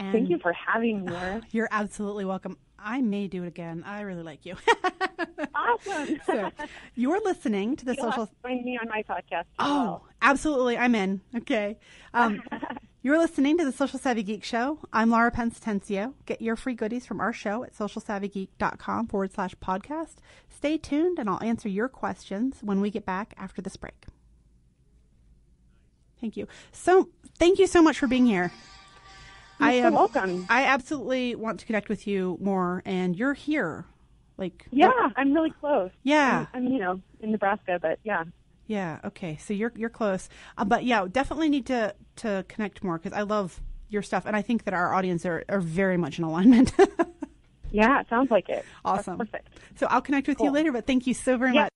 And 0.01 0.13
thank 0.13 0.31
you 0.31 0.39
for 0.39 0.53
having 0.55 1.05
me. 1.05 1.13
You're 1.51 1.69
absolutely 1.71 2.25
welcome. 2.25 2.57
I 2.79 3.03
may 3.03 3.29
do 3.29 3.45
it 3.45 3.49
again. 3.49 3.85
I 3.87 4.01
really 4.01 4.23
like 4.23 4.47
you. 4.47 4.57
awesome. 5.55 6.19
so 6.25 6.51
you're 6.95 7.23
listening 7.23 7.77
to 7.77 7.85
the 7.85 7.95
You'll 7.99 8.11
social. 8.11 8.31
Join 8.43 8.65
me 8.65 8.79
on 8.81 8.89
my 8.89 9.03
podcast. 9.03 9.45
oh, 9.59 9.85
well. 9.85 10.07
absolutely. 10.23 10.79
I'm 10.79 10.95
in. 10.95 11.21
Okay. 11.37 11.77
Um, 12.15 12.43
you're 13.03 13.19
listening 13.19 13.59
to 13.59 13.67
the 13.67 13.73
Social 13.73 13.99
Savvy 13.99 14.23
Geek 14.23 14.43
Show. 14.45 14.79
I'm 14.95 15.11
Laura 15.11 15.31
Tencio. 15.31 16.15
Get 16.25 16.41
your 16.41 16.57
free 16.57 16.73
goodies 16.73 17.05
from 17.05 17.21
our 17.21 17.35
show 17.35 17.65
at 17.65 17.77
socialsavvygeek.com 17.77 19.09
forward 19.09 19.35
slash 19.35 19.55
podcast. 19.57 20.15
Stay 20.49 20.79
tuned 20.79 21.19
and 21.19 21.29
I'll 21.29 21.43
answer 21.43 21.69
your 21.69 21.91
questions 21.91 22.61
when 22.63 22.81
we 22.81 22.91
get 22.91 23.05
back 23.05 23.35
after 23.37 23.61
this 23.61 23.77
break. 23.77 24.07
Thank 26.19 26.39
you. 26.39 26.49
So, 26.73 27.11
thank 27.39 27.59
you 27.59 27.67
so 27.67 27.83
much 27.83 27.99
for 27.99 28.07
being 28.07 28.25
here. 28.25 28.51
I 29.61 29.73
am 29.75 29.95
welcome. 29.95 30.47
I 30.49 30.65
absolutely 30.65 31.35
want 31.35 31.61
to 31.61 31.67
connect 31.67 31.89
with 31.89 32.07
you 32.07 32.39
more, 32.41 32.83
and 32.85 33.17
you're 33.17 33.35
here. 33.35 33.87
Like, 34.37 34.67
yeah, 34.71 34.89
what? 34.89 35.13
I'm 35.17 35.33
really 35.33 35.51
close. 35.51 35.91
Yeah, 36.03 36.47
I'm, 36.53 36.67
I'm, 36.67 36.73
you 36.73 36.79
know 36.79 37.01
in 37.21 37.31
Nebraska, 37.33 37.79
but 37.81 37.99
yeah. 38.05 38.25
Yeah. 38.67 39.01
Okay. 39.05 39.37
So 39.37 39.53
you're 39.53 39.73
you're 39.77 39.91
close, 39.91 40.29
uh, 40.57 40.65
but 40.65 40.85
yeah, 40.85 41.07
definitely 41.11 41.49
need 41.49 41.67
to 41.67 41.95
to 42.17 42.45
connect 42.49 42.83
more 42.83 42.99
because 42.99 43.13
I 43.13 43.23
love 43.23 43.61
your 43.89 44.03
stuff, 44.03 44.25
and 44.27 44.37
I 44.37 44.43
think 44.43 44.65
that 44.65 44.75
our 44.75 44.95
audience 44.95 45.27
are 45.27 45.45
are 45.49 45.61
very 45.61 45.97
much 45.97 46.19
in 46.19 46.25
alignment. 46.25 46.73
yeah, 47.71 48.01
it 48.01 48.09
sounds 48.09 48.31
like 48.31 48.49
it. 48.49 48.65
Awesome. 48.85 49.19
That's 49.19 49.31
perfect. 49.31 49.49
So 49.77 49.87
I'll 49.91 50.01
connect 50.01 50.29
with 50.29 50.39
cool. 50.39 50.47
you 50.47 50.53
later, 50.53 50.73
but 50.73 50.87
thank 50.87 51.07
you 51.07 51.15
so 51.15 51.37
very 51.37 51.55
yeah. 51.55 51.63
much. 51.63 51.71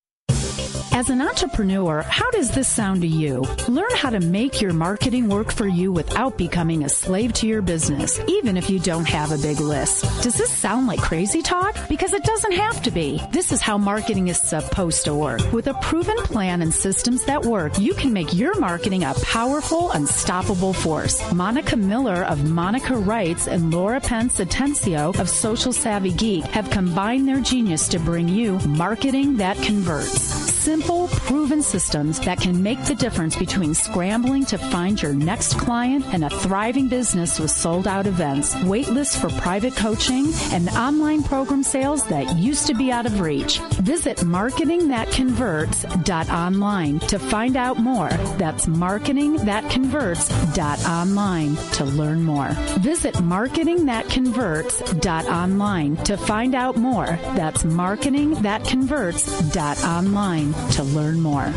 As 0.95 1.11
an 1.11 1.21
entrepreneur, 1.21 2.03
how 2.03 2.31
does 2.31 2.53
this 2.53 2.69
sound 2.69 3.03
to 3.03 3.09
you? 3.09 3.41
Learn 3.67 3.91
how 3.97 4.11
to 4.11 4.21
make 4.21 4.61
your 4.61 4.73
marketing 4.73 5.29
work 5.29 5.53
for 5.53 5.67
you 5.67 5.91
without 5.91 6.39
becoming 6.39 6.85
a 6.85 6.89
slave 6.89 7.33
to 7.33 7.49
your 7.49 7.63
business, 7.63 8.21
even 8.29 8.57
if 8.57 8.71
you 8.71 8.79
don't 8.79 9.09
have 9.09 9.33
a 9.33 9.39
big 9.39 9.59
list. 9.59 10.05
Does 10.23 10.37
this 10.37 10.53
sound 10.53 10.87
like 10.87 11.01
crazy 11.01 11.43
talk? 11.43 11.77
Because 11.89 12.13
it 12.13 12.23
doesn't 12.23 12.53
have 12.53 12.81
to 12.85 12.93
be. 12.93 13.21
This 13.33 13.51
is 13.51 13.61
how 13.61 13.77
marketing 13.77 14.29
is 14.29 14.41
supposed 14.41 15.05
to 15.07 15.17
work. 15.17 15.41
With 15.53 15.67
a 15.67 15.75
proven 15.83 16.17
plan 16.19 16.63
and 16.63 16.73
systems 16.73 17.25
that 17.25 17.45
work, 17.45 17.77
you 17.77 17.93
can 17.95 18.13
make 18.13 18.33
your 18.33 18.57
marketing 18.61 19.03
a 19.03 19.15
powerful, 19.15 19.91
unstoppable 19.91 20.75
force. 20.75 21.21
Monica 21.33 21.75
Miller 21.75 22.23
of 22.23 22.49
Monica 22.49 22.95
Writes 22.95 23.49
and 23.49 23.75
Laura 23.75 24.01
Pence 24.01 24.39
Atencio 24.39 25.19
of 25.19 25.29
Social 25.29 25.73
Savvy 25.73 26.13
Geek 26.13 26.45
have 26.45 26.71
combined 26.71 27.27
their 27.27 27.41
genius 27.41 27.89
to 27.89 27.99
bring 27.99 28.29
you 28.29 28.61
marketing 28.61 29.39
that 29.39 29.57
converts. 29.57 30.44
Simple, 30.65 31.09
proven 31.09 31.61
systems 31.61 32.19
that 32.21 32.41
can 32.41 32.63
make 32.63 32.83
the 32.87 32.95
difference 32.95 33.37
between 33.37 33.75
scrambling 33.75 34.47
to 34.47 34.57
find 34.57 35.03
your 35.03 35.13
next 35.13 35.59
client 35.59 36.07
and 36.15 36.25
a 36.25 36.31
thriving 36.31 36.89
business 36.89 37.39
with 37.39 37.51
sold 37.51 37.87
out 37.87 38.07
events, 38.07 38.57
wait 38.63 38.89
lists 38.89 39.15
for 39.15 39.29
private 39.29 39.77
coaching, 39.77 40.33
and 40.53 40.71
online 40.71 41.23
program 41.23 41.63
sales 41.63 42.07
that 42.07 42.39
used 42.39 42.67
to 42.69 42.73
be 42.73 42.91
out 42.91 43.05
of 43.05 43.21
reach. 43.21 43.59
Visit 43.83 44.21
marketingthatconverts.online 44.21 46.99
to 47.01 47.19
find 47.19 47.59
out 47.59 47.79
more. 47.79 48.09
That's 48.39 48.65
marketingthatconverts.online 48.65 51.57
to 51.57 51.85
learn 51.85 52.23
more. 52.23 52.49
Visit 52.79 53.17
marketingthatconverts.online 53.17 55.97
to 56.05 56.17
find 56.17 56.55
out 56.55 56.79
more. 56.79 57.19
That's 57.35 57.65
marketingthatconverts.online 57.65 60.54
to 60.73 60.83
learn 60.83 61.21
more. 61.21 61.53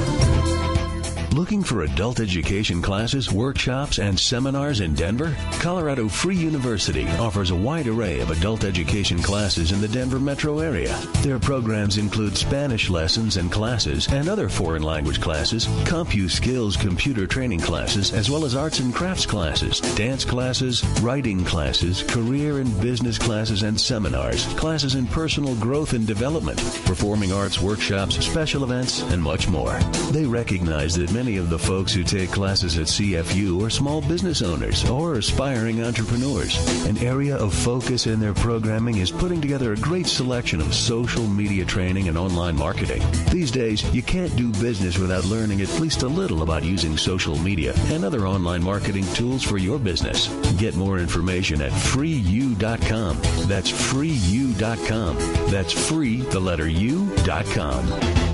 Looking 1.33 1.61
for 1.61 1.81
adult 1.81 2.21
education 2.21 2.81
classes, 2.81 3.31
workshops, 3.31 3.99
and 3.99 4.17
seminars 4.17 4.79
in 4.79 4.93
Denver? 4.93 5.35
Colorado 5.59 6.07
Free 6.07 6.37
University 6.37 7.05
offers 7.19 7.51
a 7.51 7.55
wide 7.55 7.87
array 7.87 8.21
of 8.21 8.31
adult 8.31 8.63
education 8.63 9.21
classes 9.21 9.73
in 9.73 9.81
the 9.81 9.89
Denver 9.89 10.19
metro 10.19 10.59
area. 10.59 10.97
Their 11.21 11.37
programs 11.37 11.97
include 11.97 12.37
Spanish 12.37 12.89
lessons 12.89 13.35
and 13.35 13.51
classes 13.51 14.07
and 14.07 14.29
other 14.29 14.47
foreign 14.47 14.83
language 14.83 15.19
classes, 15.19 15.67
CompuSkills 15.83 16.79
computer 16.79 17.27
training 17.27 17.59
classes, 17.59 18.13
as 18.13 18.29
well 18.29 18.45
as 18.45 18.55
arts 18.55 18.79
and 18.79 18.95
crafts 18.95 19.25
classes, 19.25 19.81
dance 19.95 20.23
classes, 20.23 20.83
writing 21.01 21.43
classes, 21.43 22.03
career 22.03 22.59
and 22.59 22.81
business 22.81 23.17
classes 23.17 23.63
and 23.63 23.79
seminars, 23.79 24.45
classes 24.53 24.95
in 24.95 25.05
personal 25.07 25.55
growth 25.55 25.91
and 25.91 26.07
development, 26.07 26.57
performing 26.85 27.33
arts 27.33 27.61
workshops, 27.61 28.25
special 28.25 28.63
events, 28.63 29.01
and 29.11 29.21
much 29.21 29.49
more. 29.49 29.77
They 30.11 30.25
recognize 30.25 30.95
that 30.95 31.16
many 31.17 31.37
of 31.37 31.49
the 31.49 31.57
folks 31.57 31.91
who 31.91 32.03
take 32.03 32.29
classes 32.29 32.77
at 32.77 32.85
CFU 32.85 33.65
are 33.65 33.71
small 33.71 34.01
business 34.01 34.43
owners 34.43 34.87
or 34.87 35.15
aspiring 35.15 35.83
entrepreneurs. 35.83 36.55
An 36.85 36.95
area 36.99 37.35
of 37.37 37.55
focus 37.55 38.05
in 38.05 38.19
their 38.19 38.35
programming 38.35 38.97
is 38.97 39.09
putting 39.09 39.41
together 39.41 39.73
a 39.73 39.77
great 39.77 40.05
selection 40.05 40.61
of 40.61 40.75
social 40.75 41.25
media 41.25 41.65
training 41.65 42.07
and 42.07 42.19
online 42.19 42.55
marketing. 42.55 43.01
These 43.31 43.49
days, 43.49 43.83
you 43.95 44.03
can't 44.03 44.35
do 44.35 44.51
business 44.61 44.99
without 44.99 45.25
learning 45.25 45.61
at 45.61 45.79
least 45.79 46.03
a 46.03 46.07
little 46.07 46.43
about 46.43 46.63
using 46.63 46.95
social 46.95 47.35
media 47.39 47.73
and 47.87 48.05
other 48.05 48.27
online 48.27 48.63
marketing 48.63 49.05
tools 49.15 49.41
for 49.41 49.57
your 49.57 49.79
business. 49.79 50.27
Get 50.57 50.75
more 50.75 50.99
information 50.99 51.63
at 51.63 51.71
freeu.com. 51.71 53.17
That's 53.47 53.71
freeu.com. 53.71 55.17
That's 55.49 55.73
free, 55.89 56.17
the 56.21 56.39
letter 56.39 56.69
u.com. 56.69 58.26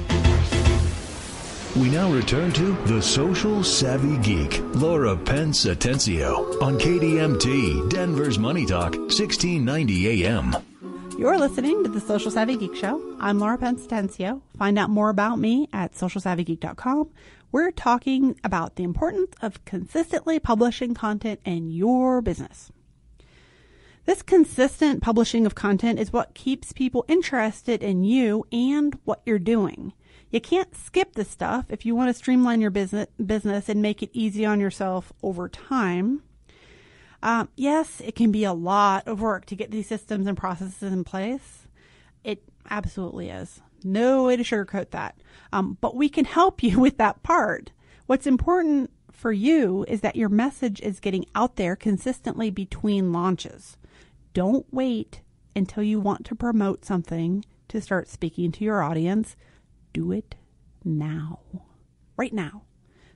We 1.75 1.89
now 1.89 2.11
return 2.11 2.51
to 2.51 2.73
The 2.85 3.01
Social 3.01 3.63
Savvy 3.63 4.19
Geek, 4.19 4.61
Laura 4.75 5.17
Pence 5.17 5.65
Atencio, 5.65 6.61
on 6.61 6.77
KDMT, 6.77 7.89
Denver's 7.89 8.37
Money 8.37 8.67
Talk, 8.67 8.93
1690 8.93 10.23
AM. 10.23 10.55
You're 11.17 11.39
listening 11.39 11.83
to 11.83 11.89
the 11.89 11.99
Social 11.99 12.29
Savvy 12.29 12.57
Geek 12.57 12.75
Show. 12.75 13.17
I'm 13.19 13.39
Laura 13.39 13.57
Pence 13.57 13.87
Atencio. 13.87 14.43
Find 14.55 14.77
out 14.77 14.91
more 14.91 15.09
about 15.09 15.39
me 15.39 15.67
at 15.73 15.93
socialsavvygeek.com. 15.93 17.09
We're 17.51 17.71
talking 17.71 18.39
about 18.43 18.75
the 18.75 18.83
importance 18.83 19.33
of 19.41 19.65
consistently 19.65 20.39
publishing 20.39 20.93
content 20.93 21.39
in 21.43 21.71
your 21.71 22.21
business. 22.21 22.71
This 24.05 24.21
consistent 24.21 25.01
publishing 25.01 25.47
of 25.47 25.55
content 25.55 25.97
is 25.97 26.13
what 26.13 26.35
keeps 26.35 26.71
people 26.71 27.03
interested 27.07 27.81
in 27.81 28.03
you 28.03 28.45
and 28.51 28.95
what 29.05 29.23
you're 29.25 29.39
doing. 29.39 29.93
You 30.33 30.41
can't 30.41 30.75
skip 30.75 31.13
this 31.13 31.29
stuff 31.29 31.65
if 31.69 31.85
you 31.85 31.93
want 31.95 32.09
to 32.09 32.13
streamline 32.15 32.59
your 32.59 32.71
business 32.71 33.05
business 33.23 33.69
and 33.69 33.83
make 33.83 34.01
it 34.01 34.09
easy 34.13 34.43
on 34.47 34.59
yourself 34.59 35.13
over 35.21 35.47
time. 35.47 36.23
Um, 37.21 37.49
yes, 37.55 38.01
it 38.03 38.15
can 38.15 38.31
be 38.31 38.43
a 38.43 38.51
lot 38.51 39.07
of 39.07 39.21
work 39.21 39.45
to 39.45 39.55
get 39.55 39.69
these 39.69 39.87
systems 39.87 40.25
and 40.25 40.35
processes 40.35 40.91
in 40.91 41.03
place. 41.03 41.67
It 42.23 42.41
absolutely 42.67 43.29
is. 43.29 43.61
No 43.83 44.23
way 44.23 44.35
to 44.35 44.41
sugarcoat 44.41 44.89
that. 44.89 45.21
Um, 45.51 45.77
but 45.79 45.95
we 45.95 46.09
can 46.09 46.25
help 46.25 46.63
you 46.63 46.79
with 46.79 46.97
that 46.97 47.21
part. 47.21 47.71
What's 48.07 48.25
important 48.25 48.89
for 49.11 49.31
you 49.31 49.85
is 49.87 50.01
that 50.01 50.15
your 50.15 50.29
message 50.29 50.81
is 50.81 50.99
getting 50.99 51.27
out 51.35 51.57
there 51.57 51.75
consistently 51.75 52.49
between 52.49 53.13
launches. 53.13 53.77
Don't 54.33 54.65
wait 54.71 55.21
until 55.55 55.83
you 55.83 55.99
want 55.99 56.25
to 56.25 56.35
promote 56.35 56.85
something 56.85 57.45
to 57.67 57.79
start 57.79 58.09
speaking 58.09 58.51
to 58.53 58.63
your 58.63 58.81
audience 58.81 59.35
do 59.93 60.11
it 60.11 60.35
now. 60.83 61.39
Right 62.17 62.33
now. 62.33 62.63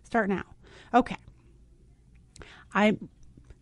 Start 0.03 0.29
now. 0.29 0.45
Okay. 0.93 1.17
I, 2.73 2.97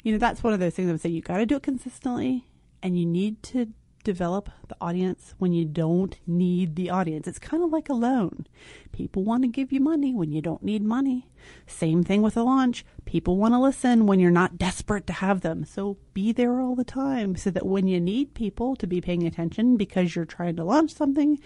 you 0.04 0.12
know, 0.12 0.18
that's 0.18 0.44
one 0.44 0.54
of 0.54 0.60
those 0.60 0.74
things 0.74 0.90
I 0.90 0.92
would 0.92 1.02
say 1.02 1.10
you 1.10 1.22
got 1.22 1.38
to 1.38 1.46
do 1.46 1.56
it 1.56 1.64
consistently 1.64 2.46
and 2.84 3.00
you 3.00 3.06
need 3.06 3.42
to 3.44 3.74
develop 4.06 4.50
the 4.70 4.78
audience 4.80 5.34
when 5.40 5.52
you 5.52 5.66
don't 5.66 6.18
need 6.26 6.76
the 6.76 6.90
audience. 6.90 7.28
It's 7.28 7.40
kind 7.40 7.64
of 7.64 7.72
like 7.72 7.90
a 7.90 7.94
loan. 7.94 8.46
People 8.94 9.24
want 9.24 9.44
to 9.44 9.50
give 9.50 9.74
you 9.74 9.82
money 9.82 10.14
when 10.14 10.32
you 10.32 10.42
don't 10.42 10.64
need 10.64 10.84
money. 10.84 11.28
Same 11.68 12.04
thing 12.04 12.22
with 12.22 12.38
a 12.38 12.44
launch. 12.44 12.86
People 13.04 13.38
want 13.38 13.54
to 13.54 13.60
listen 13.60 14.06
when 14.06 14.20
you're 14.20 14.32
not 14.32 14.58
desperate 14.58 15.08
to 15.08 15.14
have 15.14 15.42
them. 15.42 15.66
So 15.66 15.98
be 16.14 16.32
there 16.32 16.62
all 16.62 16.76
the 16.76 16.86
time 16.86 17.36
so 17.36 17.50
that 17.50 17.66
when 17.66 17.88
you 17.88 18.00
need 18.00 18.34
people 18.36 18.76
to 18.78 18.88
be 18.88 19.02
paying 19.02 19.26
attention 19.26 19.76
because 19.76 20.16
you're 20.16 20.26
trying 20.26 20.56
to 20.56 20.64
launch 20.64 20.94
something, 20.94 21.40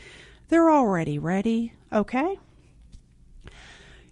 they're 0.50 0.72
already 0.72 1.20
ready, 1.20 1.74
okay? 1.94 2.38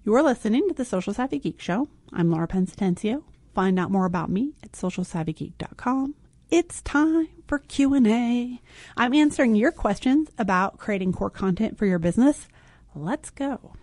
You're 0.04 0.24
listening 0.24 0.68
to 0.70 0.74
the 0.74 0.86
Social 0.86 1.14
Savvy 1.14 1.40
Geek 1.40 1.60
Show. 1.60 1.90
I'm 2.14 2.32
Laura 2.32 2.48
Pence 2.48 2.76
Atencio. 2.76 3.24
Find 3.54 3.80
out 3.80 3.92
more 3.92 4.06
about 4.06 4.30
me 4.30 4.54
at 4.64 4.72
socialsavvygeek.com. 4.74 6.16
It's 6.50 6.82
time 6.84 7.28
for 7.48 7.60
Q&A. 7.60 8.62
I'm 8.96 9.14
answering 9.14 9.56
your 9.56 9.72
questions 9.72 10.30
about 10.38 10.78
creating 10.78 11.12
core 11.12 11.32
content 11.32 11.78
for 11.78 11.86
your 11.86 12.00
business. 12.00 12.48
Let's 12.96 13.32
go. 13.32 13.74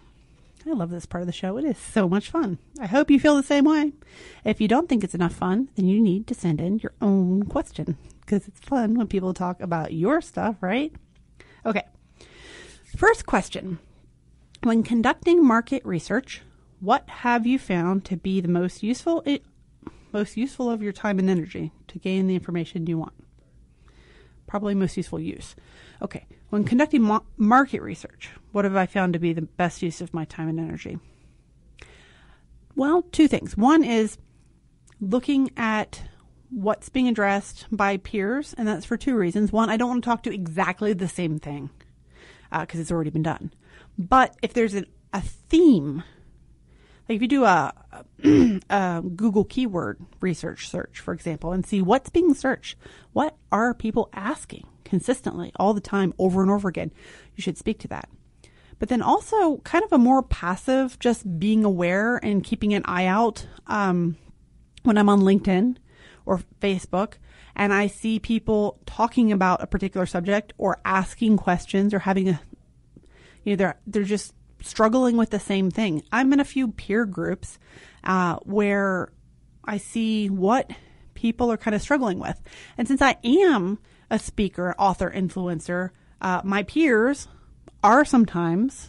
I 0.66 0.70
love 0.70 0.90
this 0.90 1.06
part 1.06 1.22
of 1.22 1.26
the 1.26 1.32
show. 1.32 1.58
It 1.58 1.64
is 1.64 1.76
so 1.76 2.08
much 2.08 2.30
fun. 2.30 2.58
I 2.80 2.86
hope 2.86 3.10
you 3.10 3.20
feel 3.20 3.36
the 3.36 3.42
same 3.42 3.64
way. 3.64 3.92
If 4.44 4.60
you 4.60 4.68
don't 4.68 4.88
think 4.88 5.04
it's 5.04 5.14
enough 5.14 5.34
fun, 5.34 5.68
then 5.74 5.86
you 5.86 6.00
need 6.00 6.26
to 6.28 6.34
send 6.34 6.60
in 6.60 6.78
your 6.78 6.94
own 7.02 7.42
question 7.42 7.98
because 8.20 8.48
it's 8.48 8.60
fun 8.60 8.94
when 8.94 9.08
people 9.08 9.34
talk 9.34 9.60
about 9.60 9.92
your 9.92 10.22
stuff, 10.22 10.56
right? 10.62 10.92
Okay. 11.66 11.82
First 12.96 13.26
question 13.26 13.80
When 14.62 14.84
conducting 14.84 15.44
market 15.44 15.84
research, 15.84 16.42
what 16.78 17.08
have 17.08 17.44
you 17.44 17.58
found 17.58 18.04
to 18.04 18.16
be 18.16 18.40
the 18.40 18.48
most 18.48 18.82
useful, 18.82 19.24
most 20.12 20.36
useful 20.36 20.70
of 20.70 20.80
your 20.80 20.92
time 20.92 21.18
and 21.18 21.28
energy 21.28 21.72
to 21.88 21.98
gain 21.98 22.28
the 22.28 22.36
information 22.36 22.86
you 22.86 22.98
want? 22.98 23.14
Probably 24.46 24.74
most 24.74 24.96
useful 24.96 25.18
use. 25.18 25.56
Okay. 26.02 26.26
When 26.50 26.62
conducting 26.62 27.02
mo- 27.02 27.26
market 27.36 27.82
research, 27.82 28.30
what 28.52 28.64
have 28.64 28.76
I 28.76 28.86
found 28.86 29.14
to 29.14 29.18
be 29.18 29.32
the 29.32 29.42
best 29.42 29.82
use 29.82 30.00
of 30.00 30.14
my 30.14 30.24
time 30.24 30.48
and 30.48 30.60
energy? 30.60 30.98
Well, 32.76 33.02
two 33.10 33.26
things. 33.26 33.56
One 33.56 33.82
is 33.82 34.18
looking 35.00 35.50
at 35.56 36.02
what's 36.50 36.90
being 36.90 37.08
addressed 37.08 37.66
by 37.72 37.96
peers, 37.96 38.54
and 38.56 38.68
that's 38.68 38.86
for 38.86 38.96
two 38.96 39.16
reasons. 39.16 39.50
One, 39.50 39.68
I 39.68 39.76
don't 39.76 39.88
want 39.88 40.04
to 40.04 40.08
talk 40.08 40.22
to 40.24 40.34
exactly 40.34 40.92
the 40.92 41.08
same 41.08 41.40
thing 41.40 41.70
because 42.60 42.80
uh, 42.80 42.82
it's 42.82 42.92
already 42.92 43.10
been 43.10 43.22
done. 43.22 43.52
But 43.98 44.36
if 44.42 44.52
there's 44.52 44.74
an, 44.74 44.86
a 45.12 45.20
theme, 45.20 46.02
like 47.08 47.16
if 47.16 47.22
you 47.22 47.28
do 47.28 47.44
a, 47.44 47.72
a, 48.70 49.02
Google 49.02 49.44
keyword 49.44 50.00
research 50.20 50.68
search, 50.68 51.00
for 51.00 51.12
example, 51.12 51.52
and 51.52 51.66
see 51.66 51.82
what's 51.82 52.10
being 52.10 52.34
searched, 52.34 52.76
what 53.12 53.36
are 53.52 53.74
people 53.74 54.08
asking 54.12 54.66
consistently 54.84 55.52
all 55.56 55.74
the 55.74 55.80
time, 55.80 56.12
over 56.18 56.42
and 56.42 56.50
over 56.50 56.68
again, 56.68 56.92
you 57.34 57.42
should 57.42 57.58
speak 57.58 57.78
to 57.80 57.88
that. 57.88 58.08
But 58.78 58.88
then 58.88 59.02
also 59.02 59.58
kind 59.58 59.84
of 59.84 59.92
a 59.92 59.98
more 59.98 60.22
passive, 60.22 60.98
just 60.98 61.38
being 61.38 61.64
aware 61.64 62.16
and 62.22 62.44
keeping 62.44 62.74
an 62.74 62.82
eye 62.84 63.06
out 63.06 63.46
um, 63.66 64.16
when 64.82 64.98
I'm 64.98 65.08
on 65.08 65.20
LinkedIn 65.20 65.76
or 66.26 66.40
Facebook 66.60 67.14
and 67.56 67.72
I 67.72 67.86
see 67.86 68.18
people 68.18 68.80
talking 68.86 69.32
about 69.32 69.62
a 69.62 69.66
particular 69.66 70.06
subject 70.06 70.52
or 70.58 70.80
asking 70.84 71.36
questions 71.36 71.94
or 71.94 72.00
having 72.00 72.28
a, 72.28 72.40
you 73.44 73.52
know, 73.52 73.56
they're, 73.56 73.80
they're 73.86 74.02
just 74.02 74.34
struggling 74.60 75.16
with 75.16 75.30
the 75.30 75.38
same 75.38 75.70
thing. 75.70 76.02
I'm 76.10 76.32
in 76.32 76.40
a 76.40 76.44
few 76.44 76.68
peer 76.68 77.04
groups 77.04 77.58
uh, 78.02 78.36
where 78.42 79.12
I 79.64 79.78
see 79.78 80.28
what 80.28 80.70
people 81.14 81.50
are 81.52 81.56
kind 81.56 81.74
of 81.74 81.82
struggling 81.82 82.18
with. 82.18 82.40
And 82.76 82.88
since 82.88 83.00
I 83.00 83.16
am 83.22 83.78
a 84.10 84.18
speaker, 84.18 84.74
author, 84.78 85.12
influencer, 85.14 85.90
uh, 86.20 86.40
my 86.44 86.62
peers 86.64 87.28
are 87.82 88.04
sometimes 88.04 88.88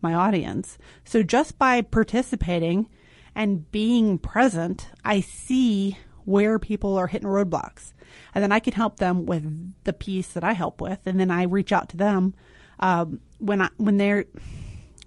my 0.00 0.14
audience. 0.14 0.78
So 1.04 1.22
just 1.22 1.58
by 1.58 1.82
participating 1.82 2.88
and 3.34 3.70
being 3.70 4.18
present, 4.18 4.88
I 5.04 5.20
see 5.20 5.98
where 6.24 6.58
people 6.58 6.96
are 6.96 7.06
hitting 7.06 7.28
roadblocks 7.28 7.92
and 8.34 8.42
then 8.42 8.52
I 8.52 8.60
can 8.60 8.74
help 8.74 8.98
them 8.98 9.26
with 9.26 9.74
the 9.84 9.92
piece 9.92 10.28
that 10.28 10.44
I 10.44 10.52
help 10.52 10.80
with, 10.80 11.06
and 11.06 11.18
then 11.18 11.30
I 11.30 11.44
reach 11.44 11.72
out 11.72 11.88
to 11.90 11.96
them 11.96 12.34
um, 12.80 13.20
when 13.38 13.62
I 13.62 13.68
when 13.76 13.96
they're 13.96 14.26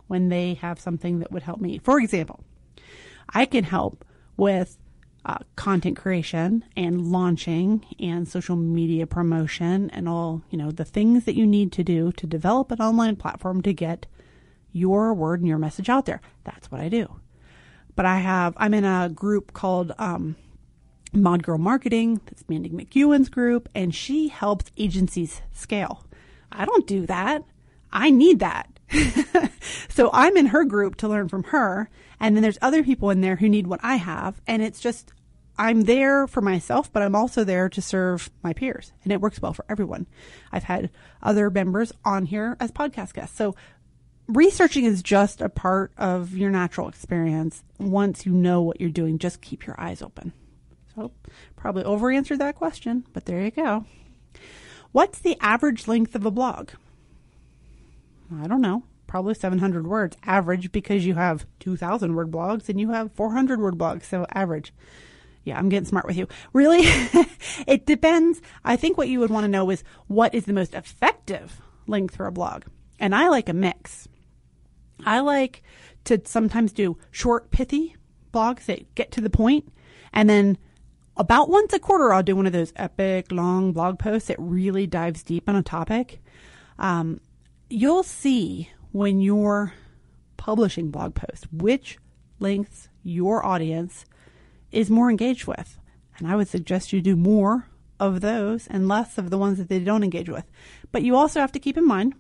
when 0.08 0.30
they 0.30 0.56
have 0.56 0.80
something 0.80 1.20
that 1.20 1.32
would 1.32 1.44
help 1.44 1.62
me. 1.62 1.80
For 1.80 2.00
example, 2.00 2.44
I 3.30 3.46
can 3.46 3.64
help 3.64 4.04
with 4.36 4.78
uh, 5.24 5.38
content 5.56 5.98
creation 5.98 6.66
and 6.76 7.12
launching 7.12 7.86
and 8.00 8.28
social 8.28 8.56
media 8.56 9.06
promotion 9.06 9.90
and 9.92 10.10
all, 10.10 10.42
you 10.50 10.58
know, 10.58 10.72
the 10.72 10.86
things 10.86 11.26
that 11.26 11.36
you 11.36 11.46
need 11.46 11.72
to 11.72 11.84
do 11.84 12.12
to 12.14 12.28
develop 12.28 12.72
an 12.72 12.82
online 12.82 13.16
platform 13.16 13.62
to 13.62 13.74
get 13.74 14.06
your 14.72 15.14
word 15.14 15.40
and 15.40 15.48
your 15.48 15.58
message 15.58 15.90
out 15.90 16.06
there. 16.06 16.22
That's 16.44 16.72
what 16.72 16.82
I 16.82 16.90
do. 16.90 17.20
But 17.96 18.06
I 18.06 18.20
have, 18.20 18.54
I'm 18.58 18.74
in 18.74 18.86
a 18.86 19.10
group 19.10 19.54
called, 19.54 19.92
um, 20.00 20.36
Mod 21.14 21.44
Girl 21.44 21.58
Marketing. 21.58 22.22
That's 22.26 22.48
Mandy 22.48 22.70
McEwen's 22.70 23.30
group, 23.30 23.68
and 23.76 23.94
she 23.94 24.30
helps 24.30 24.72
agencies 24.78 25.42
scale. 25.52 26.06
I 26.52 26.66
don't 26.66 26.88
do 26.88 27.06
that. 27.06 27.44
I 27.92 28.10
need 28.10 28.40
that. 28.40 28.68
so 29.90 30.10
I'm 30.14 30.38
in 30.38 30.48
her 30.48 30.64
group 30.66 30.96
to 30.98 31.08
learn 31.08 31.30
from 31.30 31.44
her. 31.46 31.90
And 32.20 32.36
then 32.36 32.44
there's 32.44 32.58
other 32.62 32.84
people 32.84 33.10
in 33.10 33.22
there 33.22 33.38
who 33.38 33.50
need 33.50 33.68
what 33.68 33.80
I 33.84 33.96
have. 33.96 34.42
And 34.48 34.62
it's 34.62 34.80
just, 34.80 35.14
I'm 35.58 35.82
there 35.82 36.28
for 36.28 36.42
myself, 36.42 36.92
but 36.92 37.02
I'm 37.02 37.16
also 37.16 37.44
there 37.44 37.70
to 37.70 37.82
serve 37.82 38.30
my 38.44 38.54
peers. 38.54 38.94
And 39.04 39.12
it 39.12 39.22
works 39.22 39.42
well 39.42 39.54
for 39.54 39.66
everyone. 39.70 40.08
I've 40.52 40.64
had 40.64 40.90
other 41.22 41.50
members 41.50 41.92
on 42.06 42.26
here 42.26 42.58
as 42.60 42.72
podcast 42.72 43.14
guests. 43.14 43.38
So 43.38 43.56
researching 44.28 44.86
is 44.86 45.02
just 45.02 45.42
a 45.42 45.50
part 45.50 45.92
of 45.98 46.36
your 46.36 46.52
natural 46.52 46.88
experience. 46.88 47.64
Once 47.80 48.26
you 48.26 48.34
know 48.34 48.62
what 48.62 48.80
you're 48.80 48.90
doing, 48.90 49.20
just 49.20 49.42
keep 49.42 49.66
your 49.66 49.80
eyes 49.80 50.02
open. 50.02 50.34
So 50.96 51.12
probably 51.56 51.84
over 51.84 52.12
answered 52.12 52.40
that 52.40 52.56
question, 52.56 53.06
but 53.14 53.26
there 53.26 53.42
you 53.42 53.52
go. 53.52 53.86
What's 54.92 55.20
the 55.20 55.38
average 55.40 55.88
length 55.88 56.16
of 56.16 56.26
a 56.26 56.32
blog? 56.32 56.72
I 58.42 58.48
don't 58.48 58.62
know. 58.62 58.84
Probably 59.08 59.34
700 59.34 59.88
words 59.88 60.18
average 60.24 60.72
because 60.72 61.06
you 61.06 61.16
have 61.16 61.46
2,000 61.60 62.16
word 62.16 62.32
blogs 62.32 62.70
and 62.70 62.80
you 62.80 62.92
have 62.92 63.12
400 63.14 63.60
word 63.60 63.78
blogs. 63.78 64.04
So 64.06 64.26
average. 64.34 64.74
Yeah, 65.44 65.58
I'm 65.58 65.70
getting 65.70 65.88
smart 65.88 66.06
with 66.06 66.18
you. 66.18 66.28
Really? 66.54 66.82
it 67.68 67.86
depends. 67.86 68.42
I 68.64 68.76
think 68.76 68.98
what 68.98 69.10
you 69.10 69.20
would 69.20 69.32
want 69.32 69.44
to 69.44 69.50
know 69.50 69.70
is 69.70 69.84
what 70.08 70.36
is 70.36 70.46
the 70.46 70.54
most 70.54 70.74
effective 70.74 71.62
length 71.88 72.16
for 72.16 72.28
a 72.28 72.32
blog. 72.32 72.64
And 73.00 73.16
I 73.16 73.30
like 73.30 73.50
a 73.50 73.54
mix. 73.54 74.08
I 75.06 75.20
like 75.22 75.64
to 76.06 76.22
sometimes 76.26 76.72
do 76.72 76.98
short, 77.10 77.50
pithy 77.50 77.96
blogs 78.32 78.66
that 78.66 78.94
get 78.96 79.12
to 79.12 79.22
the 79.22 79.30
point 79.30 79.72
and 80.14 80.30
then 80.30 80.58
about 81.18 81.50
once 81.50 81.74
a 81.74 81.80
quarter, 81.80 82.14
I'll 82.14 82.24
do 82.24 82.36
one 82.36 82.48
of 82.48 82.54
those 82.54 82.74
epic 82.76 83.32
long 83.32 83.74
blog 83.74 84.00
posts 84.00 84.28
that 84.28 84.40
really 84.40 84.88
dives 84.88 85.24
deep 85.24 85.50
on 85.50 85.56
a 85.56 85.64
topic. 85.64 86.22
Um, 86.80 87.20
you'll 87.70 88.04
see 88.04 88.70
when 88.92 89.22
you're 89.22 89.74
publishing 90.38 90.90
blog 90.90 91.14
posts 91.14 91.46
which 91.52 91.98
lengths 92.40 92.90
your 93.04 93.46
audience 93.46 94.06
is 94.72 94.90
more 94.90 95.10
engaged 95.10 95.46
with. 95.46 95.78
And 96.18 96.28
I 96.28 96.36
would 96.36 96.48
suggest 96.48 96.94
you 96.94 97.02
do 97.02 97.16
more 97.16 97.68
of 98.00 98.22
those 98.22 98.68
and 98.68 98.88
less 98.88 99.18
of 99.18 99.30
the 99.30 99.38
ones 99.38 99.58
that 99.58 99.70
they 99.70 99.80
don't 99.80 100.04
engage 100.04 100.30
with. 100.30 100.46
But 100.92 101.04
you 101.04 101.16
also 101.16 101.40
have 101.40 101.52
to 101.52 101.60
keep 101.60 101.78
in 101.78 101.86
mind 101.86 102.16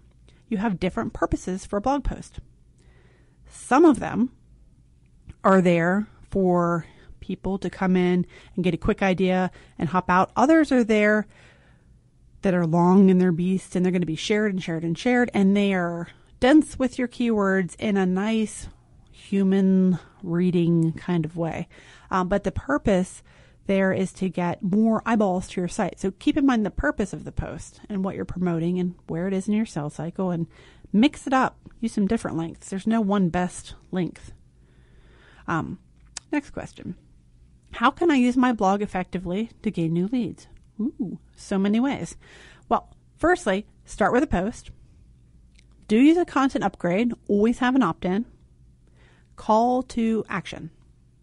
you 0.52 0.58
have 0.58 0.80
different 0.80 1.14
purposes 1.14 1.66
for 1.66 1.78
a 1.78 1.82
blog 1.82 2.04
post. 2.04 2.40
Some 3.48 3.86
of 3.86 4.00
them 4.00 4.32
are 5.44 5.62
there 5.62 6.08
for 6.30 6.86
people 7.32 7.58
to 7.58 7.70
come 7.70 7.96
in 7.96 8.26
and 8.56 8.64
get 8.64 8.74
a 8.74 8.78
quick 8.78 9.02
idea 9.02 9.50
and 9.80 9.88
hop 9.88 10.10
out. 10.10 10.32
Others 10.36 10.70
are 10.74 10.84
there 10.84 11.28
that 12.42 12.54
are 12.54 12.68
long 12.68 13.10
in 13.10 13.20
their 13.20 13.32
beast 13.32 13.74
and 13.74 13.86
they're 13.86 13.92
going 13.92 14.02
to 14.02 14.06
be 14.06 14.18
shared 14.18 14.52
and 14.52 14.62
shared 14.62 14.84
and 14.84 14.98
shared 14.98 15.32
and 15.34 15.56
they 15.56 15.74
are 15.74 16.10
dense 16.42 16.78
with 16.78 17.00
your 17.00 17.08
keywords 17.08 17.76
in 17.80 17.96
a 17.96 18.06
nice 18.06 18.68
human 19.12 19.98
reading 20.22 20.92
kind 20.92 21.24
of 21.24 21.38
way. 21.38 21.70
Um, 22.10 22.28
but 22.28 22.44
the 22.44 22.52
purpose 22.52 23.24
there 23.66 23.94
is 23.94 24.12
to 24.12 24.28
get 24.28 24.62
more 24.62 25.02
eyeballs 25.06 25.48
to 25.48 25.62
your 25.62 25.70
site. 25.70 26.02
So 26.02 26.12
keep 26.12 26.36
in 26.36 26.46
mind 26.46 26.66
the 26.66 26.72
purpose 26.72 27.14
of 27.14 27.24
the 27.24 27.32
post 27.32 27.80
and 27.88 28.04
what 28.04 28.16
you're 28.16 28.26
promoting 28.26 28.78
and 28.78 28.96
where 29.08 29.28
it 29.30 29.34
is 29.34 29.48
in 29.48 29.54
your 29.54 29.66
sales 29.66 29.94
cycle 29.94 30.32
and 30.32 30.48
mix 30.92 31.28
it 31.28 31.32
up. 31.32 31.56
Use 31.80 31.94
some 31.94 32.08
different 32.08 32.36
lengths. 32.36 32.70
There's 32.70 32.88
no 32.88 33.00
one 33.00 33.30
best 33.30 33.76
length. 33.92 34.34
Um, 35.48 35.80
next 36.32 36.52
question. 36.52 36.96
How 37.74 37.92
can 37.92 38.12
I 38.12 38.16
use 38.16 38.38
my 38.38 38.54
blog 38.54 38.82
effectively 38.82 39.52
to 39.64 39.72
gain 39.72 39.94
new 39.94 40.08
leads? 40.08 40.48
Ooh, 40.80 41.20
so 41.36 41.58
many 41.58 41.80
ways. 41.80 42.18
Well, 42.70 42.90
firstly, 43.18 43.66
start 43.86 44.14
with 44.14 44.24
a 44.24 44.28
post. 44.28 44.72
Do 45.88 45.98
use 45.98 46.18
a 46.18 46.26
content 46.26 46.64
upgrade. 46.64 47.14
Always 47.28 47.60
have 47.60 47.76
an 47.76 47.84
opt 47.84 48.06
in. 48.06 48.26
Call 49.36 49.84
to 49.84 50.24
action. 50.30 50.72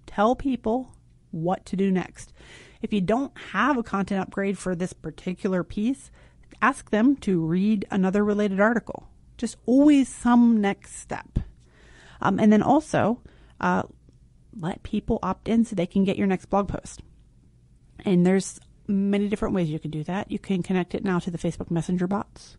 Tell 0.06 0.34
people 0.34 0.94
what 1.30 1.64
to 1.66 1.76
do 1.76 1.90
next. 1.90 2.32
If 2.82 2.92
you 2.92 3.00
don't 3.00 3.36
have 3.52 3.76
a 3.76 3.82
content 3.82 4.20
upgrade 4.20 4.58
for 4.58 4.74
this 4.74 4.92
particular 4.92 5.64
piece, 5.64 6.10
ask 6.62 6.90
them 6.90 7.16
to 7.16 7.44
read 7.44 7.86
another 7.90 8.24
related 8.24 8.60
article. 8.60 9.08
Just 9.36 9.56
always 9.66 10.08
some 10.08 10.60
next 10.60 10.96
step. 10.96 11.38
Um, 12.20 12.38
and 12.38 12.52
then 12.52 12.62
also, 12.62 13.20
uh, 13.60 13.84
let 14.60 14.82
people 14.82 15.18
opt 15.22 15.48
in 15.48 15.64
so 15.64 15.74
they 15.74 15.86
can 15.86 16.04
get 16.04 16.16
your 16.16 16.26
next 16.26 16.46
blog 16.46 16.68
post. 16.68 17.02
And 18.04 18.26
there's 18.26 18.60
many 18.86 19.28
different 19.28 19.54
ways 19.54 19.70
you 19.70 19.78
can 19.78 19.90
do 19.90 20.04
that. 20.04 20.30
You 20.30 20.38
can 20.38 20.62
connect 20.62 20.94
it 20.94 21.04
now 21.04 21.18
to 21.20 21.30
the 21.30 21.38
Facebook 21.38 21.70
Messenger 21.70 22.06
bots. 22.06 22.56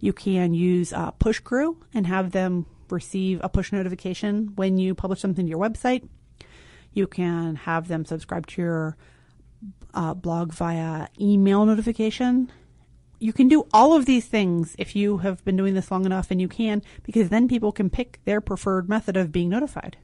You 0.00 0.12
can 0.12 0.54
use 0.54 0.92
uh, 0.92 1.12
Pushcrew 1.12 1.76
and 1.92 2.06
have 2.06 2.30
them 2.30 2.66
receive 2.90 3.40
a 3.42 3.48
push 3.48 3.72
notification 3.72 4.52
when 4.54 4.78
you 4.78 4.94
publish 4.94 5.20
something 5.20 5.44
to 5.44 5.50
your 5.50 5.58
website. 5.58 6.08
You 6.92 7.06
can 7.06 7.56
have 7.56 7.88
them 7.88 8.04
subscribe 8.04 8.46
to 8.48 8.62
your 8.62 8.96
uh, 9.92 10.14
blog 10.14 10.52
via 10.52 11.08
email 11.20 11.66
notification. 11.66 12.50
You 13.18 13.32
can 13.32 13.48
do 13.48 13.66
all 13.72 13.94
of 13.94 14.06
these 14.06 14.26
things 14.26 14.76
if 14.78 14.94
you 14.94 15.18
have 15.18 15.44
been 15.44 15.56
doing 15.56 15.74
this 15.74 15.90
long 15.90 16.06
enough, 16.06 16.30
and 16.30 16.40
you 16.40 16.48
can, 16.48 16.82
because 17.02 17.28
then 17.28 17.48
people 17.48 17.72
can 17.72 17.90
pick 17.90 18.20
their 18.24 18.40
preferred 18.40 18.88
method 18.88 19.16
of 19.16 19.32
being 19.32 19.48
notified. 19.48 19.96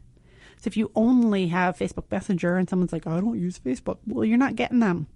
So 0.56 0.68
if 0.68 0.76
you 0.76 0.90
only 0.94 1.48
have 1.48 1.76
Facebook 1.76 2.10
Messenger 2.10 2.56
and 2.56 2.68
someone's 2.68 2.92
like, 2.92 3.06
oh, 3.06 3.16
I 3.16 3.20
don't 3.20 3.38
use 3.38 3.58
Facebook, 3.58 3.98
well, 4.06 4.24
you're 4.24 4.38
not 4.38 4.56
getting 4.56 4.80
them. 4.80 5.06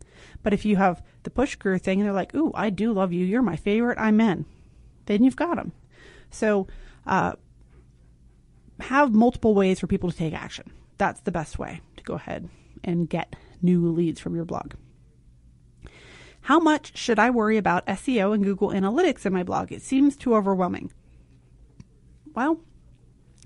But 0.42 0.52
if 0.52 0.64
you 0.64 0.76
have 0.76 1.02
the 1.22 1.30
Pushcrew 1.30 1.80
thing 1.80 2.00
and 2.00 2.06
they're 2.06 2.14
like, 2.14 2.34
ooh, 2.34 2.52
I 2.54 2.70
do 2.70 2.92
love 2.92 3.12
you, 3.12 3.24
you're 3.24 3.42
my 3.42 3.56
favorite, 3.56 3.98
I'm 3.98 4.20
in, 4.20 4.44
then 5.06 5.24
you've 5.24 5.36
got 5.36 5.56
them. 5.56 5.72
So 6.30 6.66
uh, 7.06 7.32
have 8.80 9.12
multiple 9.14 9.54
ways 9.54 9.80
for 9.80 9.86
people 9.86 10.10
to 10.10 10.16
take 10.16 10.34
action. 10.34 10.70
That's 10.98 11.20
the 11.20 11.32
best 11.32 11.58
way 11.58 11.80
to 11.96 12.04
go 12.04 12.14
ahead 12.14 12.48
and 12.84 13.08
get 13.08 13.34
new 13.62 13.88
leads 13.90 14.20
from 14.20 14.34
your 14.34 14.44
blog. 14.44 14.74
How 16.42 16.58
much 16.58 16.96
should 16.96 17.18
I 17.18 17.30
worry 17.30 17.56
about 17.56 17.86
SEO 17.86 18.32
and 18.32 18.42
Google 18.42 18.70
Analytics 18.70 19.26
in 19.26 19.32
my 19.32 19.42
blog? 19.42 19.72
It 19.72 19.82
seems 19.82 20.16
too 20.16 20.34
overwhelming. 20.34 20.90
Well, 22.34 22.60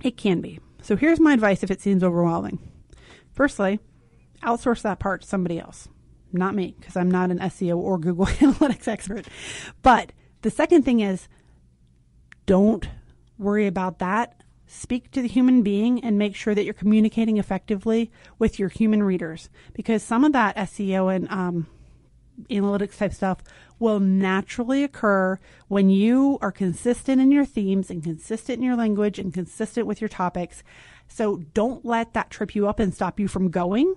it 0.03 0.17
can 0.17 0.41
be. 0.41 0.61
So 0.83 0.97
here's 0.97 1.21
my 1.21 1.33
advice 1.33 1.63
if 1.63 1.71
it 1.71 1.81
seems 1.81 2.03
overwhelming. 2.03 2.59
Firstly, 3.33 3.79
outsource 4.43 4.83
that 4.83 4.99
part 4.99 5.23
to 5.23 5.29
somebody 5.29 5.59
else, 5.59 5.89
not 6.33 6.55
me, 6.55 6.75
because 6.79 6.97
I'm 6.97 7.11
not 7.11 7.31
an 7.31 7.39
SEO 7.39 7.77
or 7.77 7.99
Google 7.99 8.27
Analytics 8.27 8.89
expert. 8.89 9.27
But 9.83 10.13
the 10.43 10.51
second 10.51 10.83
thing 10.83 11.01
is 11.01 11.29
don't 12.47 12.89
worry 13.39 13.67
about 13.67 14.01
that. 14.01 14.43
Speak 14.67 15.11
to 15.13 15.23
the 15.23 15.29
human 15.29 15.63
being 15.63 16.03
and 16.03 16.19
make 16.19 16.35
sure 16.35 16.55
that 16.55 16.65
you're 16.65 16.75
communicating 16.75 17.37
effectively 17.37 18.11
with 18.39 18.59
your 18.59 18.69
human 18.69 19.03
readers 19.03 19.51
because 19.75 20.03
some 20.03 20.25
of 20.25 20.33
that 20.33 20.57
SEO 20.57 21.15
and 21.15 21.31
um, 21.31 21.67
analytics 22.51 22.97
type 22.97 23.13
stuff 23.13 23.39
will 23.79 24.01
naturally 24.01 24.85
occur 24.85 25.39
when 25.69 25.91
you 25.91 26.39
are 26.41 26.53
consistent 26.53 27.21
in 27.21 27.31
your 27.31 27.45
themes 27.45 27.91
and 27.91 28.03
consistent 28.03 28.59
in 28.59 28.65
your 28.65 28.77
language 28.77 29.19
and 29.19 29.35
consistent 29.35 29.87
with 29.87 30.01
your 30.01 30.09
topics. 30.09 30.63
So 31.09 31.39
don't 31.53 31.85
let 31.85 32.15
that 32.15 32.31
trip 32.31 32.55
you 32.55 32.69
up 32.69 32.79
and 32.79 32.95
stop 32.95 33.19
you 33.19 33.29
from 33.29 33.51
going, 33.51 33.95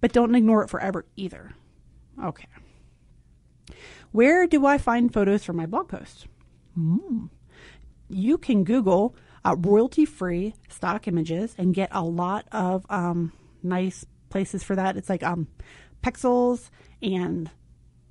but 0.00 0.12
don't 0.12 0.34
ignore 0.34 0.62
it 0.62 0.70
forever 0.70 1.06
either. 1.16 1.52
Okay. 2.22 2.46
Where 4.12 4.46
do 4.46 4.66
I 4.66 4.78
find 4.78 5.12
photos 5.12 5.44
for 5.44 5.52
my 5.52 5.66
blog 5.66 5.88
posts? 5.88 6.26
Mm. 6.78 7.30
You 8.08 8.38
can 8.38 8.64
Google 8.64 9.14
uh, 9.44 9.56
royalty 9.58 10.04
free 10.04 10.54
stock 10.68 11.08
images 11.08 11.54
and 11.58 11.74
get 11.74 11.88
a 11.92 12.02
lot 12.02 12.46
of 12.52 12.86
um, 12.90 13.32
nice 13.62 14.04
places 14.30 14.62
for 14.62 14.76
that. 14.76 14.96
It's 14.96 15.08
like 15.08 15.22
um, 15.22 15.48
Pexels 16.02 16.70
and 17.02 17.50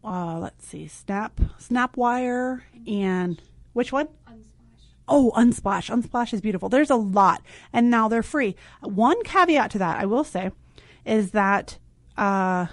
uh, 0.03 0.39
let's 0.39 0.65
see, 0.65 0.87
Snap, 0.87 1.39
Snapwire, 1.59 2.61
and 2.87 3.41
which 3.73 3.91
one? 3.91 4.07
Unsplash. 4.27 4.83
Oh, 5.07 5.33
Unsplash. 5.35 5.89
Unsplash 5.89 6.33
is 6.33 6.41
beautiful. 6.41 6.69
There's 6.69 6.89
a 6.89 6.95
lot, 6.95 7.41
and 7.73 7.89
now 7.89 8.07
they're 8.07 8.23
free. 8.23 8.55
One 8.81 9.21
caveat 9.23 9.71
to 9.71 9.77
that, 9.79 9.99
I 9.99 10.05
will 10.05 10.23
say, 10.23 10.51
is 11.05 11.31
that 11.31 11.77
uh, 12.17 12.67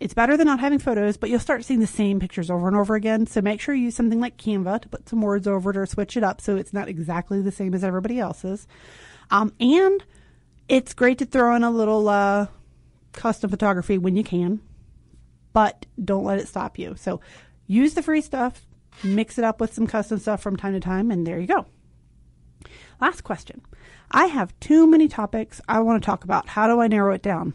It's 0.00 0.14
better 0.14 0.36
than 0.36 0.46
not 0.46 0.60
having 0.60 0.78
photos, 0.78 1.16
but 1.16 1.28
you'll 1.28 1.40
start 1.40 1.64
seeing 1.64 1.80
the 1.80 1.86
same 1.86 2.20
pictures 2.20 2.50
over 2.50 2.68
and 2.68 2.76
over 2.76 2.94
again. 2.94 3.26
So 3.26 3.40
make 3.40 3.60
sure 3.60 3.74
you 3.74 3.86
use 3.86 3.96
something 3.96 4.20
like 4.20 4.36
Canva 4.36 4.82
to 4.82 4.88
put 4.88 5.08
some 5.08 5.22
words 5.22 5.48
over 5.48 5.70
it 5.70 5.76
or 5.76 5.86
switch 5.86 6.16
it 6.16 6.22
up 6.22 6.40
so 6.40 6.56
it's 6.56 6.72
not 6.72 6.88
exactly 6.88 7.42
the 7.42 7.50
same 7.50 7.74
as 7.74 7.82
everybody 7.82 8.20
else's. 8.20 8.68
Um, 9.30 9.52
and 9.58 10.04
it's 10.68 10.94
great 10.94 11.18
to 11.18 11.26
throw 11.26 11.54
in 11.56 11.64
a 11.64 11.70
little 11.70 12.08
uh, 12.08 12.46
custom 13.12 13.50
photography 13.50 13.98
when 13.98 14.14
you 14.14 14.22
can, 14.22 14.60
but 15.52 15.86
don't 16.02 16.24
let 16.24 16.38
it 16.38 16.48
stop 16.48 16.78
you. 16.78 16.94
So 16.96 17.20
use 17.66 17.94
the 17.94 18.02
free 18.02 18.20
stuff, 18.20 18.66
mix 19.02 19.38
it 19.38 19.44
up 19.44 19.60
with 19.60 19.74
some 19.74 19.86
custom 19.86 20.18
stuff 20.18 20.42
from 20.42 20.56
time 20.56 20.74
to 20.74 20.80
time, 20.80 21.10
and 21.10 21.26
there 21.26 21.38
you 21.38 21.46
go. 21.46 21.66
Last 23.00 23.22
question. 23.22 23.62
I 24.10 24.26
have 24.26 24.58
too 24.60 24.86
many 24.86 25.06
topics 25.08 25.60
I 25.68 25.80
want 25.80 26.02
to 26.02 26.06
talk 26.06 26.24
about. 26.24 26.48
How 26.48 26.66
do 26.66 26.80
I 26.80 26.88
narrow 26.88 27.14
it 27.14 27.22
down? 27.22 27.54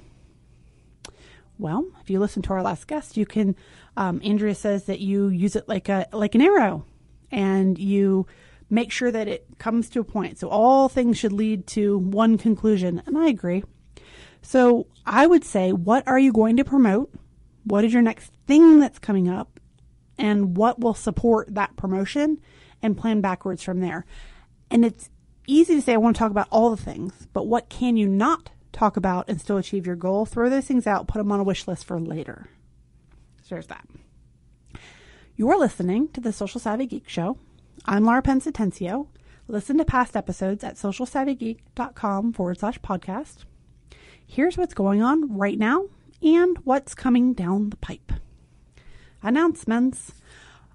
Well, 1.57 1.85
if 2.01 2.09
you 2.09 2.19
listen 2.19 2.41
to 2.43 2.53
our 2.53 2.61
last 2.61 2.87
guest, 2.87 3.17
you 3.17 3.25
can. 3.25 3.55
Um, 3.95 4.21
Andrea 4.23 4.55
says 4.55 4.85
that 4.85 4.99
you 4.99 5.27
use 5.27 5.55
it 5.55 5.67
like 5.67 5.87
a 5.87 6.07
like 6.11 6.35
an 6.35 6.41
arrow, 6.41 6.85
and 7.31 7.77
you 7.77 8.25
make 8.69 8.91
sure 8.91 9.11
that 9.11 9.27
it 9.27 9.45
comes 9.59 9.89
to 9.89 9.99
a 9.99 10.03
point. 10.03 10.39
So 10.39 10.49
all 10.49 10.89
things 10.89 11.17
should 11.17 11.31
lead 11.31 11.67
to 11.67 11.97
one 11.97 12.37
conclusion, 12.37 13.03
and 13.05 13.17
I 13.17 13.27
agree. 13.27 13.63
So 14.41 14.87
I 15.05 15.27
would 15.27 15.43
say, 15.43 15.71
what 15.71 16.07
are 16.07 16.19
you 16.19 16.33
going 16.33 16.57
to 16.57 16.65
promote? 16.65 17.11
What 17.63 17.83
is 17.85 17.93
your 17.93 18.01
next 18.01 18.31
thing 18.47 18.79
that's 18.79 18.99
coming 18.99 19.29
up? 19.29 19.59
And 20.17 20.57
what 20.57 20.79
will 20.79 20.93
support 20.93 21.53
that 21.55 21.75
promotion? 21.75 22.39
And 22.81 22.97
plan 22.97 23.21
backwards 23.21 23.63
from 23.63 23.79
there. 23.79 24.05
And 24.69 24.83
it's 24.83 25.09
easy 25.47 25.75
to 25.75 25.81
say, 25.81 25.93
I 25.93 25.97
want 25.97 26.15
to 26.15 26.19
talk 26.19 26.31
about 26.31 26.47
all 26.51 26.69
the 26.69 26.81
things, 26.81 27.27
but 27.33 27.47
what 27.47 27.69
can 27.69 27.97
you 27.97 28.07
not 28.07 28.51
talk 28.71 28.97
about 28.97 29.29
and 29.29 29.39
still 29.39 29.57
achieve 29.57 29.85
your 29.85 29.95
goal? 29.95 30.25
Throw 30.25 30.49
those 30.49 30.65
things 30.65 30.87
out, 30.87 31.07
put 31.07 31.19
them 31.19 31.31
on 31.31 31.39
a 31.39 31.43
wish 31.43 31.67
list 31.67 31.85
for 31.85 31.99
later. 31.99 32.49
So 33.43 33.55
there's 33.55 33.67
that. 33.67 33.87
You're 35.35 35.57
listening 35.57 36.09
to 36.09 36.21
the 36.21 36.33
Social 36.33 36.59
Savvy 36.59 36.85
Geek 36.85 37.09
Show. 37.09 37.37
I'm 37.85 38.03
Laura 38.03 38.21
Pence 38.21 38.45
Atencio. 38.45 39.07
Listen 39.47 39.77
to 39.77 39.85
past 39.85 40.15
episodes 40.15 40.63
at 40.63 40.75
socialsavvygeek.com 40.75 42.33
forward 42.33 42.59
slash 42.59 42.79
podcast. 42.79 43.43
Here's 44.25 44.57
what's 44.57 44.73
going 44.73 45.01
on 45.01 45.37
right 45.37 45.57
now 45.57 45.85
and 46.23 46.57
what's 46.63 46.95
coming 46.95 47.33
down 47.33 47.69
the 47.69 47.77
pipe. 47.77 48.13
Announcements. 49.21 50.13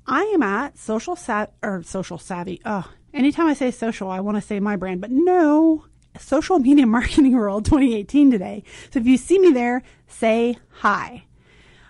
I 0.06 0.22
am 0.34 0.42
at 0.42 0.78
Social 0.78 1.16
Sav 1.16 1.48
or 1.62 1.82
Social 1.82 2.18
Savvy. 2.18 2.60
Oh, 2.64 2.90
anytime 3.12 3.46
I 3.46 3.54
say 3.54 3.70
social, 3.70 4.10
I 4.10 4.20
want 4.20 4.36
to 4.36 4.42
say 4.42 4.60
my 4.60 4.76
brand, 4.76 5.00
but 5.00 5.10
no, 5.10 5.84
Social 6.18 6.58
Media 6.58 6.86
Marketing 6.86 7.36
World 7.36 7.64
2018 7.64 8.30
today. 8.30 8.62
So 8.90 9.00
if 9.00 9.06
you 9.06 9.16
see 9.16 9.38
me 9.38 9.50
there, 9.50 9.82
say 10.06 10.56
hi. 10.70 11.24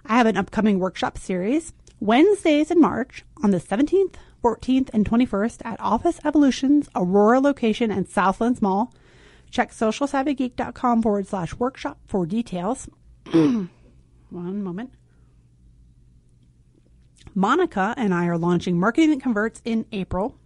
I 0.06 0.16
have 0.16 0.26
an 0.26 0.36
upcoming 0.36 0.78
workshop 0.78 1.18
series 1.18 1.72
Wednesdays 2.00 2.70
in 2.70 2.80
March 2.80 3.24
on 3.42 3.50
the 3.50 3.60
17th, 3.60 4.14
14th, 4.42 4.90
and 4.92 5.08
21st 5.08 5.62
at 5.64 5.80
Office 5.80 6.20
Evolution's 6.24 6.88
Aurora 6.94 7.40
location 7.40 7.90
and 7.90 8.08
Southlands 8.08 8.62
Mall. 8.62 8.92
Check 9.50 9.72
socialsavvygeek.com 9.72 11.02
forward 11.02 11.26
slash 11.26 11.54
workshop 11.54 11.98
for 12.06 12.26
details. 12.26 12.88
One 13.32 13.68
moment. 14.62 14.90
Monica 17.34 17.92
and 17.98 18.14
I 18.14 18.26
are 18.26 18.38
launching 18.38 18.80
Marketing 18.80 19.10
That 19.10 19.22
Converts 19.22 19.60
in 19.66 19.84
April, 19.92 20.38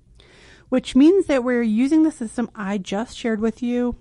which 0.68 0.96
means 0.96 1.26
that 1.26 1.44
we're 1.44 1.62
using 1.62 2.02
the 2.02 2.10
system 2.10 2.50
I 2.56 2.78
just 2.78 3.16
shared 3.16 3.38
with 3.38 3.62
you. 3.62 3.94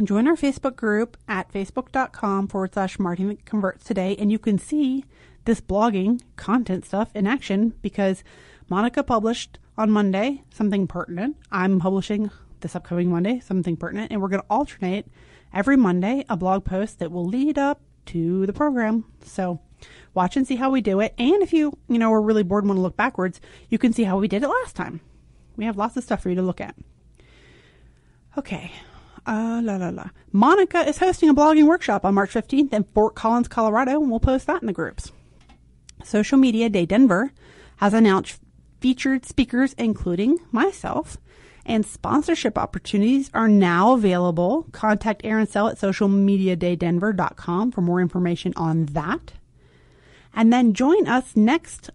Join 0.00 0.28
our 0.28 0.36
Facebook 0.36 0.76
group 0.76 1.16
at 1.26 1.52
facebook.com 1.52 2.46
forward 2.46 2.74
slash 2.74 3.00
Marketing 3.00 3.30
That 3.30 3.44
Converts 3.44 3.84
today, 3.84 4.14
and 4.20 4.30
you 4.30 4.38
can 4.38 4.56
see 4.56 5.04
this 5.44 5.60
blogging 5.60 6.22
content 6.36 6.84
stuff 6.84 7.10
in 7.12 7.26
action 7.26 7.74
because 7.82 8.22
Monica 8.68 9.02
published 9.02 9.58
on 9.76 9.90
Monday 9.90 10.44
something 10.54 10.86
pertinent. 10.86 11.38
I'm 11.50 11.80
publishing 11.80 12.30
this 12.60 12.76
upcoming 12.76 13.10
Monday 13.10 13.40
something 13.40 13.76
pertinent, 13.76 14.12
and 14.12 14.22
we're 14.22 14.28
going 14.28 14.42
to 14.42 14.46
alternate 14.48 15.06
every 15.52 15.76
Monday 15.76 16.24
a 16.28 16.36
blog 16.36 16.64
post 16.64 16.98
that 16.98 17.10
will 17.10 17.26
lead 17.26 17.58
up 17.58 17.80
to 18.06 18.46
the 18.46 18.52
program. 18.52 19.04
So 19.22 19.60
watch 20.14 20.36
and 20.36 20.46
see 20.46 20.56
how 20.56 20.70
we 20.70 20.80
do 20.80 21.00
it. 21.00 21.14
And 21.18 21.42
if 21.42 21.52
you, 21.52 21.78
you 21.88 21.98
know, 21.98 22.12
are 22.12 22.22
really 22.22 22.42
bored 22.42 22.64
and 22.64 22.70
want 22.70 22.78
to 22.78 22.82
look 22.82 22.96
backwards, 22.96 23.40
you 23.68 23.78
can 23.78 23.92
see 23.92 24.04
how 24.04 24.18
we 24.18 24.28
did 24.28 24.42
it 24.42 24.48
last 24.48 24.76
time. 24.76 25.00
We 25.56 25.64
have 25.64 25.76
lots 25.76 25.96
of 25.96 26.04
stuff 26.04 26.22
for 26.22 26.28
you 26.30 26.36
to 26.36 26.42
look 26.42 26.60
at. 26.60 26.74
Okay. 28.38 28.72
Uh, 29.26 29.60
la 29.62 29.76
la 29.76 29.90
la. 29.90 30.10
Monica 30.32 30.80
is 30.88 30.98
hosting 30.98 31.28
a 31.28 31.34
blogging 31.34 31.66
workshop 31.66 32.04
on 32.04 32.14
March 32.14 32.32
15th 32.32 32.72
in 32.72 32.84
Fort 32.94 33.14
Collins, 33.14 33.48
Colorado, 33.48 34.00
and 34.00 34.10
we'll 34.10 34.20
post 34.20 34.46
that 34.46 34.62
in 34.62 34.66
the 34.66 34.72
groups. 34.72 35.12
Social 36.02 36.38
Media 36.38 36.70
Day 36.70 36.86
Denver 36.86 37.32
has 37.76 37.92
announced 37.92 38.40
featured 38.80 39.26
speakers, 39.26 39.74
including 39.74 40.38
myself, 40.50 41.18
and 41.66 41.84
sponsorship 41.84 42.56
opportunities 42.58 43.30
are 43.34 43.48
now 43.48 43.94
available. 43.94 44.66
Contact 44.72 45.20
Aaron 45.24 45.46
Sell 45.46 45.68
at 45.68 45.78
socialmediadaydenver.com 45.78 47.72
for 47.72 47.80
more 47.80 48.00
information 48.00 48.52
on 48.56 48.86
that. 48.86 49.32
And 50.34 50.52
then 50.52 50.74
join 50.74 51.06
us 51.06 51.36
next 51.36 51.90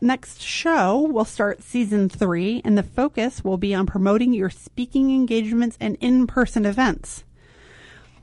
next 0.00 0.42
show. 0.42 1.08
We'll 1.10 1.24
start 1.24 1.62
season 1.62 2.08
three, 2.08 2.60
and 2.64 2.76
the 2.76 2.82
focus 2.82 3.42
will 3.42 3.56
be 3.56 3.74
on 3.74 3.86
promoting 3.86 4.32
your 4.32 4.50
speaking 4.50 5.10
engagements 5.10 5.78
and 5.80 5.96
in-person 6.00 6.66
events. 6.66 7.24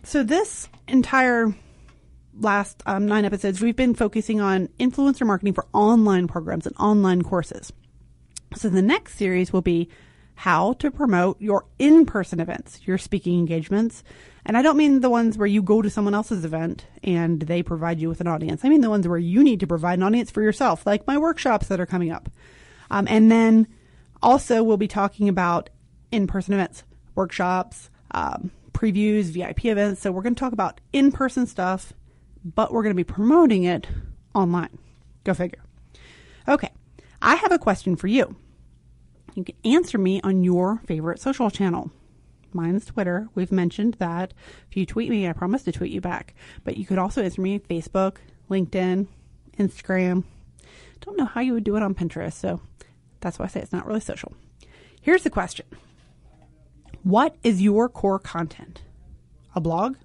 So 0.04 0.24
this 0.24 0.70
entire 0.88 1.56
last 2.40 2.84
um, 2.86 3.08
nine 3.08 3.26
episodes, 3.26 3.62
we've 3.62 3.76
been 3.76 3.96
focusing 3.96 4.40
on 4.40 4.68
influencer 4.80 5.26
marketing 5.26 5.54
for 5.54 5.66
online 5.74 6.28
programs 6.28 6.66
and 6.66 6.76
online 6.78 7.24
courses. 7.24 7.74
So 8.56 8.70
the 8.70 8.82
next 8.82 9.16
series 9.16 9.52
will 9.54 9.62
be 9.62 9.90
how 10.42 10.74
to 10.74 10.90
promote 10.90 11.40
your 11.40 11.68
in-person 11.78 12.40
events, 12.40 12.80
your 12.84 12.98
speaking 12.98 13.38
engagements. 13.38 14.04
And 14.44 14.58
I 14.58 14.64
don't 14.64 14.76
mean 14.76 15.02
the 15.02 15.10
ones 15.10 15.38
where 15.38 15.46
you 15.46 15.62
go 15.62 15.84
to 15.84 15.90
someone 15.92 16.16
else's 16.16 16.44
event 16.44 16.88
and 17.04 17.40
they 17.42 17.62
provide 17.62 18.00
you 18.00 18.10
with 18.10 18.22
an 18.22 18.28
audience. 18.28 18.66
I 18.66 18.70
mean 18.70 18.82
the 18.82 18.90
ones 18.90 19.08
where 19.08 19.20
you 19.20 19.44
need 19.44 19.60
to 19.60 19.68
provide 19.68 20.00
an 20.00 20.04
audience 20.04 20.32
for 20.32 20.42
yourself, 20.42 20.84
like 20.84 21.06
my 21.06 21.16
workshops 21.16 21.68
that 21.68 21.80
are 21.80 21.86
coming 21.86 22.12
up. 22.12 22.28
Um, 22.90 23.08
and 23.08 23.32
then 23.32 23.68
also 24.24 24.64
we'll 24.64 24.78
be 24.78 24.88
talking 24.88 25.30
about 25.30 25.70
in-person 26.12 26.56
events, 26.56 26.86
workshops, 27.14 27.92
um, 28.10 28.50
previews, 28.74 29.26
VIP 29.26 29.66
events. 29.66 30.02
So 30.02 30.12
we're 30.12 30.24
going 30.24 30.34
to 30.34 30.40
talk 30.40 30.54
about 30.54 30.82
in-person 30.92 31.46
stuff, 31.46 31.94
but 32.44 32.74
we're 32.74 32.82
going 32.82 32.96
to 32.96 33.00
be 33.00 33.04
promoting 33.04 33.66
it 33.66 33.86
online. 34.34 34.80
Go 35.24 35.36
figure. 35.36 35.62
Okay. 36.48 36.72
I 37.22 37.36
have 37.36 37.52
a 37.52 37.60
question 37.60 37.96
for 37.96 38.08
you. 38.08 38.36
You 39.36 39.44
can 39.44 39.56
answer 39.64 39.98
me 39.98 40.22
on 40.22 40.44
your 40.44 40.82
favorite 40.86 41.20
social 41.20 41.50
channel. 41.50 41.92
Mine's 42.54 42.86
Twitter. 42.86 43.30
We've 43.34 43.52
mentioned 43.52 43.96
that. 43.96 44.34
If 44.70 44.78
you 44.78 44.86
tweet 44.86 45.10
me, 45.10 45.28
I 45.28 45.34
promise 45.34 45.64
to 45.64 45.72
tweet 45.72 45.92
you 45.92 46.02
back. 46.02 46.34
But 46.64 46.78
you 46.78 46.86
could 46.86 46.98
also 46.98 47.24
answer 47.24 47.42
me 47.42 47.60
Facebook, 47.60 48.18
LinkedIn, 48.50 49.08
Instagram. 49.58 50.24
Don't 51.00 51.18
know 51.18 51.26
how 51.26 51.42
you 51.42 51.54
would 51.54 51.64
do 51.64 51.78
it 51.78 51.84
on 51.84 51.96
Pinterest, 51.96 52.34
so 52.34 52.62
that's 53.22 53.40
why 53.40 53.46
I 53.46 53.48
say 53.48 53.62
it's 53.62 53.72
not 53.72 53.88
really 53.88 54.02
social. 54.02 54.34
Here's 55.02 55.24
the 55.24 55.30
question 55.30 55.66
What 57.04 57.36
is 57.44 57.62
your 57.62 57.90
core 57.90 58.20
content? 58.20 58.84
A 59.56 59.62
blog? 59.62 59.96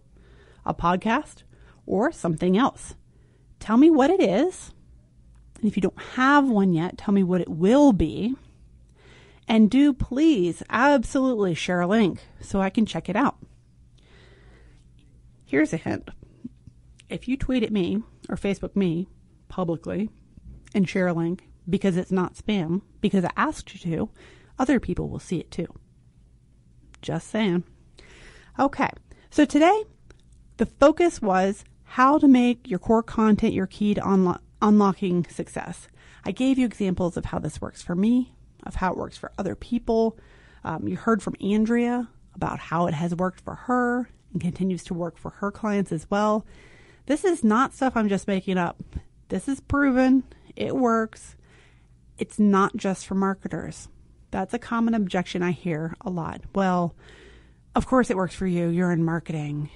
A 0.64 0.74
podcast? 0.74 1.42
Or 1.84 2.10
something 2.10 2.56
else? 2.56 2.94
Tell 3.60 3.76
me 3.76 3.90
what 3.90 4.10
it 4.10 4.20
is. 4.20 4.72
And 5.56 5.64
if 5.64 5.76
you 5.76 5.80
don't 5.80 6.00
have 6.14 6.48
one 6.48 6.72
yet, 6.72 6.98
tell 6.98 7.14
me 7.14 7.22
what 7.22 7.40
it 7.40 7.48
will 7.48 7.92
be. 7.92 8.34
And 9.48 9.70
do 9.70 9.92
please 9.92 10.62
absolutely 10.70 11.54
share 11.54 11.80
a 11.80 11.86
link 11.86 12.20
so 12.40 12.60
I 12.60 12.70
can 12.70 12.86
check 12.86 13.08
it 13.08 13.16
out. 13.16 13.36
Here's 15.44 15.72
a 15.72 15.76
hint. 15.76 16.08
If 17.08 17.28
you 17.28 17.36
tweet 17.36 17.62
at 17.62 17.72
me 17.72 18.02
or 18.28 18.36
Facebook 18.36 18.74
me 18.74 19.08
publicly 19.48 20.10
and 20.74 20.88
share 20.88 21.06
a 21.06 21.12
link 21.12 21.44
because 21.68 21.96
it's 21.96 22.10
not 22.10 22.34
spam, 22.34 22.82
because 23.00 23.24
I 23.24 23.30
asked 23.36 23.72
you 23.72 23.80
to, 23.92 24.10
other 24.58 24.80
people 24.80 25.08
will 25.08 25.20
see 25.20 25.38
it 25.38 25.50
too. 25.50 25.68
Just 27.02 27.28
saying. 27.28 27.62
Okay, 28.58 28.90
so 29.30 29.44
today 29.44 29.84
the 30.56 30.66
focus 30.66 31.22
was 31.22 31.64
how 31.84 32.18
to 32.18 32.26
make 32.26 32.68
your 32.68 32.78
core 32.78 33.02
content 33.02 33.54
your 33.54 33.66
key 33.66 33.94
to 33.94 34.00
unlo- 34.00 34.40
unlocking 34.60 35.24
success. 35.26 35.86
I 36.24 36.32
gave 36.32 36.58
you 36.58 36.66
examples 36.66 37.16
of 37.16 37.26
how 37.26 37.38
this 37.38 37.60
works 37.60 37.82
for 37.82 37.94
me 37.94 38.34
of 38.66 38.76
how 38.76 38.92
it 38.92 38.98
works 38.98 39.16
for 39.16 39.32
other 39.38 39.54
people. 39.54 40.18
Um, 40.64 40.88
you 40.88 40.96
heard 40.96 41.22
from 41.22 41.36
Andrea 41.40 42.08
about 42.34 42.58
how 42.58 42.86
it 42.86 42.94
has 42.94 43.14
worked 43.14 43.40
for 43.40 43.54
her 43.54 44.08
and 44.32 44.40
continues 44.42 44.84
to 44.84 44.94
work 44.94 45.16
for 45.18 45.30
her 45.30 45.50
clients 45.50 45.92
as 45.92 46.06
well. 46.10 46.44
This 47.06 47.24
is 47.24 47.44
not 47.44 47.72
stuff 47.72 47.96
I'm 47.96 48.08
just 48.08 48.26
making 48.28 48.58
up. 48.58 48.82
This 49.28 49.48
is 49.48 49.60
proven. 49.60 50.24
It 50.56 50.74
works. 50.76 51.36
It's 52.18 52.38
not 52.38 52.76
just 52.76 53.06
for 53.06 53.14
marketers. 53.14 53.88
That's 54.30 54.54
a 54.54 54.58
common 54.58 54.94
objection 54.94 55.42
I 55.42 55.52
hear 55.52 55.94
a 56.00 56.10
lot. 56.10 56.42
Well, 56.54 56.94
of 57.74 57.86
course 57.86 58.10
it 58.10 58.16
works 58.16 58.34
for 58.34 58.46
you. 58.46 58.68
You're 58.68 58.92
in 58.92 59.04
marketing. 59.04 59.70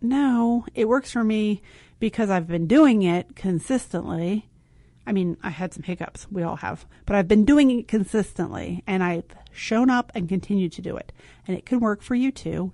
no, 0.00 0.66
it 0.74 0.88
works 0.88 1.12
for 1.12 1.24
me 1.24 1.62
because 1.98 2.30
I've 2.30 2.46
been 2.48 2.66
doing 2.66 3.02
it 3.02 3.34
consistently. 3.36 4.48
I 5.06 5.12
mean, 5.12 5.36
I 5.42 5.50
had 5.50 5.74
some 5.74 5.82
hiccups. 5.82 6.26
We 6.30 6.42
all 6.42 6.56
have. 6.56 6.86
But 7.06 7.16
I've 7.16 7.28
been 7.28 7.44
doing 7.44 7.70
it 7.70 7.88
consistently 7.88 8.82
and 8.86 9.02
I've 9.02 9.24
shown 9.50 9.90
up 9.90 10.12
and 10.14 10.28
continued 10.28 10.72
to 10.72 10.82
do 10.82 10.96
it. 10.96 11.12
And 11.46 11.56
it 11.56 11.66
can 11.66 11.80
work 11.80 12.02
for 12.02 12.14
you 12.14 12.30
too, 12.30 12.72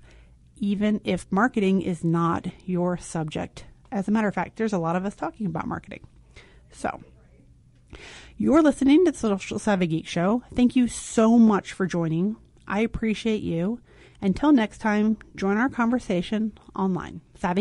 even 0.57 1.01
if 1.03 1.31
marketing 1.31 1.81
is 1.81 2.03
not 2.03 2.47
your 2.65 2.97
subject. 2.97 3.65
As 3.91 4.07
a 4.07 4.11
matter 4.11 4.27
of 4.27 4.35
fact, 4.35 4.57
there's 4.57 4.73
a 4.73 4.77
lot 4.77 4.95
of 4.95 5.05
us 5.05 5.15
talking 5.15 5.47
about 5.47 5.67
marketing. 5.67 6.05
So, 6.71 7.01
you're 8.37 8.61
listening 8.61 9.05
to 9.05 9.11
the 9.11 9.17
Social 9.17 9.57
Savvy 9.57 9.87
Geek 9.87 10.07
Show. 10.07 10.43
Thank 10.53 10.75
you 10.75 10.87
so 10.87 11.39
much 11.39 11.73
for 11.73 11.87
joining. 11.87 12.37
I 12.67 12.81
appreciate 12.81 13.41
you. 13.41 13.81
Until 14.21 14.51
next 14.51 14.79
time, 14.79 15.17
join 15.35 15.57
our 15.57 15.69
conversation 15.69 16.53
online. 16.75 17.21
Savvy? 17.35 17.57